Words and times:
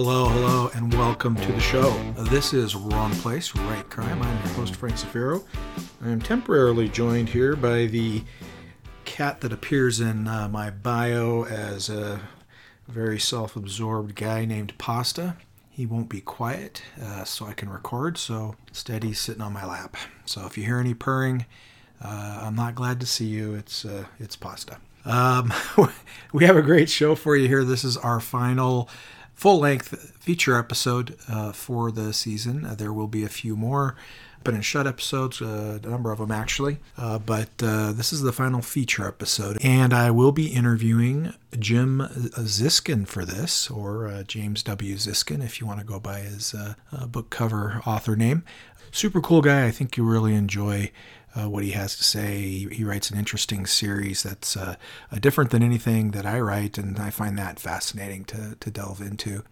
hello, 0.00 0.28
hello, 0.28 0.70
and 0.74 0.94
welcome 0.94 1.34
to 1.34 1.50
the 1.50 1.58
show. 1.58 1.90
This 2.30 2.54
is 2.54 2.76
Wrong 2.76 3.10
Place, 3.16 3.52
Right 3.56 3.90
Crime. 3.90 4.22
I'm 4.22 4.46
your 4.46 4.54
host, 4.54 4.76
Frank 4.76 4.94
Zafiro. 4.94 5.44
I 6.00 6.10
am 6.10 6.22
temporarily 6.22 6.88
joined 6.88 7.28
here 7.28 7.56
by 7.56 7.86
the 7.86 8.22
cat 9.04 9.40
that 9.40 9.52
appears 9.52 9.98
in 9.98 10.28
uh, 10.28 10.48
my 10.48 10.70
bio 10.70 11.46
as 11.46 11.90
a 11.90 12.20
very 12.86 13.18
self 13.18 13.56
absorbed 13.56 14.14
guy 14.14 14.44
named 14.44 14.78
Pasta. 14.78 15.36
He 15.68 15.84
won't 15.84 16.08
be 16.08 16.20
quiet, 16.20 16.80
uh, 17.02 17.24
so 17.24 17.46
I 17.46 17.52
can 17.52 17.68
record, 17.68 18.18
so 18.18 18.54
instead 18.68 19.02
he's 19.02 19.18
sitting 19.18 19.42
on 19.42 19.52
my 19.52 19.66
lap. 19.66 19.96
So 20.26 20.46
if 20.46 20.56
you 20.56 20.62
hear 20.62 20.78
any 20.78 20.94
purring, 20.94 21.44
uh, 22.00 22.42
I'm 22.44 22.54
not 22.54 22.76
glad 22.76 23.00
to 23.00 23.06
see 23.06 23.26
you. 23.26 23.56
It's, 23.56 23.84
uh, 23.84 24.04
it's 24.20 24.36
Pasta. 24.36 24.76
Um, 25.04 25.52
we 26.32 26.44
have 26.44 26.56
a 26.56 26.62
great 26.62 26.88
show 26.88 27.16
for 27.16 27.34
you 27.34 27.48
here. 27.48 27.64
This 27.64 27.82
is 27.82 27.96
our 27.96 28.20
final 28.20 28.88
full 29.38 29.60
length 29.60 30.16
feature 30.18 30.58
episode 30.58 31.16
uh, 31.28 31.52
for 31.52 31.92
the 31.92 32.12
season. 32.12 32.64
Uh, 32.64 32.74
there 32.74 32.92
will 32.92 33.06
be 33.06 33.22
a 33.24 33.28
few 33.28 33.56
more 33.56 33.94
been 34.44 34.54
in 34.54 34.62
shut 34.62 34.86
episodes, 34.86 35.42
uh, 35.42 35.80
a 35.82 35.86
number 35.86 36.12
of 36.12 36.18
them 36.18 36.30
actually. 36.30 36.78
Uh, 36.96 37.18
but 37.18 37.48
uh, 37.60 37.92
this 37.92 38.12
is 38.12 38.22
the 38.22 38.32
final 38.32 38.62
feature 38.62 39.06
episode, 39.06 39.58
and 39.62 39.92
I 39.92 40.10
will 40.12 40.30
be 40.30 40.46
interviewing 40.46 41.34
Jim 41.58 42.06
Ziskin 42.08 43.06
for 43.06 43.24
this, 43.24 43.68
or 43.68 44.06
uh, 44.06 44.22
James 44.22 44.62
W. 44.62 44.94
Ziskin, 44.94 45.44
if 45.44 45.60
you 45.60 45.66
want 45.66 45.80
to 45.80 45.84
go 45.84 45.98
by 45.98 46.20
his 46.20 46.54
book 47.08 47.30
cover 47.30 47.82
author 47.84 48.16
name. 48.16 48.44
Super 48.90 49.20
cool 49.20 49.42
guy. 49.42 49.66
I 49.66 49.70
think 49.70 49.96
you 49.96 50.04
really 50.04 50.34
enjoy. 50.34 50.92
Uh, 51.34 51.48
what 51.48 51.62
he 51.62 51.70
has 51.72 51.94
to 51.94 52.02
say. 52.02 52.38
He, 52.38 52.68
he, 52.68 52.84
writes 52.84 53.10
an 53.10 53.18
interesting 53.18 53.66
series 53.66 54.22
that's 54.22 54.56
uh, 54.56 54.76
different 55.20 55.50
than 55.50 55.62
anything 55.62 56.12
that 56.12 56.24
I 56.24 56.40
write, 56.40 56.78
and 56.78 56.98
I 56.98 57.10
find 57.10 57.38
that 57.38 57.60
fascinating 57.60 58.24
to, 58.24 58.56
to 58.58 58.70
delve 58.70 59.02
into. 59.02 59.44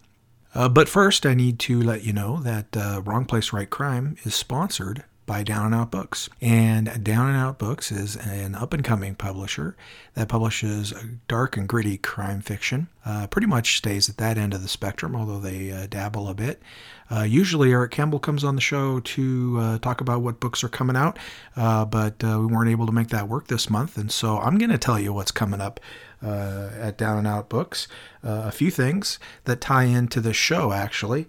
Uh, 0.55 0.71
but 0.71 0.89
first, 0.89 1.27
I 1.27 1.35
need 1.35 1.59
to 1.61 1.81
let 1.81 2.03
you 2.03 2.15
know 2.15 2.41
that 2.41 2.75
uh, 2.75 3.03
Wrong 3.05 3.27
Place, 3.27 3.53
Right 3.53 3.69
Crime 3.69 4.17
is 4.25 4.35
sponsored 4.35 5.05
by 5.27 5.43
Down 5.43 5.67
and 5.67 5.75
Out 5.75 5.91
Books. 5.91 6.31
And 6.41 7.05
Down 7.05 7.29
and 7.29 7.37
Out 7.37 7.59
Books 7.59 7.93
is 7.93 8.17
an 8.17 8.55
up 8.55 8.73
and 8.73 8.83
coming 8.83 9.15
publisher 9.15 9.77
that 10.15 10.29
publishes 10.29 10.95
dark 11.29 11.57
and 11.57 11.69
gritty 11.69 11.99
crime 11.99 12.41
fiction. 12.41 12.89
Uh, 13.05 13.27
pretty 13.27 13.49
much 13.49 13.77
stays 13.77 14.09
at 14.09 14.17
that 14.17 14.39
end 14.39 14.55
of 14.55 14.63
the 14.63 14.69
spectrum, 14.69 15.15
although 15.15 15.41
they 15.41 15.71
uh, 15.73 15.87
dabble 15.91 16.29
a 16.29 16.35
bit. 16.35 16.63
Uh, 17.11 17.23
usually, 17.23 17.73
Eric 17.73 17.93
Campbell 17.93 18.19
comes 18.19 18.43
on 18.43 18.57
the 18.57 18.61
show 18.61 19.01
to 19.01 19.59
uh, 19.61 19.79
talk 19.79 20.01
about 20.01 20.23
what 20.23 20.41
books 20.41 20.65
are 20.65 20.69
coming 20.69 20.97
out, 20.97 21.19
uh, 21.57 21.85
but 21.85 22.23
uh, 22.25 22.39
we 22.41 22.47
weren't 22.47 22.71
able 22.71 22.87
to 22.87 22.93
make 22.93 23.09
that 23.09 23.29
work 23.29 23.47
this 23.47 23.71
month. 23.71 23.97
And 23.97 24.11
so 24.11 24.39
I'm 24.39 24.59
going 24.59 24.71
to 24.71 24.79
tell 24.79 24.99
you 24.99 25.13
what's 25.13 25.31
coming 25.31 25.61
up 25.61 25.79
uh, 26.23 26.71
at 26.79 26.99
Down 26.99 27.19
and 27.19 27.27
Out 27.27 27.49
Books. 27.49 27.87
A 28.23 28.51
few 28.51 28.73
things 28.73 29.21
that 29.45 29.61
tie 29.61 29.85
into 29.85 30.21
the 30.21 30.33
show, 30.33 30.73
actually. 30.73 31.29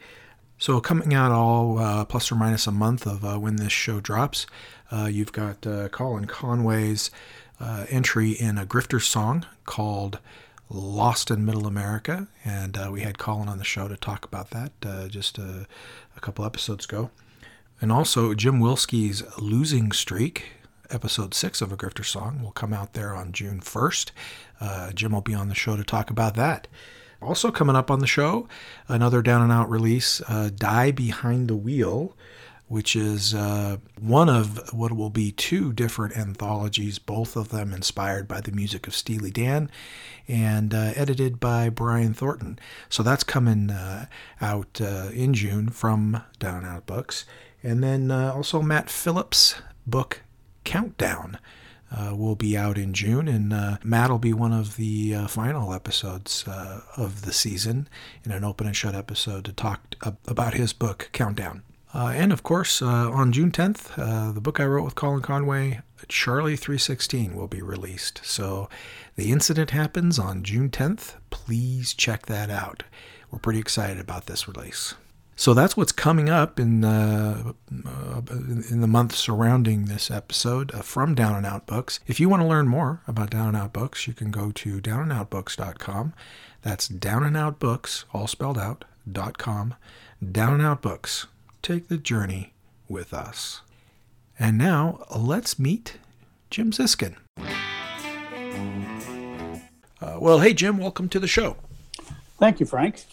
So, 0.58 0.82
coming 0.82 1.14
out 1.14 1.32
all 1.32 1.78
uh, 1.78 2.06
plus 2.06 2.32
or 2.32 2.36
minus 2.36 2.66
a 2.66 2.72
month 2.72 3.06
of 3.06 3.24
uh, 3.24 3.38
when 3.38 3.58
this 3.58 3.72
show 3.72 4.00
drops, 4.00 4.48
uh, 4.92 5.06
you've 5.06 5.32
got 5.32 5.62
Colin 5.92 6.26
Conway's 6.26 7.12
entry 7.60 8.32
in 8.32 8.58
a 8.58 8.66
grifter 8.66 9.00
song 9.00 9.46
called 9.66 10.18
Lost 10.70 11.32
in 11.32 11.46
Middle 11.46 11.68
America. 11.68 12.28
And 12.44 12.78
we 12.92 13.02
had 13.02 13.18
Colin 13.18 13.50
on 13.50 13.58
the 13.58 13.64
show 13.64 13.88
to 13.88 13.98
talk 13.98 14.26
about 14.26 14.52
that 14.52 15.10
just 15.10 15.38
a, 15.38 15.68
a 16.16 16.20
couple 16.20 16.46
episodes 16.46 16.86
ago. 16.86 17.10
And 17.80 17.92
also 17.92 18.34
Jim 18.34 18.60
Wilsky's 18.60 19.24
Losing 19.38 19.92
Streak, 19.92 20.52
episode 20.90 21.34
six 21.34 21.62
of 21.62 21.72
A 21.72 21.78
Grifter 21.78 22.06
Song 22.06 22.42
will 22.42 22.52
come 22.52 22.74
out 22.74 22.94
there 22.94 23.14
on 23.14 23.32
June 23.32 23.60
1st. 23.60 24.12
Uh, 24.60 24.92
Jim 24.94 25.12
will 25.12 25.22
be 25.22 25.34
on 25.34 25.50
the 25.50 25.56
show 25.56 25.78
to 25.78 25.84
talk 25.84 26.10
about 26.10 26.36
that. 26.36 26.68
Also, 27.22 27.52
coming 27.52 27.76
up 27.76 27.90
on 27.90 28.00
the 28.00 28.08
show, 28.08 28.48
another 28.88 29.22
down 29.22 29.42
and 29.42 29.52
out 29.52 29.70
release 29.70 30.22
uh, 30.28 30.50
Die 30.56 30.92
Behind 30.92 31.48
the 31.48 31.56
Wheel, 31.56 32.16
which 32.68 32.96
is 32.96 33.34
uh, 33.34 33.78
one 34.00 34.28
of 34.28 34.74
what 34.74 34.92
will 34.92 35.10
be 35.10 35.32
two 35.32 35.72
different 35.72 36.18
anthologies, 36.18 37.00
both 37.00 37.36
of 37.36 37.50
them 37.50 37.74
inspired 37.74 38.28
by 38.28 38.42
the 38.42 38.52
music 38.52 38.88
of 38.88 38.96
Steely 38.96 39.32
Dan 39.32 39.72
and 40.28 40.74
uh, 40.74 40.92
edited 40.96 41.40
by 41.40 41.70
Brian 41.70 42.14
Thornton. 42.14 42.60
So 42.90 43.04
that's 43.04 43.24
coming 43.24 43.70
uh, 43.70 44.08
out 44.42 44.82
uh, 44.82 45.10
in 45.14 45.34
June 45.34 45.70
from 45.70 46.22
Down 46.40 46.66
Out 46.66 46.86
Books. 46.86 47.26
And 47.64 47.84
then 47.84 48.12
uh, 48.12 48.34
also 48.36 48.62
Matt 48.62 48.90
Phillips' 48.90 49.56
book 49.86 50.22
Countdown. 50.64 51.40
Uh, 51.90 52.14
will 52.14 52.36
be 52.36 52.58
out 52.58 52.78
in 52.78 52.94
June, 52.94 53.30
and 53.30 53.80
Matt 53.82 54.10
will 54.10 54.20
be 54.20 54.34
one 54.34 54.52
of 54.52 54.76
the 54.76 55.14
final 55.30 55.74
episodes 55.74 56.44
of 56.98 57.22
the 57.22 57.32
season 57.32 57.88
in 58.26 58.34
an 58.34 58.44
open 58.44 58.68
and 58.68 58.76
shut 58.76 58.94
episode 58.94 59.46
to 59.46 59.54
talk 59.54 59.96
about 60.26 60.54
his 60.54 60.74
book, 60.74 61.10
Countdown. 61.14 61.64
Uh, 61.98 62.14
and 62.14 62.32
of 62.32 62.44
course, 62.44 62.80
uh, 62.80 62.86
on 62.86 63.32
June 63.32 63.52
10th, 63.52 63.96
the 64.36 64.40
book 64.40 64.60
I 64.60 64.66
wrote 64.66 64.86
with 64.86 64.94
Colin 64.94 65.24
Conway, 65.24 65.82
Charlie 66.08 66.56
316, 66.56 67.36
will 67.36 67.48
be 67.48 67.64
released. 67.64 68.22
So 68.24 68.70
the 69.16 69.32
incident 69.32 69.72
happens 69.72 70.20
on 70.20 70.44
June 70.44 70.70
10th. 70.70 71.16
Please 71.32 71.96
check 71.96 72.28
that 72.28 72.52
out. 72.52 72.84
We're 73.32 73.40
pretty 73.40 73.58
excited 73.60 74.00
about 74.00 74.28
this 74.28 74.48
release. 74.48 74.94
So 75.36 75.56
that's 75.56 75.76
what's 75.76 75.92
coming 75.92 76.30
up 76.30 76.60
in 76.60 76.82
the, 76.82 77.56
uh, 77.88 78.22
in 78.30 78.82
the 78.82 78.88
month 78.88 79.16
surrounding 79.16 79.86
this 79.86 80.12
episode 80.12 80.74
uh, 80.76 80.84
from 80.84 81.16
Down 81.16 81.36
and 81.36 81.48
Out 81.48 81.66
Books. 81.66 82.00
If 82.06 82.20
you 82.20 82.30
want 82.30 82.44
to 82.44 82.48
learn 82.48 82.68
more 82.68 83.02
about 83.08 83.32
Down 83.32 83.48
and 83.48 83.58
Out 83.58 83.74
Books, 83.74 84.08
you 84.08 84.14
can 84.14 84.30
go 84.30 84.52
to 84.52 84.80
downandoutbooks.com. 84.82 86.14
That's 86.62 86.88
Down 86.88 87.24
and 87.24 87.36
Out 87.36 87.58
Books, 87.58 88.06
all 88.14 88.28
spelled 88.28 88.60
out, 88.60 88.86
dot 89.12 89.40
com. 89.40 89.74
Down 90.32 90.54
and 90.54 90.64
Out 90.64 90.82
Books. 90.84 91.28
Take 91.62 91.88
the 91.88 91.98
journey 91.98 92.54
with 92.88 93.14
us. 93.14 93.62
And 94.40 94.58
now 94.58 95.06
let's 95.16 95.58
meet 95.58 95.98
Jim 96.50 96.72
Ziskin. 96.72 97.16
Uh, 100.00 100.18
well, 100.20 100.40
hey, 100.40 100.54
Jim, 100.54 100.78
welcome 100.78 101.10
to 101.10 101.20
the 101.20 101.28
show. 101.28 101.58
Thank 102.40 102.60
you, 102.60 102.66
Frank. 102.66 103.04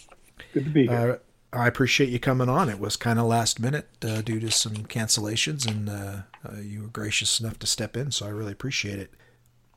Good 0.52 0.64
to 0.64 0.70
be 0.70 0.86
here. 0.86 1.20
Uh, 1.52 1.56
I 1.56 1.66
appreciate 1.66 2.10
you 2.10 2.18
coming 2.18 2.48
on. 2.48 2.68
It 2.68 2.78
was 2.80 2.96
kind 2.96 3.18
of 3.18 3.26
last 3.26 3.60
minute 3.60 3.88
uh, 4.04 4.20
due 4.22 4.40
to 4.40 4.50
some 4.50 4.74
cancellations, 4.74 5.66
and 5.66 5.88
uh, 5.88 6.16
uh, 6.46 6.60
you 6.60 6.82
were 6.82 6.88
gracious 6.88 7.40
enough 7.40 7.58
to 7.60 7.66
step 7.66 7.96
in, 7.96 8.10
so 8.10 8.26
I 8.26 8.30
really 8.30 8.52
appreciate 8.52 8.98
it. 8.98 9.14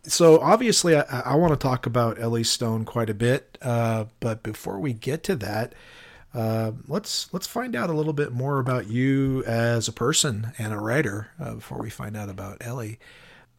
So 0.03 0.39
obviously, 0.39 0.95
I, 0.95 1.03
I 1.03 1.35
want 1.35 1.53
to 1.53 1.57
talk 1.57 1.85
about 1.85 2.19
Ellie 2.19 2.43
Stone 2.43 2.85
quite 2.85 3.09
a 3.09 3.13
bit, 3.13 3.57
uh, 3.61 4.05
but 4.19 4.41
before 4.41 4.79
we 4.79 4.93
get 4.93 5.23
to 5.23 5.35
that, 5.37 5.73
uh, 6.37 6.71
let's 6.87 7.33
let's 7.33 7.47
find 7.47 7.75
out 7.75 7.89
a 7.89 7.93
little 7.93 8.13
bit 8.13 8.31
more 8.31 8.59
about 8.59 8.87
you 8.87 9.43
as 9.47 9.87
a 9.87 9.91
person 9.91 10.53
and 10.59 10.71
a 10.71 10.77
writer 10.77 11.31
uh, 11.39 11.55
before 11.55 11.79
we 11.79 11.89
find 11.89 12.15
out 12.15 12.29
about 12.29 12.57
Ellie. 12.61 12.99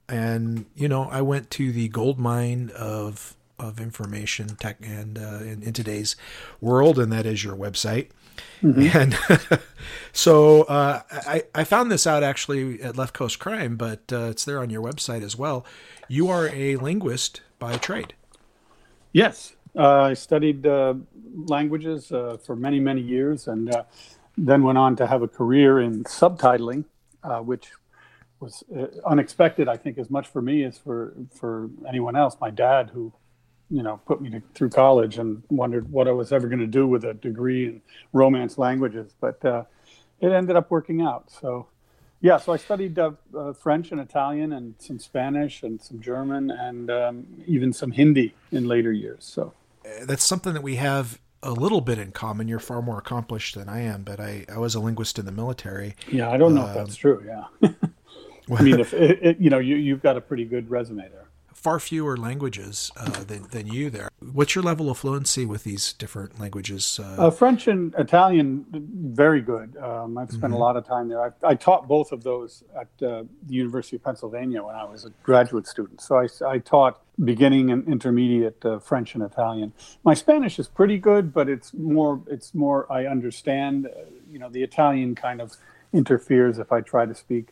And 0.09 0.65
you 0.77 0.87
know, 0.87 1.09
I 1.11 1.23
went 1.23 1.51
to 1.53 1.73
the 1.73 1.89
gold 1.89 2.21
mine 2.21 2.71
of 2.77 3.35
of 3.59 3.81
information 3.81 4.55
tech 4.55 4.77
and 4.81 5.19
uh, 5.19 5.41
in, 5.43 5.65
in, 5.65 5.73
today's 5.73 6.15
world, 6.61 7.01
and 7.01 7.11
that 7.11 7.27
is 7.27 7.43
your 7.43 7.57
website. 7.57 8.11
Mm-hmm. 8.63 8.97
And 9.51 9.61
so 10.13 10.63
uh, 10.63 11.03
I, 11.11 11.43
I 11.57 11.65
found 11.65 11.91
this 11.91 12.07
out 12.07 12.23
actually 12.23 12.81
at 12.81 12.97
Left 12.97 13.13
Coast 13.13 13.41
Crime, 13.41 13.77
but 13.77 14.13
uh, 14.13 14.27
it's 14.27 14.45
there 14.45 14.61
on 14.61 14.71
your 14.71 14.83
website 14.83 15.23
as 15.23 15.37
well. 15.37 15.67
You 16.07 16.29
are 16.29 16.49
a 16.51 16.77
linguist 16.77 17.41
by 17.59 17.77
trade. 17.77 18.15
Yes, 19.13 19.55
I 19.77 20.15
studied 20.15 20.67
uh, 20.67 20.95
languages 21.47 22.11
uh, 22.13 22.39
for 22.45 22.57
many, 22.57 22.81
many 22.81 23.01
years, 23.01 23.49
and 23.49 23.73
then 24.37 24.63
went 24.63 24.79
on 24.79 24.97
to 24.97 25.07
have 25.07 25.23
a 25.23 25.29
career 25.29 25.81
in 25.81 26.05
subtitling, 26.05 26.85
which 27.43 27.71
was 28.41 28.63
unexpected, 29.05 29.69
I 29.69 29.77
think, 29.77 29.99
as 29.99 30.11
much 30.11 30.29
for 30.29 30.43
me 30.43 30.65
as 30.65 30.79
for 30.79 31.15
for 31.35 31.71
anyone 31.89 32.17
else. 32.17 32.37
My 32.41 32.51
dad, 32.51 32.91
who 32.91 33.13
you 33.71 33.83
know, 33.83 34.01
put 34.07 34.21
me 34.21 34.31
to, 34.31 34.43
through 34.55 34.71
college 34.71 35.19
and 35.19 35.43
wondered 35.51 35.91
what 35.91 36.09
I 36.09 36.13
was 36.13 36.33
ever 36.33 36.49
going 36.49 36.61
to 36.61 36.67
do 36.67 36.87
with 36.87 37.05
a 37.05 37.15
degree 37.15 37.67
in 37.67 37.83
Romance 38.13 38.59
languages. 38.59 39.15
But 39.21 39.45
uh, 39.45 39.65
it 40.21 40.33
ended 40.33 40.57
up 40.57 40.71
working 40.71 41.03
out. 41.03 41.31
So, 41.31 41.67
yeah, 42.21 42.39
so 42.39 42.53
I 42.53 42.57
studied 42.57 42.99
uh, 42.99 43.13
uh, 43.37 43.53
French 43.53 43.93
and 43.93 44.01
Italian 44.01 44.53
and 44.53 44.75
some 44.79 44.99
Spanish 44.99 45.63
and 45.63 45.81
some 45.81 46.01
German 46.01 46.51
and 46.51 46.91
um, 46.91 47.27
even 47.47 47.73
some 47.73 47.93
Hindi 47.93 48.35
in 48.51 48.67
later 48.67 48.93
years. 48.93 49.25
So 49.25 49.53
uh, 49.53 49.68
that's 50.03 50.25
something 50.25 50.55
that 50.55 50.63
we 50.63 50.77
have 50.77 51.19
a 51.43 51.53
little 51.53 51.81
bit 51.81 51.99
in 51.99 52.13
common. 52.13 52.49
You're 52.49 52.59
far 52.59 52.83
more 52.83 52.99
accomplished 52.99 53.55
than 53.55 53.69
I 53.69 53.81
am, 53.81 54.03
but 54.03 54.21
I, 54.21 54.45
I 54.53 54.59
was 54.59 54.75
a 54.75 54.81
linguist 54.81 55.19
in 55.19 55.27
the 55.27 55.33
military. 55.33 55.95
Yeah, 56.11 56.31
I 56.31 56.37
don't 56.37 56.55
know 56.55 56.63
um, 56.63 56.69
if 56.69 56.75
that's 56.75 56.97
true. 56.97 57.25
Yeah. 57.27 57.71
I 58.57 58.63
mean, 58.63 58.81
if 58.81 58.95
it, 58.95 59.19
it, 59.23 59.39
you 59.39 59.51
know, 59.51 59.59
you, 59.59 59.77
you've 59.77 60.03
got 60.03 60.17
a 60.17 60.21
pretty 60.21 60.45
good 60.45 60.71
resume 60.71 61.09
there 61.09 61.28
far 61.59 61.81
fewer 61.81 62.17
languages 62.17 62.93
uh, 62.97 63.25
than, 63.25 63.43
than 63.51 63.67
you 63.67 63.91
there. 63.91 64.09
What's 64.21 64.55
your 64.55 64.63
level 64.63 64.91
of 64.91 64.99
fluency 64.99 65.45
with 65.45 65.65
these 65.65 65.93
different 65.93 66.39
languages? 66.39 67.01
Uh, 67.03 67.27
uh 67.27 67.31
French 67.31 67.67
and 67.67 67.93
Italian, 67.99 68.65
very 68.71 69.41
good. 69.41 69.77
Um, 69.77 70.17
I've 70.17 70.31
spent 70.31 70.45
mm-hmm. 70.45 70.53
a 70.53 70.59
lot 70.59 70.77
of 70.77 70.87
time 70.87 71.09
there. 71.09 71.21
I, 71.21 71.31
I 71.43 71.55
taught 71.57 71.89
both 71.89 72.13
of 72.13 72.23
those 72.23 72.63
at 72.77 72.87
uh, 73.05 73.25
the 73.47 73.55
University 73.55 73.97
of 73.97 74.05
Pennsylvania 74.05 74.63
when 74.63 74.77
I 74.77 74.85
was 74.85 75.05
a 75.05 75.11
graduate 75.25 75.67
student. 75.67 76.01
So 76.01 76.17
I, 76.17 76.29
I 76.47 76.59
taught 76.59 77.01
beginning 77.25 77.73
and 77.73 77.89
intermediate 77.89 78.65
uh, 78.65 78.79
French 78.79 79.17
and 79.17 79.25
Italian. 79.25 79.73
My 80.05 80.15
Spanish 80.15 80.61
is 80.61 80.69
pretty 80.69 80.99
good, 80.99 81.35
but 81.35 81.49
it's 81.49 81.75
more 81.75 82.23
it's 82.29 82.55
more 82.55 82.91
I 82.91 83.07
understand. 83.07 83.87
Uh, 83.87 84.05
you 84.31 84.39
know, 84.39 84.49
the 84.49 84.63
Italian 84.63 85.17
kind 85.17 85.41
of 85.41 85.57
interferes 85.93 86.59
if 86.61 86.71
I 86.71 86.83
try 86.83 87.05
to 87.05 87.15
speak 87.15 87.49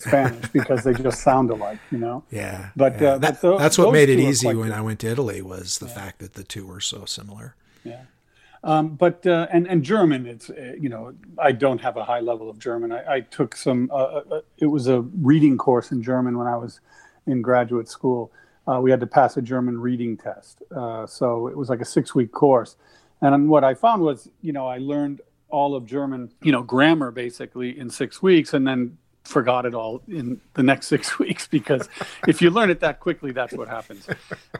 Spanish 0.00 0.48
because 0.52 0.84
they 0.84 0.92
just 0.94 1.22
sound 1.22 1.50
alike, 1.50 1.78
you 1.90 1.98
know. 1.98 2.24
Yeah. 2.30 2.70
But, 2.76 3.00
yeah. 3.00 3.08
Uh, 3.08 3.18
that, 3.18 3.42
but 3.42 3.58
that's 3.58 3.78
what 3.78 3.92
made 3.92 4.08
it 4.08 4.18
easy 4.18 4.54
when. 4.54 4.72
I 4.72 4.80
went 4.80 5.00
to 5.00 5.08
Italy 5.08 5.40
was 5.40 5.78
the 5.78 5.86
yeah. 5.86 5.94
fact 5.94 6.18
that 6.18 6.34
the 6.34 6.44
two 6.44 6.66
were 6.66 6.80
so 6.80 7.04
similar. 7.04 7.54
Yeah. 7.84 8.02
Um, 8.64 8.96
but 8.96 9.26
uh, 9.26 9.46
and 9.52 9.66
and 9.68 9.82
German, 9.82 10.26
it's 10.26 10.48
uh, 10.48 10.72
you 10.80 10.88
know 10.88 11.12
I 11.38 11.52
don't 11.52 11.82
have 11.82 11.98
a 11.98 12.04
high 12.04 12.20
level 12.20 12.48
of 12.48 12.58
German. 12.58 12.92
I, 12.92 13.16
I 13.16 13.20
took 13.20 13.54
some. 13.54 13.90
Uh, 13.92 14.22
uh, 14.30 14.40
it 14.56 14.66
was 14.66 14.88
a 14.88 15.02
reading 15.02 15.58
course 15.58 15.92
in 15.92 16.02
German 16.02 16.38
when 16.38 16.46
I 16.46 16.56
was 16.56 16.80
in 17.26 17.42
graduate 17.42 17.88
school. 17.88 18.32
we 18.80 18.90
had 18.90 19.00
to 19.00 19.06
pass 19.06 19.36
a 19.36 19.42
German 19.42 19.78
reading 19.78 20.16
test, 20.16 20.62
so 21.06 21.48
it 21.48 21.56
was 21.56 21.68
like 21.68 21.82
a 21.82 21.84
six 21.84 22.14
week 22.14 22.32
course. 22.32 22.76
And 23.20 23.48
what 23.48 23.64
I 23.64 23.74
found 23.74 24.02
was, 24.02 24.30
you 24.40 24.52
know, 24.52 24.66
I 24.66 24.78
learned 24.78 25.20
all 25.48 25.74
of 25.76 25.86
German, 25.86 26.32
you 26.42 26.50
know, 26.50 26.62
grammar 26.62 27.10
basically 27.10 27.78
in 27.78 27.88
six 27.88 28.22
weeks, 28.22 28.54
and 28.54 28.66
then 28.66 28.98
forgot 29.24 29.66
it 29.66 29.74
all 29.74 30.02
in 30.06 30.40
the 30.54 30.62
next 30.62 30.86
six 30.94 31.18
weeks 31.18 31.46
because 31.46 31.88
if 32.28 32.40
you 32.40 32.50
learn 32.50 32.70
it 32.70 32.80
that 32.80 33.00
quickly, 33.00 33.32
that's 33.32 33.54
what 33.54 33.68
happens. 33.68 34.06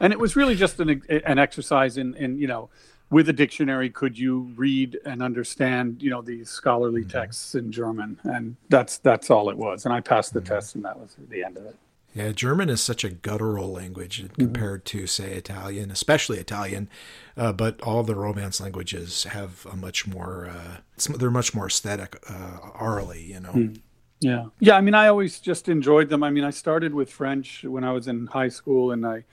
And 0.01 0.11
it 0.11 0.19
was 0.19 0.35
really 0.35 0.55
just 0.55 0.79
an, 0.79 1.01
an 1.09 1.39
exercise 1.39 1.97
in, 1.97 2.15
in, 2.15 2.37
you 2.37 2.47
know, 2.47 2.69
with 3.09 3.29
a 3.29 3.33
dictionary, 3.33 3.89
could 3.89 4.17
you 4.17 4.51
read 4.55 4.99
and 5.05 5.21
understand, 5.21 6.01
you 6.01 6.09
know, 6.09 6.21
these 6.21 6.49
scholarly 6.49 7.01
mm-hmm. 7.01 7.09
texts 7.11 7.55
in 7.55 7.71
German? 7.71 8.19
And 8.23 8.55
that's 8.69 8.97
that's 8.97 9.29
all 9.29 9.49
it 9.49 9.57
was. 9.57 9.85
And 9.85 9.93
I 9.93 10.01
passed 10.01 10.33
the 10.33 10.39
mm-hmm. 10.39 10.53
test, 10.53 10.75
and 10.75 10.83
that 10.85 10.99
was 10.99 11.15
the 11.29 11.43
end 11.43 11.57
of 11.57 11.65
it. 11.65 11.75
Yeah, 12.15 12.31
German 12.31 12.69
is 12.69 12.81
such 12.81 13.03
a 13.03 13.09
guttural 13.09 13.71
language 13.71 14.23
mm-hmm. 14.23 14.33
compared 14.33 14.85
mm-hmm. 14.85 14.99
to, 14.99 15.07
say, 15.07 15.33
Italian, 15.33 15.91
especially 15.91 16.39
Italian. 16.39 16.89
Uh, 17.35 17.51
but 17.51 17.79
all 17.81 18.03
the 18.03 18.15
Romance 18.15 18.61
languages 18.61 19.25
have 19.25 19.67
a 19.69 19.75
much 19.75 20.07
more, 20.07 20.47
uh, 20.47 20.77
they're 21.17 21.29
much 21.29 21.53
more 21.53 21.67
aesthetic 21.67 22.17
uh, 22.29 22.57
orally, 22.79 23.21
you 23.21 23.41
know. 23.41 23.73
Yeah. 24.19 24.45
Yeah. 24.59 24.75
I 24.75 24.81
mean, 24.81 24.93
I 24.93 25.07
always 25.07 25.39
just 25.39 25.69
enjoyed 25.69 26.09
them. 26.09 26.23
I 26.23 26.29
mean, 26.29 26.43
I 26.43 26.49
started 26.49 26.93
with 26.93 27.09
French 27.09 27.63
when 27.63 27.83
I 27.83 27.91
was 27.91 28.07
in 28.07 28.27
high 28.27 28.49
school, 28.49 28.91
and 28.91 29.05
I 29.05 29.25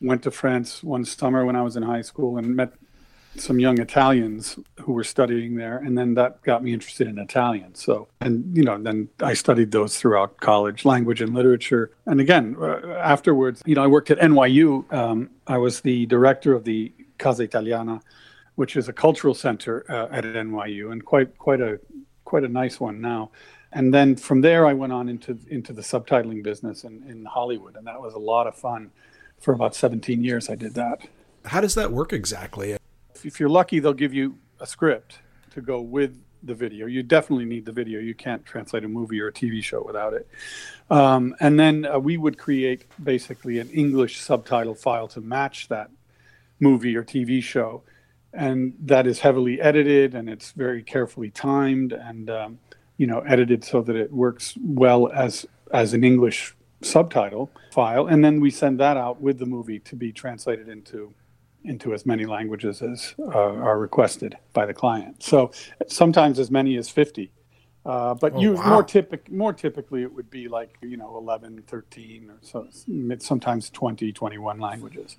went 0.00 0.22
to 0.22 0.30
France 0.30 0.82
one 0.82 1.04
summer 1.04 1.44
when 1.44 1.56
I 1.56 1.62
was 1.62 1.76
in 1.76 1.82
high 1.82 2.02
school 2.02 2.38
and 2.38 2.56
met 2.56 2.72
some 3.36 3.58
young 3.58 3.80
Italians 3.80 4.58
who 4.80 4.92
were 4.92 5.04
studying 5.04 5.56
there, 5.56 5.78
and 5.78 5.96
then 5.96 6.14
that 6.14 6.42
got 6.42 6.62
me 6.62 6.72
interested 6.72 7.08
in 7.08 7.18
Italian. 7.18 7.74
So, 7.74 8.08
and 8.20 8.54
you 8.56 8.62
know, 8.62 8.76
then 8.78 9.08
I 9.20 9.34
studied 9.34 9.70
those 9.70 9.98
throughout 9.98 10.38
college, 10.40 10.84
language 10.84 11.22
and 11.22 11.32
literature. 11.32 11.92
And 12.06 12.20
again, 12.20 12.56
uh, 12.60 12.98
afterwards, 12.98 13.62
you 13.64 13.74
know, 13.74 13.84
I 13.84 13.86
worked 13.86 14.10
at 14.10 14.18
NYU. 14.18 14.92
Um, 14.92 15.30
I 15.46 15.58
was 15.58 15.80
the 15.80 16.06
director 16.06 16.52
of 16.52 16.64
the 16.64 16.92
Casa 17.18 17.44
Italiana, 17.44 18.00
which 18.56 18.76
is 18.76 18.88
a 18.88 18.92
cultural 18.92 19.34
center 19.34 19.86
uh, 19.88 20.08
at 20.10 20.24
NYU, 20.24 20.92
and 20.92 21.04
quite 21.04 21.38
quite 21.38 21.60
a 21.60 21.80
quite 22.24 22.44
a 22.44 22.48
nice 22.48 22.80
one 22.80 23.00
now 23.00 23.30
and 23.72 23.92
then 23.92 24.16
from 24.16 24.40
there 24.40 24.66
I 24.66 24.72
went 24.72 24.92
on 24.92 25.08
into 25.08 25.38
into 25.48 25.72
the 25.72 25.82
subtitling 25.82 26.42
business 26.42 26.84
in, 26.84 27.02
in 27.08 27.24
Hollywood, 27.24 27.76
and 27.76 27.86
that 27.86 28.00
was 28.00 28.14
a 28.14 28.18
lot 28.18 28.46
of 28.46 28.54
fun. 28.54 28.90
For 29.40 29.52
about 29.52 29.74
17 29.74 30.22
years, 30.22 30.48
I 30.48 30.54
did 30.54 30.74
that. 30.74 31.00
How 31.46 31.60
does 31.60 31.74
that 31.74 31.90
work 31.90 32.12
exactly? 32.12 32.76
If 33.24 33.40
you're 33.40 33.48
lucky, 33.48 33.80
they'll 33.80 33.92
give 33.92 34.14
you 34.14 34.38
a 34.60 34.66
script 34.66 35.18
to 35.50 35.60
go 35.60 35.80
with 35.80 36.16
the 36.42 36.54
video. 36.54 36.86
You 36.86 37.02
definitely 37.02 37.44
need 37.44 37.64
the 37.64 37.72
video. 37.72 38.00
You 38.00 38.14
can't 38.14 38.44
translate 38.44 38.84
a 38.84 38.88
movie 38.88 39.20
or 39.20 39.28
a 39.28 39.32
TV 39.32 39.62
show 39.62 39.82
without 39.84 40.12
it. 40.12 40.28
Um, 40.90 41.34
and 41.40 41.58
then 41.58 41.86
uh, 41.86 41.98
we 41.98 42.16
would 42.16 42.38
create 42.38 42.84
basically 43.02 43.58
an 43.58 43.70
English 43.70 44.20
subtitle 44.20 44.74
file 44.74 45.08
to 45.08 45.20
match 45.20 45.68
that 45.68 45.90
movie 46.60 46.96
or 46.96 47.04
TV 47.04 47.42
show. 47.42 47.82
And 48.32 48.74
that 48.80 49.06
is 49.06 49.20
heavily 49.20 49.60
edited 49.60 50.14
and 50.14 50.28
it's 50.28 50.52
very 50.52 50.82
carefully 50.82 51.30
timed. 51.30 51.92
And 51.92 52.30
um, 52.30 52.58
you 53.02 53.08
know, 53.08 53.18
edited 53.22 53.64
so 53.64 53.82
that 53.82 53.96
it 53.96 54.12
works 54.12 54.54
well 54.62 55.10
as 55.10 55.44
as 55.72 55.92
an 55.92 56.04
English 56.04 56.54
subtitle 56.82 57.50
file, 57.72 58.06
and 58.06 58.24
then 58.24 58.40
we 58.40 58.48
send 58.48 58.78
that 58.78 58.96
out 58.96 59.20
with 59.20 59.40
the 59.40 59.46
movie 59.56 59.80
to 59.80 59.96
be 59.96 60.12
translated 60.12 60.68
into 60.68 61.12
into 61.64 61.94
as 61.94 62.06
many 62.06 62.26
languages 62.26 62.80
as 62.80 63.16
uh, 63.18 63.54
are 63.68 63.80
requested 63.80 64.38
by 64.52 64.64
the 64.66 64.72
client. 64.72 65.20
So 65.20 65.50
sometimes 65.88 66.38
as 66.38 66.48
many 66.48 66.76
as 66.76 66.88
50. 66.88 67.32
Uh, 67.84 68.14
but 68.14 68.34
oh, 68.34 68.40
you 68.40 68.52
wow. 68.52 68.68
more 68.68 68.84
typic 68.84 69.28
more 69.32 69.52
typically 69.52 70.02
it 70.02 70.14
would 70.14 70.30
be 70.30 70.46
like 70.46 70.78
you 70.82 70.96
know 70.96 71.16
11 71.16 71.64
13 71.66 72.30
or 72.30 72.38
so 72.40 72.68
sometimes 73.18 73.68
20 73.70 74.12
21 74.12 74.60
languages 74.60 75.16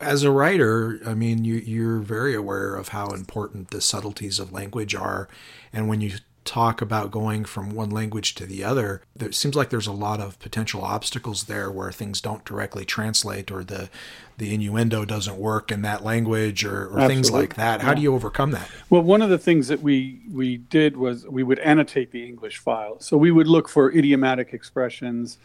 as 0.00 0.22
a 0.22 0.30
writer 0.30 1.00
i 1.04 1.14
mean 1.14 1.44
you, 1.44 1.56
you're 1.56 1.98
very 1.98 2.32
aware 2.32 2.76
of 2.76 2.90
how 2.90 3.08
important 3.08 3.72
the 3.72 3.80
subtleties 3.80 4.38
of 4.38 4.52
language 4.52 4.94
are 4.94 5.28
and 5.72 5.88
when 5.88 6.00
you 6.00 6.12
talk 6.44 6.80
about 6.80 7.10
going 7.10 7.44
from 7.44 7.70
one 7.70 7.90
language 7.90 8.34
to 8.34 8.46
the 8.46 8.62
other, 8.62 9.02
it 9.18 9.34
seems 9.34 9.54
like 9.54 9.70
there's 9.70 9.86
a 9.86 9.92
lot 9.92 10.20
of 10.20 10.38
potential 10.38 10.82
obstacles 10.82 11.44
there 11.44 11.70
where 11.70 11.90
things 11.90 12.20
don't 12.20 12.44
directly 12.44 12.84
translate 12.84 13.50
or 13.50 13.64
the 13.64 13.88
the 14.36 14.52
innuendo 14.52 15.04
doesn't 15.04 15.36
work 15.36 15.70
in 15.70 15.82
that 15.82 16.02
language 16.02 16.64
or, 16.64 16.88
or 16.88 17.06
things 17.06 17.30
like 17.30 17.54
that. 17.54 17.80
How 17.82 17.90
yeah. 17.90 17.94
do 17.94 18.02
you 18.02 18.14
overcome 18.14 18.50
that? 18.50 18.68
Well, 18.90 19.02
one 19.02 19.22
of 19.22 19.30
the 19.30 19.38
things 19.38 19.68
that 19.68 19.80
we 19.80 20.20
we 20.30 20.56
did 20.56 20.96
was 20.96 21.26
we 21.26 21.42
would 21.42 21.60
annotate 21.60 22.10
the 22.10 22.26
English 22.26 22.58
file. 22.58 22.98
So 23.00 23.16
we 23.16 23.30
would 23.30 23.46
look 23.46 23.68
for 23.68 23.92
idiomatic 23.92 24.52
expressions, 24.52 25.38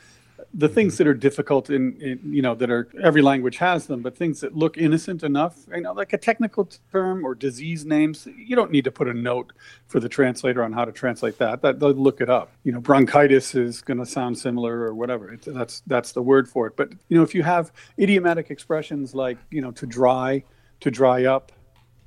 the 0.53 0.65
mm-hmm. 0.65 0.75
things 0.75 0.97
that 0.97 1.07
are 1.07 1.13
difficult 1.13 1.69
in, 1.69 1.99
in, 2.01 2.19
you 2.33 2.41
know 2.41 2.55
that 2.55 2.69
are 2.69 2.87
every 3.03 3.21
language 3.21 3.57
has 3.57 3.87
them 3.87 4.01
but 4.01 4.17
things 4.17 4.39
that 4.39 4.55
look 4.55 4.77
innocent 4.77 5.23
enough 5.23 5.65
you 5.73 5.81
know 5.81 5.93
like 5.93 6.13
a 6.13 6.17
technical 6.17 6.67
term 6.91 7.25
or 7.25 7.35
disease 7.35 7.85
names 7.85 8.27
you 8.35 8.55
don't 8.55 8.71
need 8.71 8.83
to 8.83 8.91
put 8.91 9.07
a 9.07 9.13
note 9.13 9.53
for 9.87 9.99
the 9.99 10.09
translator 10.09 10.63
on 10.63 10.71
how 10.71 10.83
to 10.85 10.91
translate 10.91 11.37
that 11.37 11.61
that 11.61 11.79
they'll 11.79 11.91
look 11.91 12.21
it 12.21 12.29
up 12.29 12.51
you 12.63 12.71
know 12.71 12.79
bronchitis 12.79 13.53
is 13.55 13.81
going 13.81 13.97
to 13.99 14.05
sound 14.05 14.37
similar 14.37 14.81
or 14.81 14.93
whatever 14.93 15.33
it, 15.33 15.41
that's 15.45 15.81
that's 15.87 16.11
the 16.13 16.21
word 16.21 16.47
for 16.47 16.67
it 16.67 16.75
but 16.75 16.91
you 17.09 17.17
know 17.17 17.23
if 17.23 17.35
you 17.35 17.43
have 17.43 17.71
idiomatic 17.99 18.49
expressions 18.49 19.13
like 19.13 19.37
you 19.51 19.61
know 19.61 19.71
to 19.71 19.85
dry 19.85 20.43
to 20.79 20.89
dry 20.89 21.25
up 21.25 21.51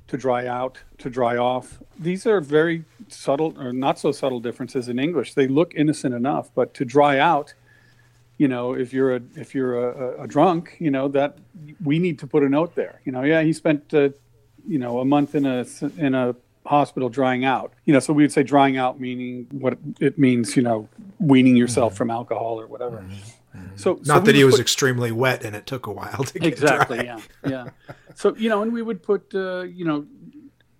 to 0.07 0.17
dry 0.17 0.45
out, 0.45 0.79
to 0.97 1.09
dry 1.09 1.37
off. 1.37 1.81
These 1.97 2.27
are 2.27 2.41
very 2.41 2.83
subtle 3.07 3.55
or 3.57 3.71
not 3.71 3.97
so 3.97 4.11
subtle 4.11 4.39
differences 4.39 4.89
in 4.89 4.99
English. 4.99 5.33
They 5.33 5.47
look 5.47 5.73
innocent 5.75 6.13
enough, 6.13 6.51
but 6.53 6.73
to 6.75 6.85
dry 6.85 7.19
out 7.19 7.53
you 8.37 8.47
know, 8.47 8.73
if 8.73 8.93
you're 8.93 9.15
a 9.15 9.21
if 9.35 9.53
you're 9.53 9.89
a, 9.89 10.23
a, 10.23 10.27
drunk, 10.27 10.75
you 10.79 10.89
know 10.89 11.07
that 11.09 11.37
we 11.83 11.99
need 11.99 12.19
to 12.19 12.27
put 12.27 12.43
a 12.43 12.49
note 12.49 12.75
there. 12.75 12.99
You 13.05 13.11
know, 13.11 13.23
yeah, 13.23 13.41
he 13.41 13.53
spent 13.53 13.93
uh, 13.93 14.09
you 14.67 14.79
know 14.79 14.99
a 14.99 15.05
month 15.05 15.35
in 15.35 15.45
a 15.45 15.65
in 15.97 16.15
a 16.15 16.35
hospital 16.65 17.09
drying 17.09 17.45
out. 17.45 17.73
You 17.85 17.93
know, 17.93 17.99
so 17.99 18.13
we 18.13 18.23
would 18.23 18.31
say 18.31 18.43
drying 18.43 18.77
out 18.77 18.99
meaning 18.99 19.47
what 19.51 19.77
it 19.99 20.17
means. 20.17 20.55
You 20.55 20.63
know, 20.63 20.89
weaning 21.19 21.55
yourself 21.55 21.93
mm-hmm. 21.93 21.97
from 21.97 22.11
alcohol 22.11 22.59
or 22.59 22.67
whatever. 22.67 22.97
Mm-hmm. 22.97 23.13
mm-hmm. 23.57 23.75
So 23.75 23.93
not 24.05 24.05
so 24.05 24.19
that 24.21 24.35
he 24.35 24.43
was 24.43 24.55
put, 24.55 24.61
extremely 24.61 25.11
wet 25.11 25.43
and 25.43 25.55
it 25.55 25.65
took 25.67 25.85
a 25.85 25.91
while 25.91 26.23
to 26.23 26.39
get 26.39 26.47
exactly. 26.47 27.03
Dry. 27.03 27.21
Yeah, 27.45 27.49
yeah. 27.49 27.69
So 28.15 28.35
you 28.35 28.49
know, 28.49 28.63
and 28.63 28.73
we 28.73 28.81
would 28.81 29.03
put 29.03 29.33
uh, 29.35 29.61
you 29.61 29.85
know 29.85 30.07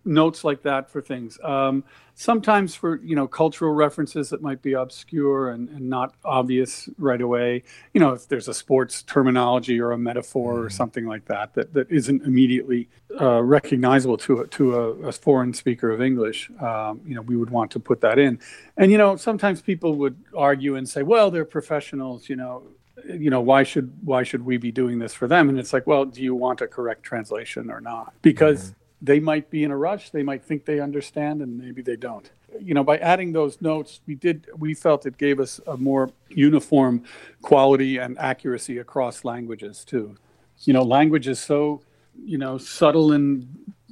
notes 0.05 0.43
like 0.43 0.63
that 0.63 0.89
for 0.89 1.01
things. 1.01 1.37
Um, 1.43 1.83
sometimes 2.15 2.75
for 2.75 2.97
you 3.03 3.15
know 3.15 3.27
cultural 3.27 3.73
references 3.73 4.29
that 4.29 4.41
might 4.41 4.61
be 4.61 4.73
obscure 4.73 5.49
and, 5.49 5.69
and, 5.69 5.89
not 5.89 6.13
obvious 6.23 6.89
right 6.97 7.21
away. 7.21 7.63
You 7.93 8.01
know, 8.01 8.13
if 8.13 8.27
there's 8.27 8.47
a 8.47 8.53
sports 8.53 9.03
terminology 9.03 9.79
or 9.79 9.91
a 9.91 9.97
metaphor 9.97 10.55
mm-hmm. 10.55 10.65
or 10.65 10.69
something 10.69 11.05
like 11.05 11.25
that 11.25 11.53
that, 11.55 11.73
that 11.73 11.91
isn't 11.91 12.23
immediately 12.23 12.89
uh, 13.19 13.41
recognizable 13.43 14.17
to 14.17 14.41
a, 14.41 14.47
to 14.47 14.75
a, 14.75 14.89
a, 15.07 15.11
foreign 15.11 15.53
speaker 15.53 15.91
of 15.91 16.01
English, 16.01 16.49
um, 16.61 17.01
you 17.05 17.15
know, 17.15 17.21
we 17.21 17.35
would 17.35 17.49
want 17.49 17.71
to 17.71 17.79
put 17.79 18.01
that 18.01 18.17
in. 18.19 18.39
And 18.77 18.91
you 18.91 18.97
know, 18.97 19.15
sometimes 19.15 19.61
people 19.61 19.95
would 19.95 20.17
argue 20.35 20.75
and 20.75 20.87
say, 20.87 21.03
well, 21.03 21.31
they're 21.31 21.45
professionals. 21.45 22.29
You 22.29 22.35
know, 22.35 22.63
you 23.07 23.29
know 23.29 23.41
why 23.41 23.63
should 23.63 23.91
why 24.03 24.23
should 24.23 24.45
we 24.45 24.57
be 24.57 24.71
doing 24.71 24.99
this 24.99 25.13
for 25.13 25.27
them 25.27 25.49
and 25.49 25.59
it's 25.59 25.73
like 25.73 25.85
well 25.85 26.05
do 26.05 26.21
you 26.21 26.33
want 26.33 26.61
a 26.61 26.67
correct 26.67 27.03
translation 27.03 27.69
or 27.69 27.81
not 27.81 28.13
because 28.21 28.69
mm-hmm 28.69 28.82
they 29.03 29.19
might 29.19 29.49
be 29.49 29.63
in 29.63 29.71
a 29.71 29.77
rush 29.77 30.09
they 30.09 30.23
might 30.23 30.43
think 30.43 30.65
they 30.65 30.79
understand 30.79 31.41
and 31.41 31.57
maybe 31.57 31.81
they 31.81 31.95
don't 31.95 32.31
you 32.59 32.73
know 32.73 32.83
by 32.83 32.97
adding 32.97 33.31
those 33.31 33.61
notes 33.61 34.01
we 34.07 34.15
did 34.15 34.47
we 34.57 34.73
felt 34.73 35.05
it 35.05 35.17
gave 35.17 35.39
us 35.39 35.59
a 35.67 35.77
more 35.77 36.09
uniform 36.29 37.03
quality 37.41 37.97
and 37.97 38.17
accuracy 38.17 38.77
across 38.79 39.23
languages 39.23 39.83
too 39.83 40.15
you 40.61 40.73
know 40.73 40.83
language 40.83 41.27
is 41.27 41.39
so 41.39 41.81
you 42.23 42.37
know 42.37 42.57
subtle 42.57 43.11
and 43.11 43.47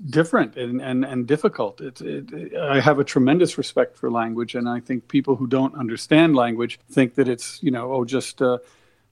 different 0.10 0.56
and 0.58 0.82
and, 0.82 1.06
and 1.06 1.28
difficult 1.28 1.82
it, 1.82 2.02
it, 2.02 2.56
i 2.56 2.80
have 2.80 2.98
a 2.98 3.04
tremendous 3.04 3.58
respect 3.58 3.96
for 3.96 4.10
language 4.10 4.56
and 4.56 4.68
i 4.68 4.80
think 4.80 5.08
people 5.08 5.36
who 5.36 5.46
don't 5.46 5.76
understand 5.76 6.36
language 6.36 6.80
think 6.90 7.14
that 7.16 7.28
it's 7.28 7.62
you 7.62 7.70
know 7.70 7.94
oh 7.94 8.04
just 8.06 8.42
uh, 8.42 8.58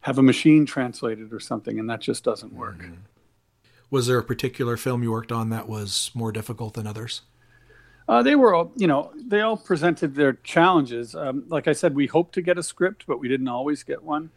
have 0.01 0.18
a 0.18 0.24
machine 0.24 0.65
translated 0.65 1.34
or 1.34 1.39
something, 1.39 1.79
and 1.79 1.89
that 1.89 2.00
just 2.00 2.24
doesn't 2.24 2.53
work. 2.53 2.77
Mm-hmm. 2.77 2.94
Was 3.91 4.08
there 4.08 4.19
a 4.19 4.24
particular 4.24 4.77
film 4.77 5.03
you 5.03 5.12
worked 5.12 5.31
on 5.31 5.50
that 5.50 5.67
was 5.67 6.12
more 6.13 6.31
difficult 6.31 6.75
than 6.75 6.86
others? 6.86 7.22
Uh, 8.08 8.24
they 8.24 8.36
were 8.36 8.55
all, 8.55 8.72
you 8.75 8.88
know, 8.88 9.12
they 9.15 9.41
all 9.41 9.58
presented 9.58 10.15
their 10.15 10.34
challenges. 10.34 11.15
Um, 11.15 11.43
like 11.48 11.67
I 11.67 11.74
said, 11.74 11.93
we 11.93 12.08
hoped 12.08 12.34
to 12.34 12.41
get 12.41 12.58
a 12.58 12.63
script, 12.63 13.05
but 13.08 13.19
we 13.19 13.27
didn't 13.27 13.48
always 13.48 13.84
get 13.84 14.01
one. 14.01 14.31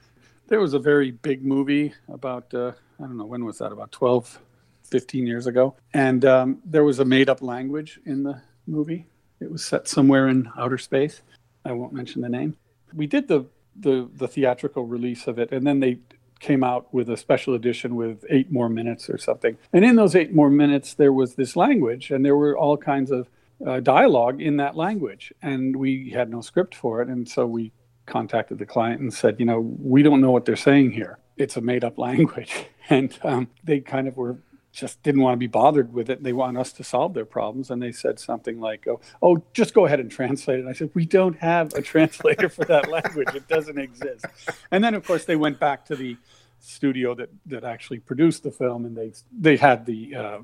There 0.49 0.61
was 0.61 0.75
a 0.75 0.79
very 0.79 1.11
big 1.11 1.45
movie 1.45 1.95
about, 2.09 2.53
uh, 2.53 2.73
I 2.99 3.05
don't 3.05 3.17
know, 3.17 3.25
when 3.25 3.45
was 3.45 3.59
that? 3.59 3.73
About 3.73 3.91
12, 3.91 4.39
15 4.85 5.27
years 5.27 5.47
ago. 5.47 5.75
And 5.95 6.25
um, 6.27 6.59
there 6.67 6.85
was 6.85 6.99
a 6.99 7.05
made 7.05 7.31
up 7.31 7.41
language 7.41 7.99
in 8.05 8.23
the 8.23 8.43
movie. 8.67 9.07
It 9.41 9.51
was 9.51 9.65
set 9.65 9.89
somewhere 9.89 10.29
in 10.29 10.51
outer 10.59 10.77
space. 10.79 11.23
I 11.65 11.73
won't 11.73 11.95
mention 11.95 12.21
the 12.21 12.29
name. 12.29 12.57
We 12.93 13.07
did 13.07 13.27
the, 13.27 13.47
the, 13.75 14.11
the 14.15 14.29
theatrical 14.29 14.87
release 14.87 15.27
of 15.27 15.39
it, 15.39 15.51
and 15.51 15.67
then 15.67 15.81
they 15.81 15.99
came 16.43 16.65
out 16.65 16.93
with 16.93 17.09
a 17.09 17.17
special 17.17 17.55
edition 17.55 17.95
with 17.95 18.25
eight 18.29 18.51
more 18.51 18.69
minutes 18.69 19.09
or 19.09 19.17
something. 19.17 19.57
And 19.73 19.85
in 19.85 19.95
those 19.95 20.17
eight 20.17 20.35
more 20.35 20.51
minutes, 20.51 20.93
there 20.93 21.13
was 21.13 21.37
this 21.37 21.55
language, 21.55 22.11
and 22.11 22.25
there 22.25 22.37
were 22.37 22.59
all 22.59 22.77
kinds 22.77 23.13
of 23.13 23.29
uh, 23.65 23.79
dialogue 23.79 24.43
in 24.43 24.57
that 24.57 24.77
language, 24.77 25.33
and 25.41 25.77
we 25.77 26.11
had 26.11 26.29
no 26.29 26.41
script 26.41 26.75
for 26.75 27.01
it, 27.01 27.09
and 27.09 27.29
so 27.29 27.47
we 27.47 27.73
contacted 28.07 28.59
the 28.59 28.67
client 28.67 29.01
and 29.01 29.15
said, 29.15 29.39
you 29.39 29.47
know, 29.47 29.61
we 29.61 30.03
don't 30.03 30.21
know 30.21 30.33
what 30.33 30.45
they're 30.45 30.57
saying 30.57 30.91
here. 30.91 31.19
It's 31.37 31.57
a 31.57 31.61
made-up 31.61 31.97
language, 32.09 32.67
and 32.91 33.17
um, 33.23 33.49
they 33.63 33.79
kind 33.79 34.09
of 34.09 34.17
were 34.17 34.37
just 34.73 35.03
didn't 35.03 35.21
want 35.21 35.35
to 35.35 35.39
be 35.39 35.47
bothered 35.47 35.93
with 35.93 36.09
it. 36.09 36.23
They 36.23 36.33
want 36.33 36.57
us 36.57 36.73
to 36.73 36.85
solve 36.85 37.13
their 37.13 37.27
problems, 37.27 37.71
and 37.71 37.83
they 37.83 37.93
said 37.93 38.19
something 38.19 38.59
like, 38.59 38.89
"Oh, 38.89 39.01
oh, 39.21 39.43
just 39.53 39.75
go 39.75 39.85
ahead 39.85 40.01
and 40.01 40.11
translate 40.11 40.59
it." 40.59 40.61
And 40.63 40.69
I 40.69 40.73
said, 40.73 40.91
"We 40.95 41.05
don't 41.05 41.37
have 41.39 41.75
a 41.75 41.83
translator 41.93 42.49
for 42.49 42.65
that 42.65 42.89
language; 42.89 43.35
it 43.35 43.47
doesn't 43.49 43.79
exist." 43.79 44.25
And 44.71 44.83
then, 44.83 44.95
of 44.95 45.07
course, 45.07 45.27
they 45.27 45.37
went 45.37 45.61
back 45.61 45.85
to 45.87 45.97
the 45.97 46.17
studio 46.61 47.15
that 47.15 47.29
that 47.47 47.65
actually 47.65 47.99
produced 47.99 48.43
the 48.43 48.51
film, 48.51 48.87
and 48.87 48.97
they 48.97 49.13
they 49.31 49.57
had 49.57 49.85
the 49.85 50.15
uh, 50.17 50.39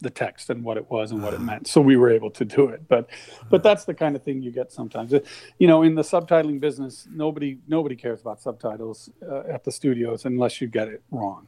the 0.00 0.10
text 0.10 0.50
and 0.50 0.64
what 0.64 0.76
it 0.76 0.90
was 0.90 1.10
and 1.10 1.22
what 1.22 1.32
it 1.32 1.36
uh-huh. 1.36 1.44
meant. 1.44 1.66
So 1.66 1.80
we 1.80 1.96
were 1.96 2.10
able 2.10 2.30
to 2.32 2.44
do 2.44 2.68
it. 2.68 2.86
But 2.88 3.08
but 3.48 3.62
that's 3.62 3.84
the 3.86 3.94
kind 3.94 4.14
of 4.14 4.22
thing 4.22 4.42
you 4.42 4.50
get 4.50 4.72
sometimes. 4.72 5.14
You 5.58 5.66
know, 5.66 5.82
in 5.82 5.94
the 5.94 6.02
subtitling 6.02 6.60
business, 6.60 7.08
nobody 7.10 7.58
nobody 7.66 7.96
cares 7.96 8.20
about 8.20 8.42
subtitles 8.42 9.08
uh, 9.26 9.44
at 9.48 9.64
the 9.64 9.72
studios 9.72 10.24
unless 10.24 10.60
you 10.60 10.66
get 10.66 10.88
it 10.88 11.02
wrong. 11.10 11.46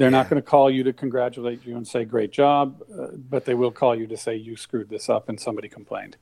They're 0.00 0.10
not 0.10 0.30
going 0.30 0.40
to 0.40 0.48
call 0.48 0.70
you 0.70 0.82
to 0.84 0.94
congratulate 0.94 1.66
you 1.66 1.76
and 1.76 1.86
say 1.86 2.06
great 2.06 2.32
job, 2.32 2.82
uh, 2.98 3.08
but 3.28 3.44
they 3.44 3.52
will 3.52 3.70
call 3.70 3.94
you 3.94 4.06
to 4.06 4.16
say 4.16 4.34
you 4.34 4.56
screwed 4.56 4.88
this 4.88 5.10
up 5.10 5.28
and 5.28 5.38
somebody 5.38 5.68
complained. 5.68 6.16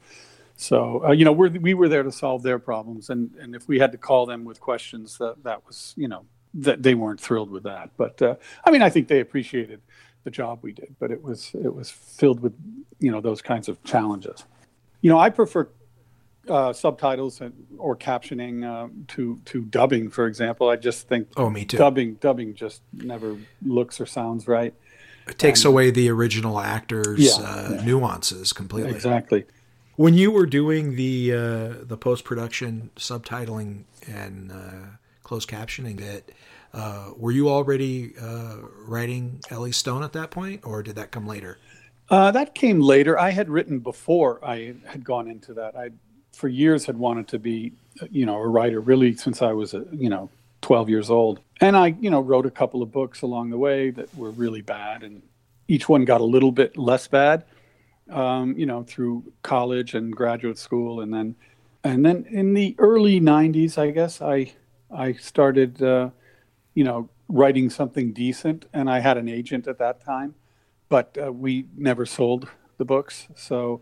So 0.56 1.04
uh, 1.04 1.12
you 1.12 1.24
know 1.24 1.30
we're, 1.30 1.50
we 1.50 1.74
were 1.74 1.88
there 1.88 2.02
to 2.02 2.10
solve 2.10 2.42
their 2.42 2.58
problems, 2.58 3.08
and 3.08 3.30
and 3.40 3.54
if 3.54 3.68
we 3.68 3.78
had 3.78 3.92
to 3.92 3.98
call 3.98 4.26
them 4.26 4.44
with 4.44 4.58
questions, 4.58 5.18
that 5.18 5.44
that 5.44 5.64
was 5.64 5.94
you 5.96 6.08
know 6.08 6.26
that 6.54 6.82
they 6.82 6.96
weren't 6.96 7.20
thrilled 7.20 7.52
with 7.52 7.62
that. 7.62 7.90
But 7.96 8.20
uh, 8.20 8.34
I 8.64 8.72
mean, 8.72 8.82
I 8.82 8.90
think 8.90 9.06
they 9.06 9.20
appreciated 9.20 9.80
the 10.24 10.30
job 10.32 10.58
we 10.62 10.72
did, 10.72 10.96
but 10.98 11.12
it 11.12 11.22
was 11.22 11.52
it 11.54 11.72
was 11.72 11.88
filled 11.88 12.40
with 12.40 12.54
you 12.98 13.12
know 13.12 13.20
those 13.20 13.40
kinds 13.40 13.68
of 13.68 13.80
challenges. 13.84 14.44
You 15.02 15.10
know, 15.10 15.20
I 15.20 15.30
prefer 15.30 15.68
uh, 16.50 16.72
subtitles 16.72 17.40
and, 17.40 17.52
or 17.78 17.96
captioning 17.96 18.64
uh, 18.64 18.88
to 19.08 19.40
to 19.46 19.62
dubbing, 19.62 20.10
for 20.10 20.26
example. 20.26 20.68
I 20.68 20.76
just 20.76 21.08
think 21.08 21.28
oh, 21.36 21.50
me 21.50 21.64
too. 21.64 21.78
Dubbing 21.78 22.14
dubbing 22.14 22.54
just 22.54 22.82
never 22.92 23.36
looks 23.62 24.00
or 24.00 24.06
sounds 24.06 24.48
right. 24.48 24.74
It 25.28 25.38
takes 25.38 25.64
away 25.64 25.90
the 25.90 26.08
original 26.08 26.58
actor's 26.58 27.18
yeah, 27.18 27.44
uh, 27.44 27.68
yeah. 27.74 27.84
nuances 27.84 28.52
completely. 28.52 28.92
Exactly. 28.92 29.44
When 29.96 30.14
you 30.14 30.30
were 30.30 30.46
doing 30.46 30.96
the 30.96 31.32
uh, 31.32 31.84
the 31.84 31.96
post 31.98 32.24
production 32.24 32.90
subtitling 32.96 33.84
and 34.06 34.50
uh, 34.52 34.86
closed 35.22 35.50
captioning, 35.50 36.22
uh, 36.72 37.10
were 37.16 37.32
you 37.32 37.48
already 37.48 38.14
uh, 38.20 38.56
writing 38.86 39.40
Ellie 39.50 39.72
Stone 39.72 40.02
at 40.02 40.12
that 40.12 40.30
point, 40.30 40.60
or 40.64 40.82
did 40.82 40.96
that 40.96 41.10
come 41.10 41.26
later? 41.26 41.58
Uh, 42.10 42.30
that 42.30 42.54
came 42.54 42.80
later. 42.80 43.18
I 43.18 43.30
had 43.30 43.50
written 43.50 43.80
before 43.80 44.42
I 44.44 44.74
had 44.86 45.04
gone 45.04 45.28
into 45.28 45.52
that. 45.54 45.76
I, 45.76 45.90
for 46.38 46.48
years, 46.48 46.86
had 46.86 46.96
wanted 46.96 47.28
to 47.28 47.38
be, 47.38 47.72
you 48.10 48.24
know, 48.24 48.36
a 48.36 48.46
writer. 48.46 48.80
Really, 48.80 49.14
since 49.16 49.42
I 49.42 49.52
was, 49.52 49.74
a, 49.74 49.84
you 49.92 50.08
know, 50.08 50.30
12 50.62 50.88
years 50.88 51.10
old, 51.10 51.40
and 51.60 51.76
I, 51.76 51.88
you 52.00 52.10
know, 52.10 52.20
wrote 52.20 52.46
a 52.46 52.50
couple 52.50 52.82
of 52.82 52.92
books 52.92 53.22
along 53.22 53.50
the 53.50 53.58
way 53.58 53.90
that 53.90 54.14
were 54.16 54.30
really 54.30 54.62
bad, 54.62 55.02
and 55.02 55.22
each 55.66 55.88
one 55.88 56.04
got 56.04 56.20
a 56.20 56.24
little 56.24 56.52
bit 56.52 56.76
less 56.78 57.08
bad, 57.08 57.44
um, 58.10 58.56
you 58.56 58.66
know, 58.66 58.84
through 58.84 59.32
college 59.42 59.94
and 59.94 60.14
graduate 60.14 60.58
school, 60.58 61.00
and 61.00 61.12
then, 61.12 61.34
and 61.84 62.04
then 62.04 62.24
in 62.30 62.54
the 62.54 62.74
early 62.78 63.20
90s, 63.20 63.76
I 63.76 63.90
guess 63.90 64.22
I, 64.22 64.52
I 64.90 65.12
started 65.14 65.82
uh, 65.82 66.10
you 66.78 66.84
know, 66.84 67.08
writing 67.28 67.68
something 67.70 68.12
decent. 68.12 68.66
And 68.72 68.88
I 68.88 69.00
had 69.00 69.16
an 69.16 69.28
agent 69.28 69.66
at 69.66 69.78
that 69.78 70.04
time, 70.04 70.36
but 70.88 71.18
uh, 71.20 71.32
we 71.32 71.66
never 71.76 72.06
sold 72.06 72.48
the 72.76 72.84
books. 72.84 73.26
So 73.34 73.80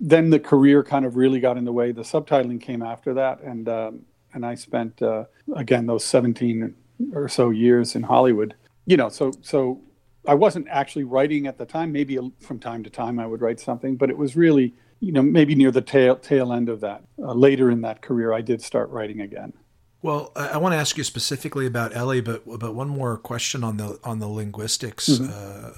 then 0.00 0.30
the 0.30 0.40
career 0.40 0.82
kind 0.82 1.04
of 1.04 1.16
really 1.16 1.40
got 1.40 1.56
in 1.56 1.64
the 1.64 1.72
way. 1.72 1.92
The 1.92 2.02
subtitling 2.02 2.60
came 2.60 2.82
after 2.82 3.14
that, 3.14 3.40
and 3.40 3.68
um, 3.68 4.00
and 4.32 4.44
I 4.46 4.54
spent 4.54 5.02
uh, 5.02 5.24
again 5.56 5.86
those 5.86 6.04
17 6.04 6.74
or 7.12 7.28
so 7.28 7.50
years 7.50 7.94
in 7.94 8.02
Hollywood. 8.02 8.54
You 8.86 8.96
know, 8.96 9.08
so 9.08 9.32
so 9.42 9.80
I 10.26 10.34
wasn't 10.34 10.68
actually 10.68 11.04
writing 11.04 11.46
at 11.46 11.58
the 11.58 11.66
time. 11.66 11.92
Maybe 11.92 12.18
from 12.40 12.58
time 12.58 12.84
to 12.84 12.90
time 12.90 13.18
I 13.18 13.26
would 13.26 13.40
write 13.40 13.60
something, 13.60 13.96
but 13.96 14.10
it 14.10 14.16
was 14.16 14.36
really 14.36 14.74
you 15.00 15.12
know 15.12 15.22
maybe 15.22 15.54
near 15.54 15.70
the 15.70 15.82
tail 15.82 16.16
tail 16.16 16.52
end 16.52 16.68
of 16.68 16.80
that. 16.80 17.02
Uh, 17.18 17.32
later 17.32 17.70
in 17.70 17.80
that 17.82 18.02
career, 18.02 18.32
I 18.32 18.40
did 18.40 18.62
start 18.62 18.90
writing 18.90 19.20
again. 19.20 19.52
Well, 20.00 20.30
I 20.36 20.58
want 20.58 20.74
to 20.74 20.76
ask 20.76 20.96
you 20.96 21.02
specifically 21.02 21.66
about 21.66 21.94
Ellie, 21.94 22.20
but 22.20 22.46
but 22.46 22.74
one 22.74 22.88
more 22.88 23.16
question 23.16 23.64
on 23.64 23.78
the 23.78 23.98
on 24.04 24.20
the 24.20 24.28
linguistics. 24.28 25.08
Mm-hmm. 25.08 25.32
Uh, 25.32 25.70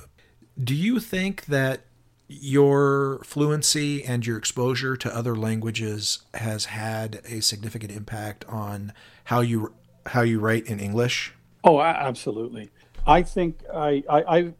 do 0.63 0.75
you 0.75 1.01
think 1.01 1.47
that 1.47 1.85
your 2.31 3.21
fluency 3.25 4.05
and 4.05 4.25
your 4.25 4.39
exposure 4.39 4.97
to 4.97 5.15
other 5.15 5.35
languages 5.35 6.21
has 6.35 6.67
had 6.67 7.21
a 7.25 7.41
significant 7.41 7.91
impact 7.91 8.45
on 8.49 8.93
how 9.25 9.41
you 9.41 9.75
how 10.07 10.23
you 10.23 10.39
write 10.39 10.67
in 10.67 10.79
English? 10.79 11.35
Oh, 11.65 11.81
absolutely. 11.81 12.71
I 13.07 13.23
think 13.23 13.59
I 13.75 14.05
I, 14.09 14.39
I 14.39 14.53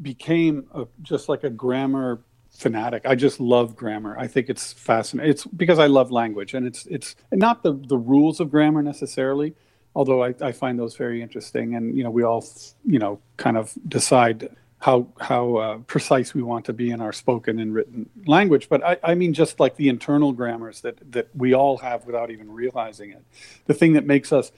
became 0.00 0.66
a, 0.72 0.86
just 1.02 1.28
like 1.28 1.42
a 1.42 1.50
grammar 1.50 2.20
fanatic. 2.50 3.02
I 3.04 3.14
just 3.14 3.40
love 3.40 3.76
grammar. 3.76 4.16
I 4.18 4.28
think 4.28 4.48
it's 4.48 4.72
fascinating. 4.72 5.30
It's 5.30 5.44
because 5.44 5.78
I 5.78 5.86
love 5.86 6.10
language, 6.10 6.54
and 6.54 6.66
it's 6.66 6.86
it's 6.86 7.16
not 7.32 7.62
the 7.62 7.72
the 7.72 7.98
rules 7.98 8.38
of 8.38 8.50
grammar 8.50 8.82
necessarily, 8.82 9.54
although 9.94 10.22
I, 10.22 10.34
I 10.40 10.52
find 10.52 10.78
those 10.78 10.96
very 10.96 11.22
interesting. 11.22 11.74
And 11.74 11.96
you 11.96 12.04
know, 12.04 12.10
we 12.10 12.22
all 12.22 12.44
you 12.84 12.98
know 12.98 13.20
kind 13.36 13.56
of 13.56 13.74
decide 13.88 14.48
how 14.86 15.08
how 15.20 15.56
uh, 15.56 15.78
precise 15.78 16.32
we 16.32 16.42
want 16.42 16.64
to 16.64 16.72
be 16.72 16.90
in 16.92 17.00
our 17.00 17.12
spoken 17.12 17.58
and 17.58 17.74
written 17.74 18.08
language. 18.24 18.68
But 18.68 18.84
I, 18.84 18.96
I 19.02 19.14
mean, 19.16 19.34
just 19.34 19.58
like 19.58 19.74
the 19.74 19.88
internal 19.88 20.32
grammars 20.32 20.80
that 20.82 20.96
that 21.10 21.28
we 21.34 21.54
all 21.54 21.76
have 21.78 22.06
without 22.06 22.30
even 22.30 22.48
realizing 22.48 23.10
it, 23.10 23.24
the 23.66 23.74
thing 23.74 23.94
that 23.94 24.06
makes 24.06 24.32
us 24.32 24.52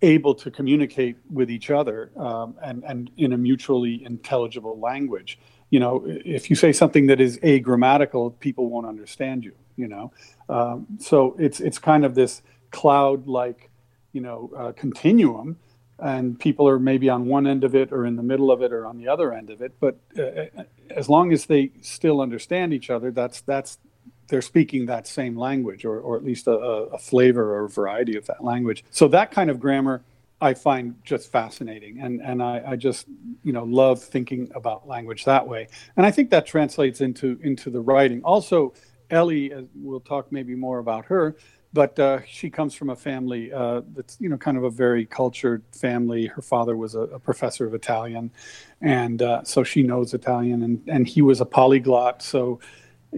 able 0.00 0.34
to 0.34 0.50
communicate 0.50 1.16
with 1.30 1.50
each 1.50 1.68
other 1.70 2.10
um, 2.16 2.56
and 2.62 2.84
and 2.84 3.10
in 3.18 3.34
a 3.34 3.36
mutually 3.36 4.02
intelligible 4.02 4.80
language 4.80 5.38
you 5.68 5.80
know, 5.80 6.04
if 6.06 6.48
you 6.48 6.54
say 6.54 6.72
something 6.72 7.08
that 7.08 7.20
is 7.20 7.38
agrammatical, 7.38 8.38
people 8.38 8.70
won't 8.70 8.86
understand 8.86 9.44
you. 9.44 9.52
You 9.76 9.88
know, 9.88 10.12
um, 10.48 10.86
so 10.98 11.36
it's 11.38 11.60
it's 11.60 11.78
kind 11.78 12.04
of 12.04 12.14
this 12.14 12.40
cloud-like, 12.70 13.68
you 14.12 14.22
know, 14.22 14.50
uh, 14.56 14.72
continuum, 14.72 15.58
and 15.98 16.38
people 16.38 16.68
are 16.68 16.78
maybe 16.78 17.08
on 17.08 17.26
one 17.26 17.46
end 17.46 17.64
of 17.64 17.74
it, 17.74 17.92
or 17.92 18.06
in 18.06 18.16
the 18.16 18.22
middle 18.22 18.50
of 18.50 18.62
it, 18.62 18.72
or 18.72 18.86
on 18.86 18.98
the 18.98 19.08
other 19.08 19.32
end 19.32 19.50
of 19.50 19.62
it. 19.62 19.74
But 19.80 19.98
uh, 20.18 20.62
as 20.90 21.08
long 21.08 21.32
as 21.32 21.46
they 21.46 21.72
still 21.80 22.20
understand 22.20 22.72
each 22.72 22.90
other, 22.90 23.10
that's 23.10 23.40
that's 23.42 23.78
they're 24.28 24.42
speaking 24.42 24.86
that 24.86 25.06
same 25.06 25.36
language, 25.36 25.84
or 25.84 26.00
or 26.00 26.16
at 26.16 26.24
least 26.24 26.46
a, 26.46 26.52
a 26.52 26.98
flavor 26.98 27.54
or 27.54 27.64
a 27.64 27.68
variety 27.68 28.16
of 28.16 28.26
that 28.26 28.44
language. 28.44 28.84
So 28.90 29.08
that 29.08 29.30
kind 29.30 29.50
of 29.50 29.60
grammar 29.60 30.04
I 30.40 30.52
find 30.54 30.96
just 31.02 31.32
fascinating, 31.32 32.00
and 32.00 32.20
and 32.20 32.42
I, 32.42 32.62
I, 32.66 32.76
just 32.76 33.06
you 33.42 33.52
know 33.52 33.64
love 33.64 34.02
thinking 34.02 34.50
about 34.54 34.86
language 34.86 35.24
that 35.24 35.48
way, 35.48 35.68
and 35.96 36.04
I 36.04 36.10
think 36.10 36.30
that 36.30 36.46
translates 36.46 37.00
into 37.00 37.38
into 37.42 37.70
the 37.70 37.80
writing. 37.80 38.22
Also, 38.22 38.74
Ellie, 39.08 39.54
uh, 39.54 39.62
we'll 39.74 40.00
talk 40.00 40.30
maybe 40.30 40.54
more 40.54 40.78
about 40.78 41.06
her, 41.06 41.36
but 41.76 41.98
uh, 41.98 42.20
she 42.26 42.48
comes 42.48 42.74
from 42.74 42.88
a 42.88 42.96
family 42.96 43.52
uh, 43.52 43.82
that's 43.94 44.16
you 44.18 44.30
know 44.30 44.38
kind 44.38 44.56
of 44.56 44.64
a 44.64 44.70
very 44.70 45.04
cultured 45.04 45.62
family. 45.72 46.24
Her 46.24 46.40
father 46.40 46.74
was 46.74 46.94
a, 46.94 47.00
a 47.00 47.18
professor 47.18 47.66
of 47.66 47.74
Italian, 47.74 48.30
and 48.80 49.20
uh, 49.20 49.44
so 49.44 49.62
she 49.62 49.82
knows 49.82 50.14
Italian, 50.14 50.62
and 50.62 50.82
and 50.88 51.06
he 51.06 51.20
was 51.20 51.42
a 51.42 51.44
polyglot, 51.44 52.22
so 52.22 52.60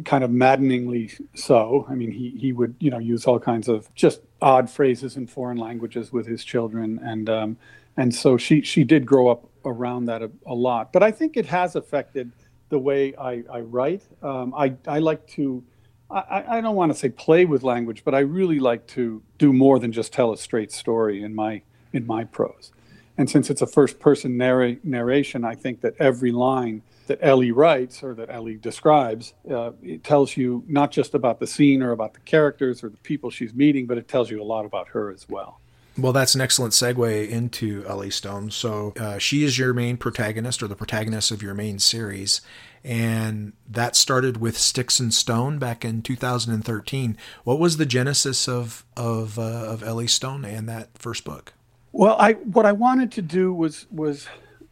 kind 0.04 0.24
of 0.24 0.32
maddeningly 0.32 1.12
so. 1.36 1.86
I 1.88 1.94
mean, 1.94 2.10
he 2.10 2.30
he 2.30 2.52
would 2.52 2.74
you 2.80 2.90
know 2.90 2.98
use 2.98 3.26
all 3.26 3.38
kinds 3.38 3.68
of 3.68 3.94
just 3.94 4.22
odd 4.42 4.68
phrases 4.68 5.16
in 5.16 5.28
foreign 5.28 5.58
languages 5.58 6.12
with 6.12 6.26
his 6.26 6.42
children, 6.42 6.98
and 7.00 7.30
um, 7.30 7.56
and 7.96 8.12
so 8.12 8.36
she 8.36 8.62
she 8.62 8.82
did 8.82 9.06
grow 9.06 9.28
up 9.28 9.48
around 9.64 10.06
that 10.06 10.20
a, 10.20 10.32
a, 10.46 10.54
lot. 10.54 10.92
But 10.92 11.04
I 11.04 11.12
think 11.12 11.36
it 11.36 11.46
has 11.46 11.76
affected 11.76 12.32
the 12.70 12.78
way 12.80 13.14
I, 13.14 13.44
I 13.48 13.60
write. 13.60 14.02
Um, 14.20 14.52
I 14.52 14.74
I 14.88 14.98
like 14.98 15.28
to. 15.28 15.62
I, 16.10 16.58
I 16.58 16.60
don't 16.60 16.74
want 16.74 16.92
to 16.92 16.98
say 16.98 17.10
play 17.10 17.44
with 17.44 17.62
language, 17.62 18.02
but 18.04 18.14
I 18.14 18.20
really 18.20 18.58
like 18.58 18.86
to 18.88 19.22
do 19.36 19.52
more 19.52 19.78
than 19.78 19.92
just 19.92 20.12
tell 20.12 20.32
a 20.32 20.38
straight 20.38 20.72
story 20.72 21.22
in 21.22 21.34
my 21.34 21.62
in 21.92 22.06
my 22.06 22.24
prose. 22.24 22.72
And 23.16 23.28
since 23.28 23.50
it's 23.50 23.62
a 23.62 23.66
first 23.66 23.98
person 23.98 24.36
narr- 24.36 24.76
narration, 24.84 25.44
I 25.44 25.54
think 25.54 25.80
that 25.80 25.94
every 25.98 26.30
line 26.30 26.82
that 27.08 27.18
Ellie 27.20 27.50
writes 27.50 28.02
or 28.02 28.14
that 28.14 28.30
Ellie 28.30 28.56
describes, 28.56 29.34
uh, 29.50 29.72
it 29.82 30.04
tells 30.04 30.36
you 30.36 30.62
not 30.68 30.92
just 30.92 31.14
about 31.14 31.40
the 31.40 31.46
scene 31.46 31.82
or 31.82 31.90
about 31.90 32.14
the 32.14 32.20
characters 32.20 32.84
or 32.84 32.90
the 32.90 32.98
people 32.98 33.30
she's 33.30 33.54
meeting, 33.54 33.86
but 33.86 33.98
it 33.98 34.06
tells 34.06 34.30
you 34.30 34.40
a 34.40 34.44
lot 34.44 34.64
about 34.64 34.88
her 34.88 35.10
as 35.10 35.28
well. 35.28 35.60
Well, 35.98 36.12
that's 36.12 36.34
an 36.34 36.40
excellent 36.40 36.74
segue 36.74 37.28
into 37.28 37.84
Ellie 37.88 38.10
Stone. 38.10 38.52
So 38.52 38.92
uh, 38.98 39.18
she 39.18 39.42
is 39.42 39.58
your 39.58 39.74
main 39.74 39.96
protagonist 39.96 40.62
or 40.62 40.68
the 40.68 40.76
protagonist 40.76 41.30
of 41.30 41.42
your 41.42 41.54
main 41.54 41.78
series. 41.80 42.40
And 42.84 43.52
that 43.68 43.96
started 43.96 44.36
with 44.36 44.56
Sticks 44.56 45.00
and 45.00 45.12
Stone 45.12 45.58
back 45.58 45.84
in 45.84 46.02
2013. 46.02 47.16
What 47.42 47.58
was 47.58 47.76
the 47.76 47.86
genesis 47.86 48.48
of, 48.48 48.84
of, 48.96 49.38
uh, 49.38 49.42
of 49.42 49.82
Ellie 49.82 50.06
Stone 50.06 50.44
and 50.44 50.68
that 50.68 50.96
first 50.96 51.24
book? 51.24 51.52
Well, 51.90 52.16
I 52.20 52.34
what 52.34 52.66
I 52.66 52.72
wanted 52.72 53.10
to 53.12 53.22
do 53.22 53.52
was 53.52 53.86
was 53.90 54.28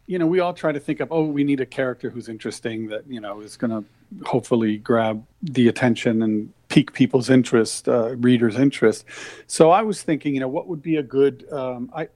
you 0.06 0.18
know, 0.18 0.26
we 0.26 0.40
all 0.40 0.54
try 0.54 0.72
to 0.72 0.78
think 0.78 1.00
of, 1.00 1.10
oh, 1.10 1.24
we 1.24 1.42
need 1.42 1.60
a 1.60 1.66
character 1.66 2.10
who's 2.10 2.28
interesting 2.28 2.88
that, 2.88 3.06
you 3.08 3.20
know, 3.20 3.40
is 3.40 3.56
going 3.56 3.72
to 3.72 3.84
hopefully 4.24 4.76
grab 4.78 5.24
the 5.42 5.66
attention 5.66 6.22
and 6.22 6.52
pique 6.76 6.92
people's 6.92 7.30
interest, 7.30 7.88
uh, 7.88 8.14
readers' 8.16 8.56
interest. 8.56 9.06
So 9.46 9.70
I 9.70 9.80
was 9.80 10.02
thinking, 10.02 10.34
you 10.34 10.40
know, 10.40 10.48
what 10.48 10.66
would 10.66 10.82
be 10.82 10.96
a 10.96 11.02
good, 11.02 11.50
um, 11.50 11.90
I, 11.96 12.08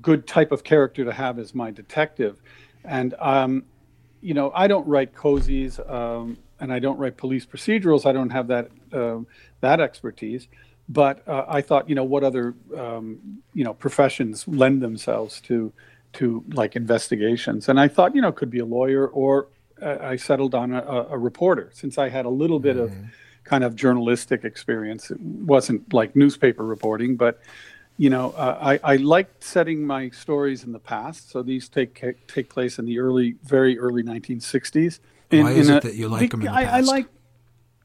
good 0.00 0.26
type 0.26 0.50
of 0.50 0.64
character 0.64 1.04
to 1.04 1.12
have 1.12 1.38
as 1.38 1.54
my 1.54 1.70
detective? 1.70 2.40
And, 2.84 3.12
um, 3.18 3.64
you 4.22 4.32
know, 4.32 4.50
I 4.54 4.66
don't 4.66 4.86
write 4.86 5.14
cozies 5.14 5.78
um, 5.90 6.38
and 6.58 6.72
I 6.72 6.78
don't 6.78 6.96
write 6.96 7.18
police 7.18 7.44
procedurals. 7.44 8.06
I 8.06 8.12
don't 8.12 8.30
have 8.30 8.46
that, 8.46 8.70
uh, 8.94 9.18
that 9.60 9.78
expertise. 9.78 10.48
But 10.88 11.28
uh, 11.28 11.44
I 11.46 11.60
thought, 11.60 11.86
you 11.86 11.94
know, 11.94 12.04
what 12.04 12.24
other, 12.24 12.54
um, 12.74 13.42
you 13.52 13.62
know, 13.62 13.74
professions 13.74 14.48
lend 14.48 14.80
themselves 14.80 15.38
to, 15.42 15.70
to 16.14 16.42
like 16.54 16.76
investigations. 16.76 17.68
And 17.68 17.78
I 17.78 17.88
thought, 17.88 18.14
you 18.14 18.22
know, 18.22 18.32
could 18.32 18.50
be 18.50 18.60
a 18.60 18.64
lawyer 18.64 19.06
or 19.06 19.48
uh, 19.82 19.98
I 20.00 20.16
settled 20.16 20.54
on 20.54 20.72
a, 20.72 21.08
a, 21.10 21.18
reporter 21.18 21.70
since 21.72 21.98
I 21.98 22.08
had 22.08 22.24
a 22.24 22.30
little 22.30 22.60
bit 22.60 22.76
mm-hmm. 22.76 22.84
of 22.84 23.12
kind 23.44 23.64
of 23.64 23.74
journalistic 23.74 24.44
experience. 24.44 25.10
It 25.10 25.20
wasn't 25.20 25.92
like 25.92 26.14
newspaper 26.16 26.64
reporting, 26.64 27.16
but 27.16 27.40
you 27.98 28.10
know, 28.10 28.30
uh, 28.32 28.58
I, 28.60 28.94
I 28.94 28.96
liked 28.96 29.44
setting 29.44 29.86
my 29.86 30.08
stories 30.10 30.64
in 30.64 30.72
the 30.72 30.78
past. 30.78 31.30
So 31.30 31.42
these 31.42 31.68
take 31.68 32.26
take 32.26 32.48
place 32.48 32.78
in 32.78 32.84
the 32.84 32.98
early, 32.98 33.36
very 33.44 33.78
early 33.78 34.02
1960s. 34.02 35.00
In, 35.30 35.44
Why 35.44 35.52
is 35.52 35.68
it 35.68 35.84
a, 35.84 35.88
that 35.88 35.94
you 35.94 36.08
like 36.08 36.30
them? 36.30 36.48
I, 36.48 36.78
I, 36.78 36.80
like 36.80 37.06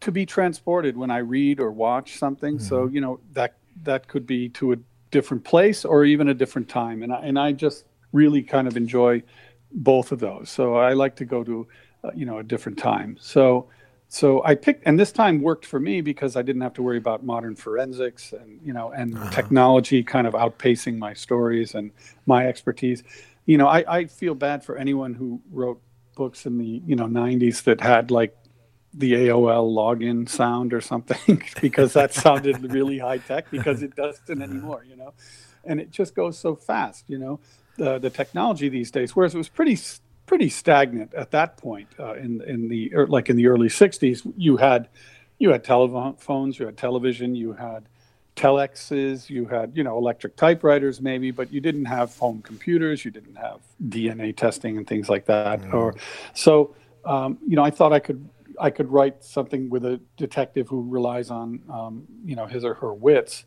to 0.02 0.12
be 0.12 0.26
transported 0.26 0.98
when 0.98 1.12
I 1.12 1.20
read 1.20 1.60
or 1.60 1.72
watch 1.72 2.18
something. 2.18 2.56
Mm-hmm. 2.56 2.66
So 2.66 2.88
you 2.88 3.02
know 3.02 3.20
that 3.34 3.56
that 3.84 4.08
could 4.08 4.26
be 4.26 4.50
to 4.50 4.74
a 4.74 4.78
different 5.12 5.44
place 5.44 5.86
or 5.86 6.04
even 6.06 6.30
a 6.30 6.34
different 6.34 6.70
time. 6.70 7.04
And 7.04 7.14
I, 7.14 7.20
and 7.20 7.40
I 7.40 7.52
just 7.52 7.86
really 8.12 8.42
kind 8.42 8.68
of 8.68 8.78
enjoy 8.78 9.24
both 9.72 10.12
of 10.12 10.20
those. 10.20 10.50
So 10.50 10.76
I 10.76 10.94
like 10.94 11.16
to 11.18 11.26
go 11.26 11.44
to, 11.44 11.68
uh, 12.04 12.12
you 12.16 12.26
know, 12.26 12.40
a 12.40 12.44
different 12.44 12.78
time. 12.78 13.18
So, 13.20 13.70
so 14.10 14.44
I 14.44 14.56
picked, 14.56 14.84
and 14.86 15.00
this 15.00 15.12
time 15.12 15.42
worked 15.42 15.66
for 15.66 15.80
me 15.80 16.02
because 16.02 16.36
I 16.36 16.42
didn't 16.42 16.62
have 16.62 16.74
to 16.76 16.82
worry 16.82 16.98
about 16.98 17.26
modern 17.26 17.56
forensics 17.56 18.32
and 18.34 18.60
you 18.64 18.74
know, 18.74 18.92
and 18.92 19.16
uh-huh. 19.16 19.32
technology 19.32 20.04
kind 20.04 20.28
of 20.28 20.34
outpacing 20.34 20.98
my 20.98 21.14
stories 21.14 21.76
and 21.76 21.92
my 22.26 22.48
expertise. 22.48 23.04
You 23.46 23.58
know, 23.58 23.68
I, 23.68 23.84
I 23.88 24.06
feel 24.06 24.36
bad 24.36 24.64
for 24.64 24.78
anyone 24.78 25.14
who 25.14 25.42
wrote 25.52 25.82
books 26.16 26.46
in 26.46 26.58
the 26.58 26.82
you 26.86 26.96
know 26.96 27.06
90s 27.06 27.64
that 27.64 27.82
had 27.82 28.10
like 28.10 28.36
the 28.94 29.14
AOL 29.14 29.76
login 29.76 30.28
sound 30.28 30.74
or 30.74 30.82
something 30.82 31.44
because 31.62 31.94
that 31.94 32.14
sounded 32.14 32.72
really 32.72 32.98
high 32.98 33.20
tech 33.20 33.52
because 33.52 33.84
it 33.84 33.96
doesn't 33.96 34.42
anymore, 34.42 34.86
you 34.90 34.96
know. 34.96 35.14
And 35.66 35.82
it 35.82 35.92
just 35.92 36.16
goes 36.16 36.40
so 36.40 36.56
fast, 36.56 37.04
you 37.08 37.20
know 37.20 37.40
the, 37.78 38.00
the 38.00 38.10
technology 38.10 38.70
these 38.70 38.92
days, 38.92 39.16
whereas 39.16 39.34
it 39.34 39.38
was 39.38 39.50
pretty 39.50 39.78
pretty 40.28 40.50
stagnant 40.50 41.14
at 41.16 41.32
that 41.32 41.58
point 41.58 41.88
uh, 42.00 42.14
in 42.14 42.42
in 42.42 42.68
the 42.68 42.94
er, 42.94 43.08
like 43.08 43.30
in 43.30 43.36
the 43.36 43.48
early 43.48 43.70
'60s. 43.70 44.32
You 44.38 44.58
had 44.58 44.88
you 45.40 45.50
had 45.50 45.64
telephones, 45.64 46.60
you 46.60 46.68
had 46.68 46.78
television, 46.78 47.34
you 47.34 47.54
had 47.54 47.90
telexes, 48.36 49.30
you 49.30 49.46
had 49.46 49.76
you 49.76 49.84
know 49.84 49.98
electric 49.98 50.36
typewriters 50.36 51.02
maybe, 51.02 51.32
but 51.32 51.52
you 51.52 51.60
didn't 51.60 51.86
have 51.86 52.16
home 52.18 52.44
computers, 52.44 53.04
you 53.04 53.10
didn't 53.10 53.38
have 53.38 53.62
DNA 53.88 54.36
testing 54.36 54.78
and 54.78 54.86
things 54.86 55.10
like 55.10 55.26
that. 55.26 55.62
Mm. 55.62 55.74
Or 55.74 55.96
so 56.36 56.76
um, 57.08 57.38
you 57.48 57.56
know, 57.56 57.64
I 57.64 57.72
thought 57.72 57.94
I 57.94 58.00
could 58.00 58.30
I 58.60 58.70
could 58.70 58.92
write 58.92 59.24
something 59.24 59.70
with 59.70 59.86
a 59.86 60.00
detective 60.18 60.68
who 60.68 60.88
relies 60.88 61.32
on 61.32 61.62
um, 61.72 62.04
you 62.26 62.36
know 62.36 62.46
his 62.46 62.66
or 62.66 62.74
her 62.76 62.94
wits 62.94 63.46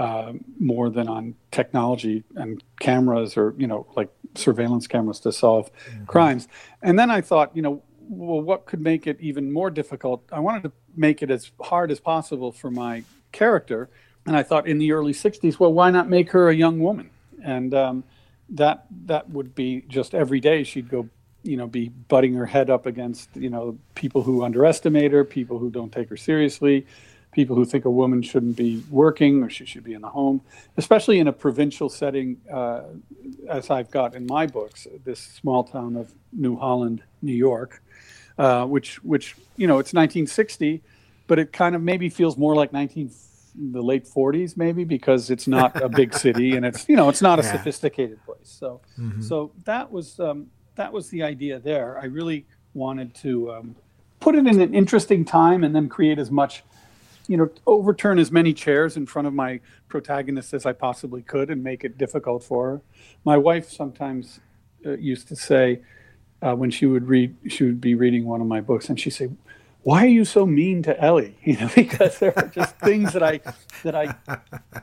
uh, 0.00 0.32
more 0.58 0.88
than 0.88 1.08
on 1.08 1.34
technology 1.50 2.24
and 2.34 2.64
cameras 2.80 3.36
or 3.36 3.54
you 3.58 3.66
know 3.66 3.86
like 3.96 4.08
surveillance 4.34 4.86
cameras 4.86 5.20
to 5.20 5.30
solve 5.30 5.70
mm-hmm. 5.70 6.06
crimes. 6.06 6.48
And 6.80 6.98
then 6.98 7.10
I 7.10 7.20
thought, 7.20 7.54
you 7.54 7.60
know, 7.60 7.82
well, 8.08 8.40
what 8.40 8.64
could 8.64 8.80
make 8.80 9.06
it 9.06 9.18
even 9.20 9.52
more 9.52 9.68
difficult? 9.68 10.24
I 10.32 10.40
wanted 10.40 10.62
to 10.62 10.72
make 10.96 11.22
it 11.22 11.30
as 11.30 11.50
hard 11.60 11.90
as 11.90 12.00
possible 12.00 12.50
for 12.50 12.70
my 12.70 13.04
character, 13.30 13.90
and 14.24 14.34
I 14.34 14.42
thought 14.42 14.66
in 14.66 14.78
the 14.78 14.90
early 14.92 15.12
'60s, 15.12 15.60
well, 15.60 15.72
why 15.72 15.90
not 15.90 16.08
make 16.08 16.30
her 16.30 16.48
a 16.48 16.54
young 16.54 16.80
woman? 16.80 17.10
And 17.44 17.74
um, 17.74 18.04
that 18.48 18.86
that 19.04 19.28
would 19.28 19.54
be 19.54 19.82
just 19.86 20.14
every 20.14 20.40
day 20.40 20.64
she'd 20.64 20.88
go 20.88 21.10
you 21.42 21.58
know 21.58 21.66
be 21.66 21.90
butting 21.90 22.32
her 22.34 22.46
head 22.46 22.70
up 22.70 22.86
against 22.86 23.28
you 23.36 23.50
know 23.50 23.76
people 23.94 24.22
who 24.22 24.44
underestimate 24.44 25.12
her 25.12 25.24
people 25.26 25.58
who 25.58 25.70
don't 25.70 25.92
take 25.92 26.08
her 26.08 26.16
seriously 26.16 26.86
people 27.32 27.54
who 27.54 27.64
think 27.64 27.84
a 27.84 27.90
woman 27.90 28.22
shouldn't 28.22 28.56
be 28.56 28.82
working 28.90 29.42
or 29.42 29.50
she 29.50 29.64
should 29.64 29.84
be 29.84 29.94
in 29.94 30.02
the 30.02 30.08
home, 30.08 30.40
especially 30.76 31.18
in 31.18 31.28
a 31.28 31.32
provincial 31.32 31.88
setting, 31.88 32.36
uh, 32.52 32.82
as 33.48 33.70
I've 33.70 33.90
got 33.90 34.14
in 34.14 34.26
my 34.26 34.46
books, 34.46 34.86
this 35.04 35.20
small 35.20 35.64
town 35.64 35.96
of 35.96 36.12
New 36.32 36.56
Holland, 36.56 37.02
New 37.22 37.34
York, 37.34 37.82
uh, 38.38 38.64
which, 38.66 39.02
which 39.04 39.36
you 39.56 39.66
know, 39.66 39.78
it's 39.78 39.92
1960, 39.92 40.82
but 41.26 41.38
it 41.38 41.52
kind 41.52 41.76
of 41.76 41.82
maybe 41.82 42.08
feels 42.08 42.36
more 42.36 42.56
like 42.56 42.72
19 42.72 43.10
the 43.72 43.82
late 43.82 44.06
40s 44.06 44.56
maybe 44.56 44.84
because 44.84 45.28
it's 45.28 45.48
not 45.48 45.80
a 45.82 45.88
big 45.88 46.14
city 46.14 46.56
and 46.56 46.64
it's 46.64 46.88
you 46.88 46.94
know 46.94 47.08
it's 47.08 47.20
not 47.20 47.40
a 47.40 47.42
yeah. 47.42 47.50
sophisticated 47.50 48.24
place 48.24 48.38
so 48.44 48.80
mm-hmm. 48.96 49.20
so 49.20 49.50
that 49.64 49.90
was 49.90 50.20
um, 50.20 50.46
that 50.76 50.92
was 50.92 51.10
the 51.10 51.20
idea 51.22 51.58
there 51.58 51.98
i 51.98 52.04
really 52.04 52.46
wanted 52.74 53.12
to 53.12 53.50
um, 53.52 53.74
put 54.20 54.36
it 54.36 54.46
in 54.46 54.60
an 54.60 54.72
interesting 54.72 55.24
time 55.24 55.64
and 55.64 55.74
then 55.74 55.88
create 55.88 56.18
as 56.18 56.30
much 56.30 56.62
you 57.30 57.36
know, 57.36 57.48
overturn 57.64 58.18
as 58.18 58.32
many 58.32 58.52
chairs 58.52 58.96
in 58.96 59.06
front 59.06 59.28
of 59.28 59.32
my 59.32 59.60
protagonist 59.86 60.52
as 60.52 60.66
I 60.66 60.72
possibly 60.72 61.22
could 61.22 61.48
and 61.48 61.62
make 61.62 61.84
it 61.84 61.96
difficult 61.96 62.42
for 62.42 62.70
her. 62.70 62.82
My 63.24 63.36
wife 63.36 63.70
sometimes 63.70 64.40
uh, 64.84 64.96
used 64.96 65.28
to 65.28 65.36
say 65.36 65.80
uh, 66.42 66.56
when 66.56 66.72
she 66.72 66.86
would 66.86 67.06
read, 67.06 67.36
she 67.48 67.62
would 67.62 67.80
be 67.80 67.94
reading 67.94 68.26
one 68.26 68.40
of 68.40 68.48
my 68.48 68.60
books, 68.60 68.88
and 68.88 68.98
she'd 68.98 69.10
say, 69.10 69.28
"Why 69.82 70.02
are 70.04 70.08
you 70.08 70.24
so 70.24 70.44
mean 70.44 70.82
to 70.82 71.00
Ellie?" 71.00 71.38
You 71.44 71.56
know, 71.56 71.70
because 71.72 72.18
there 72.18 72.36
are 72.36 72.48
just 72.48 72.76
things 72.88 73.12
that 73.12 73.22
I 73.22 73.38
that 73.84 73.94
I 73.94 74.16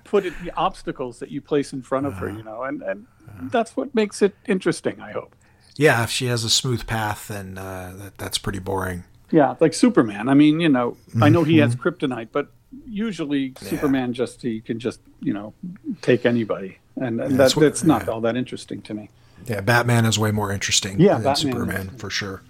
put 0.05 0.25
in 0.25 0.33
the 0.41 0.51
obstacles 0.55 1.19
that 1.19 1.29
you 1.29 1.41
place 1.41 1.73
in 1.73 1.81
front 1.81 2.05
of 2.05 2.13
her. 2.13 2.29
You 2.29 2.43
know, 2.43 2.63
and 2.63 2.81
and 2.81 3.07
that's 3.51 3.75
what 3.75 3.93
makes 3.93 4.21
it 4.21 4.35
interesting. 4.47 5.01
I 5.01 5.11
hope. 5.11 5.35
Yeah, 5.75 6.01
if 6.03 6.11
she 6.11 6.27
has 6.27 6.45
a 6.45 6.49
smooth 6.49 6.87
path, 6.87 7.27
then 7.27 7.57
uh, 7.57 7.93
that, 7.97 8.17
that's 8.17 8.37
pretty 8.37 8.59
boring. 8.59 9.03
Yeah, 9.31 9.55
like 9.59 9.73
Superman. 9.73 10.29
I 10.29 10.33
mean, 10.33 10.59
you 10.59 10.69
know. 10.69 10.97
I 11.21 11.29
know 11.29 11.43
he 11.43 11.57
has 11.57 11.75
mm-hmm. 11.75 11.87
kryptonite, 11.87 12.29
but 12.31 12.49
usually 12.85 13.53
yeah. 13.61 13.69
Superman 13.69 14.13
just 14.13 14.41
he 14.41 14.61
can 14.61 14.79
just 14.79 15.01
you 15.21 15.33
know 15.33 15.53
take 16.01 16.25
anybody, 16.25 16.77
and, 16.95 17.19
and 17.19 17.31
yeah, 17.31 17.37
that, 17.37 17.55
that's 17.55 17.83
not 17.83 18.05
yeah. 18.05 18.11
all 18.11 18.21
that 18.21 18.35
interesting 18.35 18.81
to 18.83 18.93
me. 18.93 19.09
Yeah, 19.45 19.61
Batman 19.61 20.05
is 20.05 20.17
way 20.19 20.31
more 20.31 20.51
interesting 20.51 20.99
yeah, 20.99 21.15
than 21.15 21.23
Batman 21.23 21.35
Superman 21.35 21.91
is. 21.93 22.01
for 22.01 22.09
sure. 22.09 22.41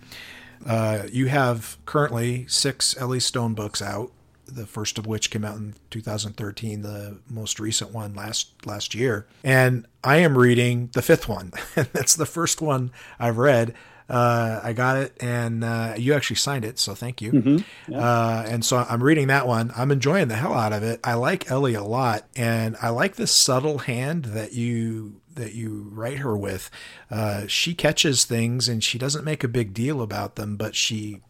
Uh, 0.66 1.04
you 1.12 1.28
have 1.28 1.78
currently 1.86 2.46
six 2.48 2.98
Ellie 3.00 3.20
Stone 3.20 3.54
books 3.54 3.82
out. 3.82 4.12
The 4.46 4.66
first 4.66 4.98
of 4.98 5.06
which 5.06 5.30
came 5.30 5.44
out 5.44 5.58
in 5.58 5.76
2013. 5.90 6.82
The 6.82 7.18
most 7.30 7.60
recent 7.60 7.92
one 7.92 8.16
last 8.16 8.66
last 8.66 8.96
year, 8.96 9.28
and 9.44 9.86
I 10.04 10.18
am 10.18 10.38
reading 10.38 10.90
the 10.94 11.02
fifth 11.02 11.28
one. 11.28 11.52
That's 11.76 12.16
the 12.16 12.26
first 12.26 12.62
one 12.62 12.92
I've 13.20 13.38
read. 13.38 13.74
Uh, 14.10 14.62
I 14.64 14.74
got 14.74 14.98
it, 14.98 15.18
and 15.20 15.64
uh, 15.64 15.96
you 15.98 16.14
actually 16.14 16.38
signed 16.38 16.64
it, 16.64 16.80
so 16.80 16.96
thank 16.96 17.22
you. 17.22 17.32
Mm-hmm. 17.32 17.92
Yeah. 17.92 18.00
Uh, 18.00 18.46
and 18.48 18.64
so 18.64 18.78
I'm 18.78 19.04
reading 19.04 19.28
that 19.28 19.48
one. 19.48 19.72
I'm 19.76 19.92
enjoying 19.92 20.30
the 20.30 20.36
hell 20.36 20.54
out 20.54 20.72
of 20.72 20.82
it. 20.82 21.00
I 21.04 21.16
like 21.16 21.52
Ellie 21.52 21.74
a 21.74 21.84
lot, 21.84 22.26
and 22.36 22.78
I 22.82 22.90
like 22.90 23.16
this 23.16 23.34
subtle 23.34 23.80
hand 23.80 24.26
that 24.26 24.54
you 24.54 25.22
that 25.36 25.54
you 25.54 25.90
write 25.92 26.18
her 26.20 26.36
with. 26.36 26.72
Uh, 27.12 27.48
she 27.48 27.74
catches 27.74 28.26
things, 28.26 28.68
and 28.70 28.84
she 28.84 28.98
doesn't 28.98 29.26
make 29.26 29.44
a 29.44 29.48
big 29.48 29.74
deal 29.74 30.02
about 30.02 30.36
them, 30.36 30.56
but 30.56 30.74
she 30.76 31.22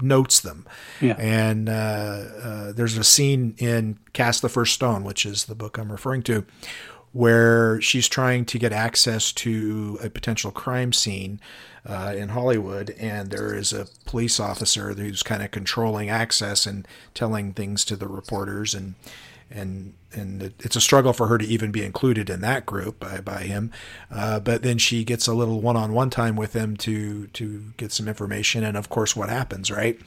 notes 0.00 0.40
them. 0.40 0.66
Yeah. 1.00 1.16
And 1.18 1.68
uh, 1.68 1.72
uh, 1.72 2.72
there's 2.72 2.96
a 2.96 3.04
scene 3.04 3.54
in 3.58 3.98
Cast 4.12 4.42
the 4.42 4.48
First 4.48 4.74
Stone, 4.74 5.04
which 5.04 5.26
is 5.26 5.46
the 5.46 5.54
book 5.54 5.78
I'm 5.78 5.90
referring 5.90 6.22
to, 6.24 6.46
where 7.12 7.80
she's 7.80 8.08
trying 8.08 8.44
to 8.46 8.58
get 8.58 8.72
access 8.72 9.32
to 9.32 9.98
a 10.02 10.10
potential 10.10 10.50
crime 10.50 10.92
scene 10.92 11.40
uh, 11.86 12.14
in 12.16 12.30
Hollywood, 12.30 12.90
and 12.98 13.30
there 13.30 13.54
is 13.54 13.72
a 13.72 13.86
police 14.04 14.40
officer 14.40 14.92
who's 14.92 15.22
kind 15.22 15.42
of 15.42 15.50
controlling 15.50 16.10
access 16.10 16.66
and 16.66 16.86
telling 17.14 17.52
things 17.52 17.84
to 17.84 17.96
the 17.96 18.08
reporters, 18.08 18.74
and 18.74 18.94
and 19.50 19.94
and 20.12 20.42
it's 20.60 20.76
a 20.76 20.80
struggle 20.80 21.12
for 21.12 21.28
her 21.28 21.38
to 21.38 21.44
even 21.44 21.70
be 21.70 21.84
included 21.84 22.30
in 22.30 22.40
that 22.40 22.66
group 22.66 22.98
by, 22.98 23.20
by 23.20 23.42
him. 23.42 23.70
Uh, 24.10 24.40
but 24.40 24.62
then 24.62 24.78
she 24.78 25.04
gets 25.04 25.26
a 25.26 25.34
little 25.34 25.60
one-on-one 25.60 26.10
time 26.10 26.36
with 26.36 26.54
him 26.54 26.76
to 26.78 27.28
to 27.28 27.72
get 27.76 27.92
some 27.92 28.08
information, 28.08 28.64
and 28.64 28.76
of 28.76 28.88
course, 28.88 29.14
what 29.14 29.28
happens, 29.28 29.70
right, 29.70 30.00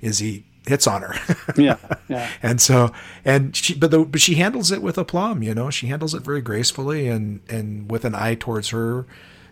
is 0.00 0.18
he 0.20 0.44
hits 0.66 0.86
on 0.86 1.02
her. 1.02 1.14
yeah, 1.56 1.76
yeah. 2.08 2.30
And 2.42 2.60
so, 2.60 2.92
and 3.24 3.54
she, 3.54 3.74
but 3.74 3.90
the, 3.90 4.04
but 4.04 4.20
she 4.20 4.34
handles 4.36 4.72
it 4.72 4.82
with 4.82 4.96
aplomb. 4.98 5.42
You 5.42 5.54
know, 5.54 5.70
she 5.70 5.88
handles 5.88 6.14
it 6.14 6.22
very 6.22 6.40
gracefully 6.40 7.08
and 7.08 7.40
and 7.48 7.90
with 7.90 8.04
an 8.04 8.14
eye 8.14 8.36
towards 8.36 8.70
her. 8.70 9.06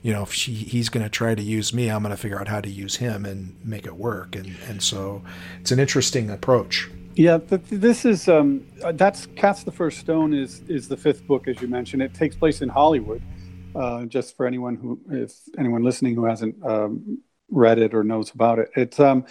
You 0.04 0.12
know, 0.12 0.22
if 0.22 0.34
she 0.34 0.52
he's 0.52 0.90
going 0.90 1.02
to 1.02 1.08
try 1.08 1.34
to 1.34 1.42
use 1.42 1.72
me, 1.72 1.88
I'm 1.88 2.02
going 2.02 2.14
to 2.14 2.20
figure 2.20 2.38
out 2.38 2.46
how 2.46 2.60
to 2.60 2.68
use 2.68 2.96
him 2.96 3.24
and 3.24 3.56
make 3.64 3.86
it 3.86 3.96
work. 3.96 4.36
And 4.36 4.54
and 4.68 4.82
so, 4.82 5.22
it's 5.62 5.72
an 5.72 5.80
interesting 5.80 6.28
approach. 6.28 6.90
Yeah, 7.14 7.38
this 7.48 8.04
is 8.04 8.28
um, 8.28 8.66
that's 8.92 9.24
Cast 9.34 9.64
the 9.64 9.72
First 9.72 10.00
Stone 10.00 10.34
is 10.34 10.60
is 10.68 10.88
the 10.88 10.96
fifth 10.98 11.26
book, 11.26 11.48
as 11.48 11.62
you 11.62 11.68
mentioned. 11.68 12.02
It 12.02 12.12
takes 12.12 12.36
place 12.36 12.60
in 12.60 12.68
Hollywood. 12.68 13.22
Uh, 13.74 14.04
just 14.04 14.36
for 14.36 14.46
anyone 14.46 14.76
who, 14.76 15.00
if 15.10 15.32
anyone 15.58 15.82
listening 15.82 16.14
who 16.14 16.26
hasn't 16.26 16.54
um, 16.64 17.18
read 17.48 17.78
it 17.78 17.94
or 17.94 18.04
knows 18.04 18.30
about 18.30 18.58
it, 18.58 18.70
it's 18.76 19.00
um, 19.00 19.24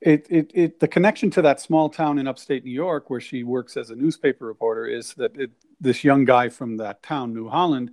it, 0.00 0.26
it, 0.30 0.50
it, 0.54 0.80
the 0.80 0.88
connection 0.88 1.30
to 1.32 1.42
that 1.42 1.60
small 1.60 1.88
town 1.88 2.18
in 2.18 2.26
upstate 2.26 2.64
New 2.64 2.72
York 2.72 3.10
where 3.10 3.20
she 3.20 3.44
works 3.44 3.76
as 3.76 3.90
a 3.90 3.94
newspaper 3.94 4.46
reporter 4.46 4.86
is 4.86 5.14
that 5.14 5.36
it, 5.36 5.50
this 5.80 6.02
young 6.02 6.24
guy 6.24 6.48
from 6.48 6.78
that 6.78 7.02
town, 7.02 7.34
New 7.34 7.48
Holland, 7.48 7.90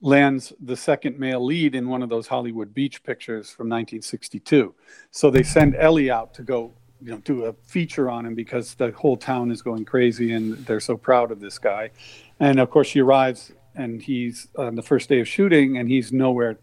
lands 0.00 0.52
the 0.60 0.76
second 0.76 1.18
male 1.18 1.44
lead 1.44 1.74
in 1.74 1.88
one 1.88 2.02
of 2.02 2.08
those 2.08 2.26
Hollywood 2.26 2.72
beach 2.72 3.02
pictures 3.02 3.50
from 3.50 3.68
1962. 3.68 4.74
So 5.10 5.30
they 5.30 5.42
send 5.42 5.76
Ellie 5.76 6.10
out 6.10 6.32
to 6.34 6.42
go, 6.42 6.72
you 7.02 7.10
know, 7.10 7.18
do 7.18 7.44
a 7.44 7.52
feature 7.64 8.08
on 8.08 8.24
him 8.26 8.34
because 8.34 8.74
the 8.74 8.92
whole 8.92 9.16
town 9.16 9.50
is 9.50 9.62
going 9.62 9.84
crazy 9.84 10.32
and 10.32 10.56
they're 10.66 10.80
so 10.80 10.96
proud 10.96 11.30
of 11.30 11.40
this 11.40 11.58
guy. 11.58 11.90
And 12.38 12.58
of 12.58 12.70
course, 12.70 12.88
she 12.88 13.00
arrives 13.00 13.52
and 13.74 14.00
he's 14.00 14.48
on 14.56 14.74
the 14.74 14.82
first 14.82 15.08
day 15.08 15.20
of 15.20 15.28
shooting 15.28 15.76
and 15.76 15.88
he's 15.88 16.12
nowhere 16.12 16.58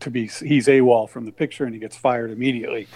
to 0.00 0.10
be. 0.10 0.26
He's 0.26 0.66
AWOL 0.66 1.08
from 1.08 1.24
the 1.24 1.32
picture 1.32 1.64
and 1.64 1.74
he 1.74 1.80
gets 1.80 1.96
fired 1.96 2.30
immediately. 2.30 2.88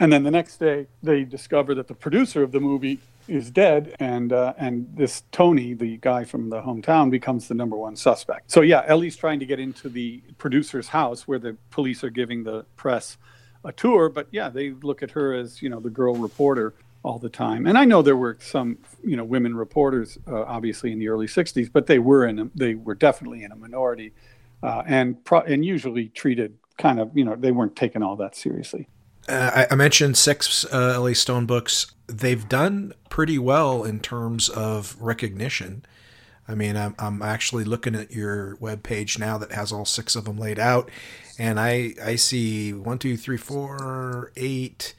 And 0.00 0.12
then 0.12 0.24
the 0.24 0.30
next 0.30 0.58
day, 0.58 0.86
they 1.02 1.24
discover 1.24 1.74
that 1.74 1.88
the 1.88 1.94
producer 1.94 2.42
of 2.42 2.52
the 2.52 2.60
movie 2.60 3.00
is 3.28 3.50
dead, 3.50 3.94
and 3.98 4.32
uh, 4.32 4.54
and 4.58 4.88
this 4.94 5.22
Tony, 5.32 5.74
the 5.74 5.96
guy 5.98 6.24
from 6.24 6.50
the 6.50 6.60
hometown, 6.60 7.10
becomes 7.10 7.48
the 7.48 7.54
number 7.54 7.76
one 7.76 7.96
suspect. 7.96 8.50
So 8.50 8.60
yeah, 8.60 8.84
Ellie's 8.86 9.16
trying 9.16 9.40
to 9.40 9.46
get 9.46 9.58
into 9.58 9.88
the 9.88 10.22
producer's 10.38 10.88
house 10.88 11.26
where 11.26 11.38
the 11.38 11.56
police 11.70 12.04
are 12.04 12.10
giving 12.10 12.44
the 12.44 12.64
press 12.76 13.18
a 13.64 13.72
tour, 13.72 14.08
but 14.08 14.28
yeah, 14.30 14.48
they 14.48 14.70
look 14.70 15.02
at 15.02 15.10
her 15.12 15.34
as 15.34 15.60
you 15.60 15.68
know 15.68 15.80
the 15.80 15.90
girl 15.90 16.14
reporter 16.14 16.74
all 17.02 17.18
the 17.18 17.28
time. 17.28 17.66
And 17.66 17.78
I 17.78 17.84
know 17.84 18.02
there 18.02 18.16
were 18.16 18.36
some 18.40 18.78
you 19.04 19.16
know 19.16 19.24
women 19.24 19.56
reporters, 19.56 20.18
uh, 20.26 20.42
obviously 20.42 20.92
in 20.92 20.98
the 20.98 21.08
early 21.08 21.26
'60s, 21.26 21.70
but 21.72 21.86
they 21.86 21.98
were 21.98 22.26
in 22.26 22.38
a, 22.38 22.50
they 22.54 22.74
were 22.74 22.94
definitely 22.94 23.44
in 23.44 23.52
a 23.52 23.56
minority, 23.56 24.12
uh, 24.62 24.82
and 24.86 25.22
pro- 25.24 25.42
and 25.42 25.64
usually 25.64 26.08
treated 26.08 26.56
kind 26.78 27.00
of 27.00 27.16
you 27.16 27.24
know 27.24 27.34
they 27.36 27.52
weren't 27.52 27.76
taken 27.76 28.02
all 28.02 28.16
that 28.16 28.36
seriously 28.36 28.88
uh, 29.28 29.66
I, 29.70 29.74
mentioned 29.74 30.16
six 30.16 30.64
uh, 30.66 30.92
Ellie 30.94 31.14
Stone 31.14 31.46
books. 31.46 31.92
They've 32.06 32.48
done 32.48 32.92
pretty 33.10 33.38
well 33.38 33.84
in 33.84 34.00
terms 34.00 34.48
of 34.48 34.96
recognition. 35.00 35.84
I 36.48 36.54
mean, 36.54 36.76
I'm, 36.76 36.94
I'm 36.98 37.22
actually 37.22 37.64
looking 37.64 37.94
at 37.94 38.12
your 38.12 38.56
web 38.56 38.82
page 38.82 39.18
now 39.18 39.36
that 39.38 39.52
has 39.52 39.72
all 39.72 39.84
six 39.84 40.14
of 40.14 40.26
them 40.26 40.38
laid 40.38 40.58
out, 40.58 40.90
and 41.38 41.58
I 41.58 41.94
I 42.02 42.16
see 42.16 42.72
one, 42.72 42.98
two, 42.98 43.16
three, 43.16 43.36
four, 43.36 44.32
eight, 44.36 44.94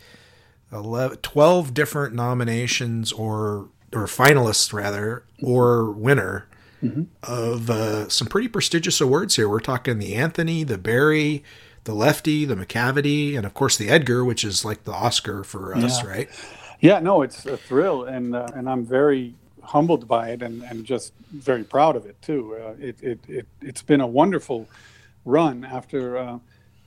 11, 0.74 1.18
12 1.20 1.74
different 1.74 2.14
nominations 2.14 3.12
or 3.12 3.70
or 3.94 4.06
finalists 4.06 4.74
rather 4.74 5.24
or 5.42 5.90
winner 5.92 6.48
mm-hmm. 6.84 7.04
of 7.24 7.70
uh, 7.70 8.10
some 8.10 8.28
pretty 8.28 8.48
prestigious 8.48 9.00
awards 9.00 9.36
here. 9.36 9.48
We're 9.48 9.60
talking 9.60 10.00
the 10.00 10.16
Anthony, 10.16 10.64
the 10.64 10.78
Barry, 10.78 11.44
the 11.88 11.96
lefty, 11.96 12.44
the 12.44 12.56
Macavity, 12.56 13.38
and 13.38 13.46
of 13.46 13.54
course 13.54 13.78
the 13.78 13.88
Edgar, 13.88 14.24
which 14.26 14.44
is 14.44 14.66
like 14.66 14.84
the 14.84 14.92
Oscar 14.92 15.44
for 15.44 15.74
us, 15.74 16.04
yeah. 16.04 16.10
right? 16.10 16.30
Yeah, 16.82 17.00
no, 17.00 17.22
it's 17.22 17.46
a 17.46 17.56
thrill, 17.56 18.04
and 18.04 18.36
uh, 18.36 18.48
and 18.54 18.70
I'm 18.70 18.86
very 18.86 19.34
humbled 19.64 20.08
by 20.08 20.30
it, 20.30 20.42
and, 20.42 20.64
and 20.64 20.86
just 20.86 21.14
very 21.32 21.64
proud 21.64 21.96
of 21.96 22.06
it 22.06 22.22
too. 22.22 22.56
Uh, 22.56 22.74
it, 22.78 23.02
it 23.02 23.20
it 23.28 23.48
it's 23.62 23.82
been 23.82 24.02
a 24.02 24.06
wonderful 24.06 24.68
run 25.24 25.64
after 25.64 26.18
uh, 26.18 26.40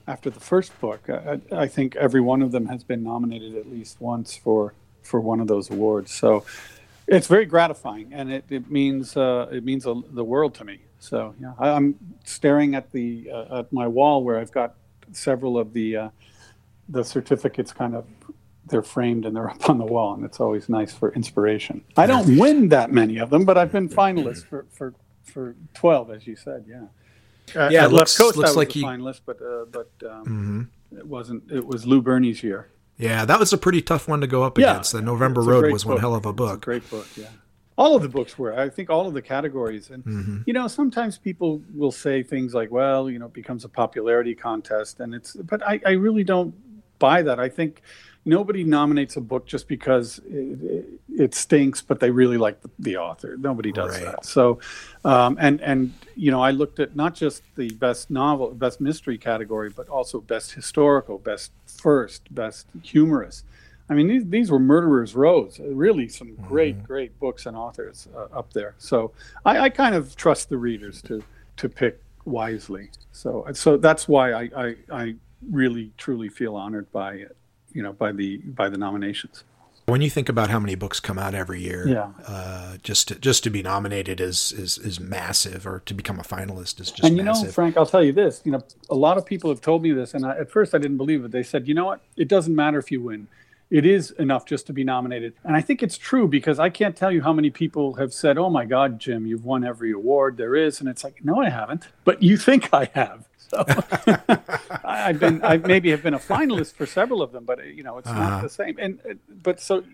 after 0.06 0.28
the 0.28 0.38
first 0.38 0.78
book. 0.80 1.08
I, 1.08 1.40
I, 1.50 1.66
think 1.66 1.96
every 1.96 2.20
one 2.20 2.42
of 2.42 2.52
them 2.52 2.66
has 2.66 2.84
been 2.84 3.02
nominated 3.02 3.56
at 3.56 3.70
least 3.70 4.00
once 4.00 4.36
for 4.36 4.74
for 5.02 5.18
one 5.18 5.40
of 5.40 5.48
those 5.48 5.70
awards. 5.70 6.12
So 6.12 6.44
it's 7.06 7.26
very 7.26 7.46
gratifying, 7.46 8.12
and 8.12 8.30
it, 8.30 8.44
it 8.50 8.70
means 8.70 9.16
uh, 9.16 9.48
it 9.50 9.64
means 9.64 9.86
a, 9.86 9.94
the 10.10 10.24
world 10.24 10.54
to 10.56 10.64
me. 10.66 10.80
So 10.98 11.34
yeah, 11.40 11.54
I, 11.58 11.70
am 11.70 11.96
staring 12.24 12.74
at 12.74 12.92
the 12.92 13.30
uh, 13.32 13.60
at 13.60 13.72
my 13.72 13.88
wall 13.88 14.22
where 14.22 14.38
I've 14.38 14.52
got 14.52 14.74
several 15.12 15.58
of 15.58 15.72
the 15.72 15.96
uh, 15.96 16.08
the 16.88 17.04
certificates 17.04 17.72
kind 17.72 17.94
of 17.94 18.06
they're 18.66 18.82
framed 18.82 19.26
and 19.26 19.34
they're 19.34 19.50
up 19.56 19.68
on 19.68 19.78
the 19.78 19.84
wall, 19.84 20.14
and 20.14 20.24
it's 20.24 20.40
always 20.40 20.68
nice 20.68 20.92
for 20.92 21.12
inspiration. 21.12 21.84
I 21.96 22.06
don't 22.06 22.38
win 22.38 22.68
that 22.70 22.92
many 22.92 23.18
of 23.18 23.30
them, 23.30 23.44
but 23.44 23.58
I've 23.58 23.72
been 23.72 23.88
finalist 23.88 24.46
for 24.46 24.66
for 24.70 24.94
for 25.24 25.56
twelve, 25.74 26.10
as 26.10 26.26
you 26.26 26.36
said. 26.36 26.64
Yeah. 26.68 26.86
Uh, 27.52 27.68
yeah, 27.68 27.84
it 27.84 27.90
looks, 27.90 28.16
Coast, 28.16 28.36
looks 28.36 28.54
like 28.54 28.70
he 28.70 28.84
finalist, 28.84 29.22
but 29.26 29.42
uh, 29.42 29.64
but 29.72 29.90
um, 30.08 30.24
mm-hmm. 30.24 30.98
it 30.98 31.06
wasn't. 31.06 31.50
It 31.50 31.66
was 31.66 31.84
Lou 31.84 32.00
Berney's 32.00 32.44
year. 32.44 32.70
Yeah, 32.96 33.24
that 33.24 33.40
was 33.40 33.52
a 33.52 33.58
pretty 33.58 33.82
tough 33.82 34.06
one 34.06 34.20
to 34.20 34.28
go 34.28 34.44
up 34.44 34.56
yeah, 34.56 34.70
against. 34.70 34.92
The 34.92 35.02
November 35.02 35.40
Road 35.40 35.72
was 35.72 35.82
book. 35.82 35.94
one 35.94 36.00
hell 36.00 36.14
of 36.14 36.26
a 36.26 36.32
book. 36.32 36.58
A 36.58 36.60
great 36.60 36.88
book, 36.88 37.08
yeah 37.16 37.26
all 37.80 37.96
of 37.96 38.02
the 38.02 38.08
books 38.08 38.38
were. 38.38 38.52
I 38.58 38.68
think 38.68 38.90
all 38.90 39.06
of 39.08 39.14
the 39.14 39.22
categories. 39.22 39.88
And 39.90 40.04
mm-hmm. 40.04 40.38
you 40.46 40.52
know 40.52 40.68
sometimes 40.68 41.16
people 41.16 41.62
will 41.74 41.90
say 41.90 42.22
things 42.22 42.52
like 42.54 42.70
well 42.70 43.10
you 43.10 43.18
know 43.18 43.26
it 43.26 43.32
becomes 43.32 43.64
a 43.64 43.68
popularity 43.68 44.34
contest. 44.34 45.00
And 45.00 45.14
it's 45.14 45.32
but 45.34 45.66
i, 45.66 45.80
I 45.86 45.92
really 45.92 46.24
don't 46.24 46.54
buy 46.98 47.22
that. 47.22 47.40
I 47.40 47.48
think 47.48 47.82
nobody 48.26 48.64
nominates 48.64 49.16
a 49.16 49.20
book 49.20 49.46
just 49.46 49.66
because 49.66 50.18
it, 50.28 50.62
it, 50.62 50.86
it 51.24 51.34
stinks 51.34 51.80
but 51.80 52.00
they 52.00 52.10
really 52.10 52.36
like 52.36 52.60
the, 52.60 52.70
the 52.78 52.96
author. 52.98 53.36
Nobody 53.38 53.72
does 53.72 53.96
right. 53.96 54.04
that. 54.04 54.26
So 54.26 54.60
um, 55.06 55.38
and 55.40 55.62
and 55.62 55.94
you 56.16 56.30
know 56.30 56.42
i 56.42 56.50
looked 56.50 56.80
at 56.80 56.94
not 56.94 57.14
just 57.14 57.42
the 57.56 57.70
best 57.70 58.10
novel 58.10 58.50
best 58.50 58.78
mystery 58.78 59.16
category 59.16 59.70
but 59.70 59.88
also 59.88 60.20
best 60.20 60.52
historical 60.52 61.16
best 61.18 61.50
first 61.66 62.22
best 62.34 62.66
humorous 62.82 63.44
I 63.90 63.94
mean, 63.94 64.06
these, 64.06 64.24
these 64.26 64.50
were 64.52 64.60
murderers' 64.60 65.16
rows. 65.16 65.58
Really, 65.58 66.08
some 66.08 66.36
great, 66.36 66.76
mm-hmm. 66.76 66.86
great 66.86 67.18
books 67.18 67.46
and 67.46 67.56
authors 67.56 68.06
uh, 68.16 68.26
up 68.32 68.52
there. 68.52 68.74
So 68.78 69.10
I, 69.44 69.58
I, 69.58 69.68
kind 69.68 69.96
of 69.96 70.14
trust 70.14 70.48
the 70.48 70.56
readers 70.56 71.02
to 71.02 71.22
to 71.56 71.68
pick 71.68 72.00
wisely. 72.24 72.90
So 73.10 73.44
so 73.52 73.76
that's 73.76 74.06
why 74.06 74.32
I, 74.32 74.50
I, 74.56 74.76
I 74.92 75.14
really 75.50 75.90
truly 75.98 76.28
feel 76.28 76.54
honored 76.54 76.90
by 76.92 77.14
it, 77.14 77.36
you 77.72 77.82
know, 77.82 77.92
by 77.92 78.12
the 78.12 78.38
by 78.38 78.68
the 78.68 78.78
nominations. 78.78 79.42
When 79.86 80.02
you 80.02 80.10
think 80.10 80.28
about 80.28 80.50
how 80.50 80.60
many 80.60 80.76
books 80.76 81.00
come 81.00 81.18
out 81.18 81.34
every 81.34 81.60
year, 81.60 81.88
yeah. 81.88 82.10
Uh, 82.24 82.76
just 82.84 83.08
to, 83.08 83.16
just 83.16 83.42
to 83.42 83.50
be 83.50 83.60
nominated 83.60 84.20
is, 84.20 84.52
is 84.52 84.78
is 84.78 85.00
massive, 85.00 85.66
or 85.66 85.82
to 85.86 85.94
become 85.94 86.20
a 86.20 86.22
finalist 86.22 86.80
is 86.80 86.92
just. 86.92 87.02
And 87.02 87.16
you 87.16 87.24
massive. 87.24 87.46
know, 87.46 87.52
Frank, 87.52 87.76
I'll 87.76 87.86
tell 87.86 88.04
you 88.04 88.12
this. 88.12 88.40
You 88.44 88.52
know, 88.52 88.62
a 88.88 88.94
lot 88.94 89.18
of 89.18 89.26
people 89.26 89.50
have 89.50 89.60
told 89.60 89.82
me 89.82 89.90
this, 89.90 90.14
and 90.14 90.24
I, 90.24 90.36
at 90.36 90.48
first 90.48 90.76
I 90.76 90.78
didn't 90.78 90.98
believe 90.98 91.24
it. 91.24 91.32
They 91.32 91.42
said, 91.42 91.66
"You 91.66 91.74
know 91.74 91.86
what? 91.86 92.02
It 92.16 92.28
doesn't 92.28 92.54
matter 92.54 92.78
if 92.78 92.92
you 92.92 93.02
win 93.02 93.26
it 93.70 93.86
is 93.86 94.10
enough 94.12 94.44
just 94.44 94.66
to 94.66 94.72
be 94.72 94.82
nominated. 94.82 95.34
And 95.44 95.56
I 95.56 95.60
think 95.60 95.82
it's 95.82 95.96
true 95.96 96.26
because 96.26 96.58
I 96.58 96.70
can't 96.70 96.96
tell 96.96 97.12
you 97.12 97.22
how 97.22 97.32
many 97.32 97.50
people 97.50 97.94
have 97.94 98.12
said, 98.12 98.36
"Oh 98.36 98.50
my 98.50 98.64
God, 98.64 98.98
Jim, 98.98 99.26
you've 99.26 99.44
won 99.44 99.64
every 99.64 99.92
award 99.92 100.36
there 100.36 100.56
is," 100.56 100.80
and 100.80 100.88
it's 100.88 101.04
like, 101.04 101.24
no, 101.24 101.40
I 101.40 101.50
haven't, 101.50 101.88
but 102.04 102.22
you 102.22 102.36
think 102.36 102.72
I 102.74 102.90
have. 102.94 103.28
So 103.36 103.64
I've 104.84 105.18
been, 105.18 105.44
I 105.44 105.56
maybe 105.56 105.90
have 105.90 106.02
been 106.02 106.14
a 106.14 106.18
finalist 106.18 106.74
for 106.74 106.86
several 106.86 107.22
of 107.22 107.32
them, 107.32 107.44
but 107.44 107.64
you 107.66 107.82
know, 107.82 107.98
it's 107.98 108.08
uh-huh. 108.08 108.30
not 108.30 108.42
the 108.42 108.48
same. 108.48 108.76
And 108.78 109.18
but 109.28 109.60
so 109.60 109.84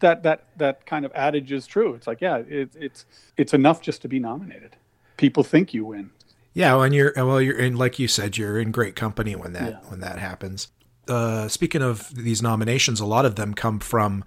that 0.00 0.22
that 0.22 0.46
that 0.58 0.86
kind 0.86 1.04
of 1.04 1.12
adage 1.14 1.52
is 1.52 1.66
true. 1.66 1.94
It's 1.94 2.06
like, 2.06 2.20
yeah, 2.20 2.38
it, 2.46 2.70
it's 2.74 3.06
it's 3.36 3.54
enough 3.54 3.80
just 3.80 4.02
to 4.02 4.08
be 4.08 4.18
nominated. 4.18 4.76
People 5.16 5.42
think 5.42 5.72
you 5.72 5.86
win. 5.86 6.10
Yeah, 6.54 6.82
and 6.82 6.94
you're 6.94 7.12
well, 7.16 7.40
you're 7.40 7.58
in 7.58 7.76
like 7.76 7.98
you 7.98 8.08
said, 8.08 8.36
you're 8.36 8.58
in 8.58 8.72
great 8.72 8.94
company 8.94 9.34
when 9.36 9.54
that 9.54 9.70
yeah. 9.70 9.90
when 9.90 10.00
that 10.00 10.18
happens 10.18 10.68
uh, 11.08 11.48
speaking 11.48 11.82
of 11.82 12.14
these 12.14 12.42
nominations, 12.42 13.00
a 13.00 13.06
lot 13.06 13.24
of 13.24 13.36
them 13.36 13.54
come 13.54 13.78
from 13.78 14.24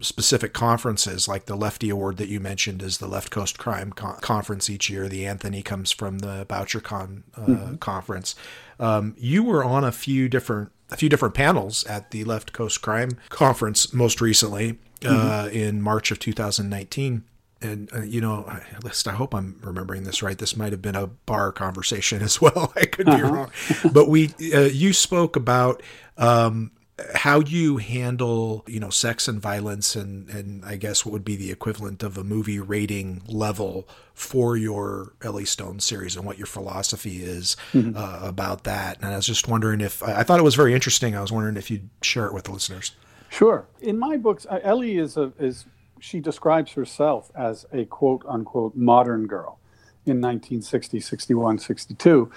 specific 0.00 0.52
conferences, 0.52 1.26
like 1.26 1.46
the 1.46 1.56
Lefty 1.56 1.88
Award 1.88 2.16
that 2.18 2.28
you 2.28 2.40
mentioned 2.40 2.82
is 2.82 2.98
the 2.98 3.06
Left 3.06 3.30
Coast 3.30 3.58
Crime 3.58 3.92
Con- 3.92 4.18
Conference 4.20 4.68
each 4.68 4.90
year. 4.90 5.08
The 5.08 5.26
Anthony 5.26 5.62
comes 5.62 5.90
from 5.90 6.18
the 6.18 6.46
BoucherCon 6.48 7.22
uh, 7.34 7.40
mm-hmm. 7.40 7.74
conference. 7.76 8.34
Um, 8.78 9.14
you 9.18 9.42
were 9.42 9.64
on 9.64 9.84
a 9.84 9.92
few 9.92 10.28
different 10.28 10.70
a 10.90 10.96
few 10.96 11.08
different 11.08 11.34
panels 11.34 11.84
at 11.84 12.10
the 12.10 12.24
Left 12.24 12.52
Coast 12.52 12.82
Crime 12.82 13.10
Conference 13.28 13.92
most 13.94 14.20
recently 14.20 14.78
uh, 15.04 15.44
mm-hmm. 15.44 15.56
in 15.56 15.80
March 15.80 16.10
of 16.10 16.18
2019 16.18 17.22
and 17.62 17.92
uh, 17.94 18.02
you 18.02 18.20
know, 18.20 18.46
at 18.48 18.84
least 18.84 19.06
I 19.06 19.12
hope 19.12 19.34
I'm 19.34 19.58
remembering 19.62 20.04
this 20.04 20.22
right. 20.22 20.38
This 20.38 20.56
might 20.56 20.72
have 20.72 20.82
been 20.82 20.96
a 20.96 21.06
bar 21.06 21.52
conversation 21.52 22.22
as 22.22 22.40
well. 22.40 22.72
I 22.76 22.86
could 22.86 23.08
uh-huh. 23.08 23.16
be 23.16 23.22
wrong, 23.22 23.50
but 23.92 24.08
we 24.08 24.30
uh, 24.54 24.60
you 24.62 24.92
spoke 24.92 25.36
about 25.36 25.82
um, 26.16 26.72
how 27.14 27.40
you 27.40 27.78
handle, 27.78 28.64
you 28.66 28.80
know, 28.80 28.90
sex 28.90 29.28
and 29.28 29.40
violence 29.40 29.96
and, 29.96 30.28
and 30.30 30.64
I 30.64 30.76
guess 30.76 31.04
what 31.04 31.12
would 31.12 31.24
be 31.24 31.36
the 31.36 31.50
equivalent 31.50 32.02
of 32.02 32.18
a 32.18 32.24
movie 32.24 32.60
rating 32.60 33.22
level 33.26 33.88
for 34.14 34.56
your 34.56 35.14
Ellie 35.22 35.44
Stone 35.44 35.80
series 35.80 36.16
and 36.16 36.24
what 36.24 36.38
your 36.38 36.46
philosophy 36.46 37.22
is 37.22 37.56
mm-hmm. 37.72 37.96
uh, 37.96 38.20
about 38.22 38.64
that. 38.64 38.98
And 39.00 39.12
I 39.12 39.16
was 39.16 39.26
just 39.26 39.48
wondering 39.48 39.80
if 39.80 40.02
I 40.02 40.22
thought 40.22 40.38
it 40.38 40.44
was 40.44 40.54
very 40.54 40.74
interesting. 40.74 41.16
I 41.16 41.20
was 41.20 41.32
wondering 41.32 41.56
if 41.56 41.70
you'd 41.70 41.88
share 42.02 42.26
it 42.26 42.34
with 42.34 42.44
the 42.44 42.52
listeners. 42.52 42.92
Sure. 43.28 43.66
In 43.80 43.98
my 43.98 44.16
books, 44.16 44.46
Ellie 44.50 44.98
is 44.98 45.16
a, 45.16 45.32
is 45.38 45.64
she 46.00 46.20
describes 46.20 46.72
herself 46.72 47.30
as 47.34 47.66
a 47.72 47.84
quote 47.84 48.24
unquote 48.28 48.74
modern 48.74 49.26
girl 49.26 49.58
in 50.06 50.20
1960, 50.20 51.00
61, 51.00 51.58
62 51.58 52.30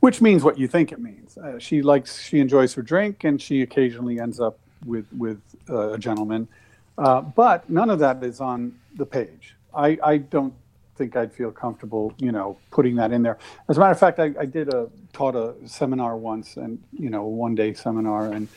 which 0.00 0.20
means 0.20 0.44
what 0.44 0.58
you 0.58 0.68
think 0.68 0.92
it 0.92 1.00
means. 1.00 1.36
Uh, 1.38 1.58
she 1.58 1.82
likes, 1.82 2.22
she 2.22 2.38
enjoys 2.38 2.74
her 2.74 2.82
drink, 2.82 3.24
and 3.24 3.40
she 3.40 3.62
occasionally 3.62 4.20
ends 4.20 4.40
up 4.40 4.58
with 4.84 5.06
with 5.16 5.40
uh, 5.68 5.94
a 5.94 5.98
gentleman. 5.98 6.46
Uh, 6.98 7.20
but 7.20 7.68
none 7.68 7.90
of 7.90 7.98
that 7.98 8.22
is 8.22 8.40
on 8.40 8.78
the 8.96 9.06
page. 9.06 9.54
I, 9.74 9.98
I 10.02 10.16
don't 10.18 10.54
think 10.96 11.14
I'd 11.14 11.32
feel 11.32 11.50
comfortable, 11.50 12.14
you 12.18 12.32
know, 12.32 12.56
putting 12.70 12.96
that 12.96 13.12
in 13.12 13.22
there. 13.22 13.38
As 13.68 13.76
a 13.76 13.80
matter 13.80 13.92
of 13.92 13.98
fact, 13.98 14.18
I, 14.18 14.32
I 14.38 14.46
did 14.46 14.72
a 14.72 14.88
taught 15.12 15.34
a 15.34 15.54
seminar 15.66 16.16
once, 16.16 16.56
and 16.56 16.82
you 16.92 17.10
know, 17.10 17.24
one 17.24 17.54
day 17.54 17.74
seminar, 17.74 18.32
and 18.32 18.48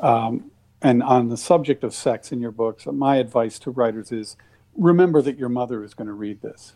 um, 0.00 0.50
and 0.84 1.02
on 1.02 1.28
the 1.28 1.36
subject 1.36 1.82
of 1.82 1.92
sex 1.94 2.30
in 2.30 2.40
your 2.40 2.52
books, 2.52 2.86
my 2.86 3.16
advice 3.16 3.58
to 3.60 3.70
writers 3.70 4.12
is 4.12 4.36
remember 4.76 5.20
that 5.22 5.38
your 5.38 5.48
mother 5.48 5.82
is 5.82 5.94
going 5.94 6.08
to 6.08 6.14
read 6.14 6.42
this 6.42 6.74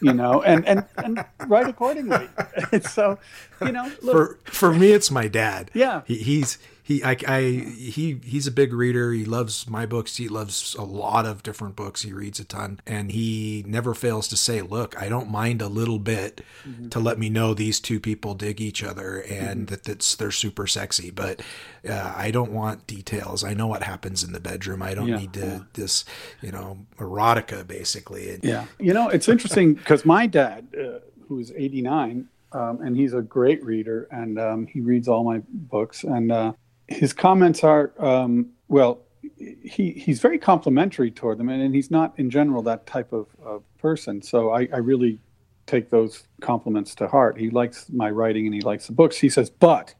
you 0.00 0.12
know, 0.12 0.42
and, 0.46 0.66
and, 0.66 0.84
and 0.98 1.24
write 1.46 1.68
accordingly. 1.68 2.28
so, 2.82 3.18
you 3.62 3.72
know, 3.72 3.90
look. 4.02 4.12
for 4.12 4.38
for 4.44 4.74
me, 4.74 4.92
it's 4.92 5.10
my 5.10 5.28
dad. 5.28 5.70
Yeah, 5.74 6.02
he, 6.06 6.16
he's 6.16 6.58
he 6.86 7.02
I, 7.02 7.16
I 7.26 7.40
he 7.40 8.20
he's 8.22 8.46
a 8.46 8.50
big 8.50 8.74
reader. 8.74 9.10
He 9.10 9.24
loves 9.24 9.66
my 9.66 9.86
books. 9.86 10.18
He 10.18 10.28
loves 10.28 10.74
a 10.74 10.84
lot 10.84 11.24
of 11.24 11.42
different 11.42 11.76
books. 11.76 12.02
He 12.02 12.12
reads 12.12 12.38
a 12.38 12.44
ton, 12.44 12.78
and 12.86 13.10
he 13.10 13.64
never 13.66 13.94
fails 13.94 14.28
to 14.28 14.36
say, 14.36 14.60
"Look, 14.60 14.94
I 15.00 15.08
don't 15.08 15.30
mind 15.30 15.62
a 15.62 15.68
little 15.68 15.98
bit 15.98 16.42
mm-hmm. 16.68 16.90
to 16.90 17.00
let 17.00 17.18
me 17.18 17.30
know 17.30 17.54
these 17.54 17.80
two 17.80 17.98
people 17.98 18.34
dig 18.34 18.60
each 18.60 18.84
other 18.84 19.20
and 19.20 19.60
mm-hmm. 19.60 19.64
that 19.64 19.84
that's 19.84 20.14
they're 20.14 20.30
super 20.30 20.66
sexy, 20.66 21.10
but 21.10 21.40
uh, 21.88 22.12
I 22.14 22.30
don't 22.30 22.52
want 22.52 22.86
details. 22.86 23.44
I 23.44 23.54
know 23.54 23.66
what 23.66 23.82
happens 23.82 24.22
in 24.22 24.32
the 24.32 24.40
bedroom. 24.40 24.82
I 24.82 24.92
don't 24.92 25.08
yeah. 25.08 25.16
need 25.16 25.32
to 25.32 25.46
yeah. 25.46 25.58
this, 25.72 26.04
you 26.42 26.52
know, 26.52 26.80
erotica 26.98 27.66
basically." 27.66 28.38
yeah, 28.42 28.66
you 28.78 28.92
know, 28.92 29.08
it's 29.08 29.30
interesting 29.30 29.72
because 29.80 30.04
my 30.04 30.26
dad, 30.26 30.66
uh, 30.78 30.98
who's 31.28 31.50
eighty 31.56 31.80
nine. 31.80 32.28
Um, 32.52 32.82
and 32.82 32.96
he's 32.96 33.14
a 33.14 33.20
great 33.20 33.64
reader, 33.64 34.06
and 34.12 34.38
um, 34.38 34.66
he 34.68 34.80
reads 34.80 35.08
all 35.08 35.24
my 35.24 35.42
books. 35.48 36.04
And 36.04 36.30
uh, 36.30 36.52
his 36.88 37.12
comments 37.12 37.64
are 37.64 37.92
um, 37.98 38.50
well 38.68 39.00
he 39.38 39.92
he's 39.92 40.20
very 40.20 40.38
complimentary 40.38 41.10
toward 41.10 41.38
them 41.38 41.48
and, 41.48 41.62
and, 41.62 41.74
he's 41.74 41.90
not 41.90 42.18
in 42.18 42.30
general 42.30 42.62
that 42.62 42.86
type 42.86 43.12
of, 43.12 43.26
of 43.44 43.62
person. 43.78 44.22
So 44.22 44.50
I, 44.50 44.68
I, 44.72 44.78
really 44.78 45.18
take 45.66 45.90
those 45.90 46.24
compliments 46.40 46.94
to 46.96 47.08
heart. 47.08 47.38
He 47.38 47.50
likes 47.50 47.86
my 47.90 48.10
writing 48.10 48.46
and 48.46 48.54
he 48.54 48.60
likes 48.60 48.86
the 48.86 48.92
books. 48.92 49.18
He 49.18 49.28
says 49.28 49.50
but 49.50 49.94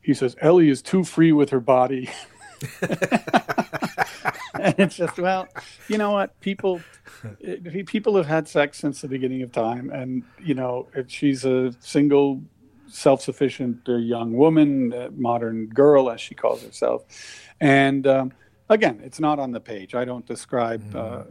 he 0.00 0.14
says 0.14 0.34
ellie 0.40 0.70
is 0.70 0.82
too 0.82 1.04
free 1.04 1.32
with 1.32 1.50
her 1.50 1.60
body. 1.60 2.10
And 4.60 4.74
it's 4.78 4.96
just 4.96 5.18
well 5.18 5.48
you 5.88 5.96
know 5.96 6.10
what? 6.10 6.38
People 6.40 6.82
people 7.86 8.16
have 8.16 8.26
had 8.26 8.46
sex 8.46 8.78
since 8.78 9.00
the 9.00 9.08
beginning 9.08 9.42
of 9.42 9.52
time 9.52 9.90
and 9.90 10.22
you 10.38 10.54
know 10.54 10.88
she's 11.06 11.44
a 11.44 11.72
single 11.80 12.42
self-sufficient 12.90 13.88
uh, 13.88 13.96
young 13.96 14.32
woman, 14.32 14.92
uh, 14.92 15.08
modern 15.16 15.66
girl, 15.68 16.10
as 16.10 16.20
she 16.20 16.34
calls 16.34 16.62
herself, 16.62 17.04
and 17.60 18.06
um, 18.06 18.32
again, 18.70 19.00
it's 19.04 19.20
not 19.20 19.38
on 19.38 19.50
the 19.50 19.60
page. 19.60 19.94
I 19.94 20.06
don't 20.06 20.24
describe 20.24 20.96
uh, 20.96 21.24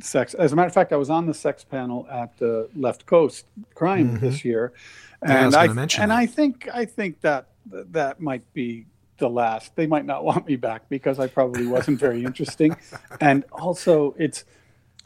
sex. 0.00 0.32
As 0.32 0.52
a 0.52 0.56
matter 0.56 0.68
of 0.68 0.74
fact, 0.74 0.92
I 0.92 0.96
was 0.96 1.10
on 1.10 1.26
the 1.26 1.34
sex 1.34 1.64
panel 1.64 2.06
at 2.10 2.38
the 2.38 2.70
Left 2.74 3.04
Coast 3.04 3.46
Crime 3.74 4.10
mm-hmm. 4.10 4.24
this 4.24 4.44
year, 4.44 4.72
and 5.20 5.54
I, 5.54 5.62
I 5.62 5.64
and 5.66 5.78
that. 5.78 6.10
I 6.10 6.24
think 6.24 6.68
I 6.72 6.86
think 6.86 7.20
that 7.20 7.48
that 7.66 8.20
might 8.20 8.50
be 8.54 8.86
the 9.18 9.28
last. 9.28 9.76
They 9.76 9.86
might 9.86 10.06
not 10.06 10.24
want 10.30 10.46
me 10.46 10.56
back 10.56 10.88
because 10.88 11.18
I 11.18 11.26
probably 11.26 11.66
wasn't 11.66 12.00
very 12.00 12.24
interesting, 12.24 12.76
and 13.20 13.44
also 13.52 14.14
it's. 14.18 14.44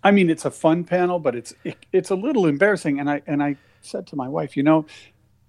I 0.01 0.13
mean, 0.13 0.31
it's 0.31 0.45
a 0.45 0.51
fun 0.53 0.85
panel, 0.85 1.19
but 1.19 1.35
it's 1.35 1.55
it, 1.65 1.77
it's 1.93 2.11
a 2.11 2.15
little 2.15 2.47
embarrassing. 2.47 3.01
And 3.01 3.11
I 3.11 3.21
and 3.27 3.43
I 3.43 3.57
said 3.81 4.07
to 4.09 4.17
my 4.17 4.29
wife, 4.29 4.57
you 4.57 4.63
know, 4.63 4.87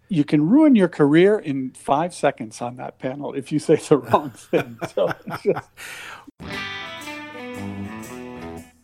you 0.09 0.25
can 0.25 0.49
ruin 0.49 0.75
your 0.75 0.87
career 0.87 1.37
in 1.37 1.69
five 1.71 2.13
seconds 2.13 2.61
on 2.61 2.75
that 2.77 2.97
panel 2.99 3.33
if 3.33 3.51
you 3.51 3.59
say 3.59 3.75
the 3.75 3.97
wrong 4.11 4.31
thing. 4.31 4.77
So 4.93 5.09
just... 5.43 5.69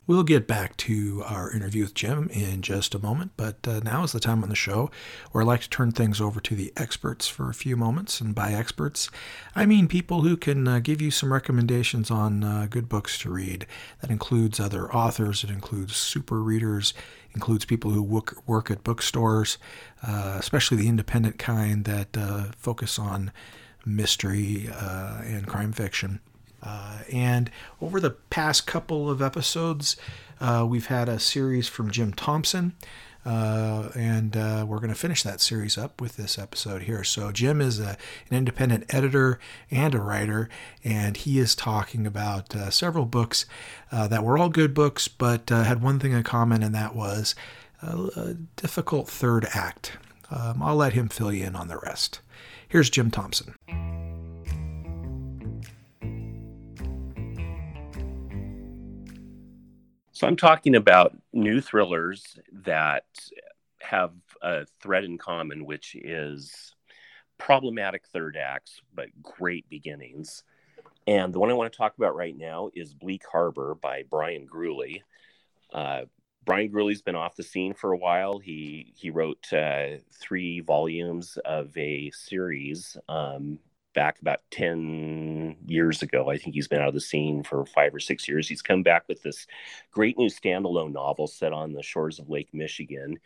We'll 0.08 0.22
get 0.22 0.46
back 0.46 0.78
to 0.78 1.24
our 1.26 1.52
interview 1.52 1.82
with 1.82 1.96
Jim 1.96 2.30
in 2.32 2.62
just 2.62 2.94
a 2.94 3.00
moment, 3.00 3.32
but 3.38 3.68
uh, 3.68 3.80
now 3.80 4.04
is 4.04 4.12
the 4.12 4.20
time 4.20 4.44
on 4.44 4.50
the 4.50 4.56
show 4.56 4.92
where 5.32 5.44
I 5.44 5.48
like 5.48 5.62
to 5.62 5.70
turn 5.70 5.92
things 5.92 6.22
over 6.22 6.40
to 6.42 6.54
the 6.54 6.72
experts 6.78 7.28
for 7.28 7.50
a 7.50 7.56
few 7.56 7.76
moments. 7.76 8.22
And 8.22 8.36
by 8.36 8.54
experts, 8.54 9.10
I 9.56 9.66
mean 9.66 9.88
people 9.88 10.22
who 10.22 10.38
can 10.38 10.68
uh, 10.68 10.78
give 10.78 11.02
you 11.02 11.10
some 11.10 11.34
recommendations 11.34 12.12
on 12.12 12.44
uh, 12.44 12.68
good 12.70 12.88
books 12.88 13.18
to 13.20 13.32
read. 13.32 13.66
That 14.02 14.12
includes 14.12 14.60
other 14.60 14.94
authors, 14.94 15.44
it 15.44 15.50
includes 15.50 15.96
super 15.96 16.40
readers, 16.40 16.94
includes 17.36 17.66
people 17.66 17.92
who 17.92 18.02
work, 18.02 18.36
work 18.48 18.72
at 18.72 18.84
bookstores, 18.84 19.58
uh, 20.02 20.38
especially 20.40 20.78
the 20.78 20.88
independent 20.88 21.38
kind 21.38 21.86
that 21.86 22.18
uh, 22.18 22.46
focus 22.58 22.98
on 22.98 23.32
mystery 23.86 24.70
uh, 24.74 25.22
and 25.24 25.46
crime 25.46 25.72
fiction. 25.72 26.20
Uh, 26.64 27.00
and 27.12 27.52
over 27.82 28.00
the 28.00 28.10
past 28.10 28.66
couple 28.66 29.10
of 29.10 29.22
episodes, 29.22 29.98
uh, 30.42 30.66
we've 30.68 30.88
had 30.88 31.08
a 31.08 31.20
series 31.20 31.68
from 31.68 31.92
Jim 31.92 32.12
Thomsen. 32.12 32.72
Uh, 33.26 33.90
and 33.96 34.38
uh, 34.38 34.66
we're 34.68 34.78
going 34.78 34.90
to 34.90 34.96
finish 34.96 35.24
that 35.24 35.42
series 35.42 35.78
up 35.78 36.00
with 36.00 36.16
this 36.16 36.38
episode 36.38 36.84
here. 36.84 37.04
So, 37.04 37.32
Jim 37.32 37.60
is 37.60 37.80
a, 37.80 37.98
an 38.30 38.38
independent 38.38 38.86
editor 38.94 39.40
and 39.72 39.96
a 39.96 40.00
writer, 40.00 40.48
and 40.84 41.18
he 41.18 41.40
is 41.40 41.56
talking 41.56 42.06
about 42.06 42.56
uh, 42.56 42.70
several 42.70 43.06
books 43.06 43.46
uh, 43.92 44.08
that 44.10 44.24
were 44.24 44.38
all 44.38 44.50
good 44.50 44.74
books, 44.76 45.08
but 45.08 45.50
had 45.50 45.82
one 45.82 46.00
thing 46.00 46.12
in 46.12 46.22
common, 46.22 46.62
and 46.62 46.76
that 46.76 46.96
was 46.96 47.34
a, 47.82 47.98
a 48.16 48.34
difficult 48.56 49.10
third 49.10 49.48
act. 49.54 49.98
Um, 50.30 50.62
I'll 50.62 50.76
let 50.76 50.94
him 50.94 51.10
fill 51.10 51.34
you 51.34 51.46
in 51.46 51.56
on 51.56 51.68
the 51.68 51.78
rest. 51.78 52.20
Here's 52.68 52.90
Jim 52.90 53.10
Thomsen. 53.10 53.56
So 60.16 60.28
I'm 60.28 60.38
talking 60.38 60.76
about 60.76 61.14
new 61.34 61.60
thrillers 61.60 62.40
that 62.64 63.04
have 63.82 64.14
a 64.42 64.66
thread 64.80 65.04
in 65.04 65.18
common, 65.18 65.66
which 65.66 65.94
is 65.94 66.74
problematic 67.38 68.08
third 68.08 68.38
acts, 68.38 68.80
but 68.94 69.10
great 69.22 69.70
beginnings. 69.70 70.46
And 71.06 71.34
the 71.34 71.40
one 71.40 71.50
I 71.50 71.54
want 71.54 71.70
to 71.70 71.78
talk 71.78 71.98
about 71.98 72.16
right 72.16 72.36
now 72.36 72.70
is 72.74 72.94
Bleak 72.94 73.24
Harbor 73.30 73.76
by 73.76 74.04
Bryan 74.10 74.48
Gruley. 74.48 75.02
Uh, 75.74 76.04
Bryan 76.46 76.72
Gruley's 76.72 77.02
been 77.02 77.18
off 77.18 77.36
the 77.36 77.44
scene 77.44 77.74
for 77.74 77.92
a 77.92 77.98
while. 77.98 78.40
He 78.40 78.94
he 78.96 79.10
wrote 79.10 79.52
uh, 79.52 79.98
three 80.14 80.62
volumes 80.62 81.38
of 81.44 81.78
a 81.78 82.10
series 82.12 82.96
um, 83.10 83.60
back 83.96 84.20
about 84.22 84.42
10 84.52 85.56
years 85.66 86.02
ago. 86.04 86.30
I 86.30 86.38
think 86.38 86.54
he's 86.54 86.68
been 86.68 86.82
out 86.82 86.90
of 86.90 86.94
the 86.94 87.02
scene 87.02 87.44
for 87.44 87.66
five 87.66 87.96
or 87.96 88.00
six 88.00 88.28
years. 88.28 88.48
He's 88.48 88.62
come 88.62 88.84
back 88.84 89.08
with 89.08 89.24
this 89.24 89.48
great 89.92 90.18
new 90.18 90.30
standalone 90.30 90.94
novel 90.94 91.28
set 91.28 91.54
on 91.54 91.74
the 91.74 91.82
shores 91.82 92.20
of 92.20 92.30
Lake 92.30 92.50
Michigan 92.54 93.18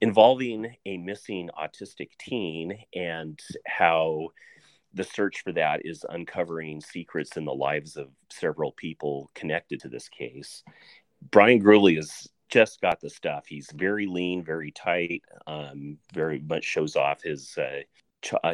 involving 0.00 0.74
a 0.86 0.96
missing 0.96 1.50
autistic 1.58 2.10
teen 2.18 2.78
and 2.94 3.40
how 3.66 4.28
the 4.92 5.04
search 5.04 5.42
for 5.42 5.52
that 5.52 5.84
is 5.84 6.04
uncovering 6.08 6.80
secrets 6.80 7.36
in 7.36 7.44
the 7.44 7.54
lives 7.54 7.96
of 7.96 8.08
several 8.30 8.72
people 8.72 9.30
connected 9.34 9.80
to 9.80 9.88
this 9.88 10.08
case. 10.08 10.62
Bryan 11.30 11.62
Gruley 11.62 11.96
has 11.96 12.28
just 12.48 12.80
got 12.80 13.00
the 13.00 13.10
stuff. 13.10 13.46
He's 13.48 13.68
very 13.74 14.06
lean, 14.06 14.44
very 14.44 14.70
tight, 14.70 15.22
um, 15.46 15.98
very 16.12 16.40
much 16.40 16.64
shows 16.64 16.96
off 16.96 17.22
his 17.22 17.56
uh, 17.58 17.80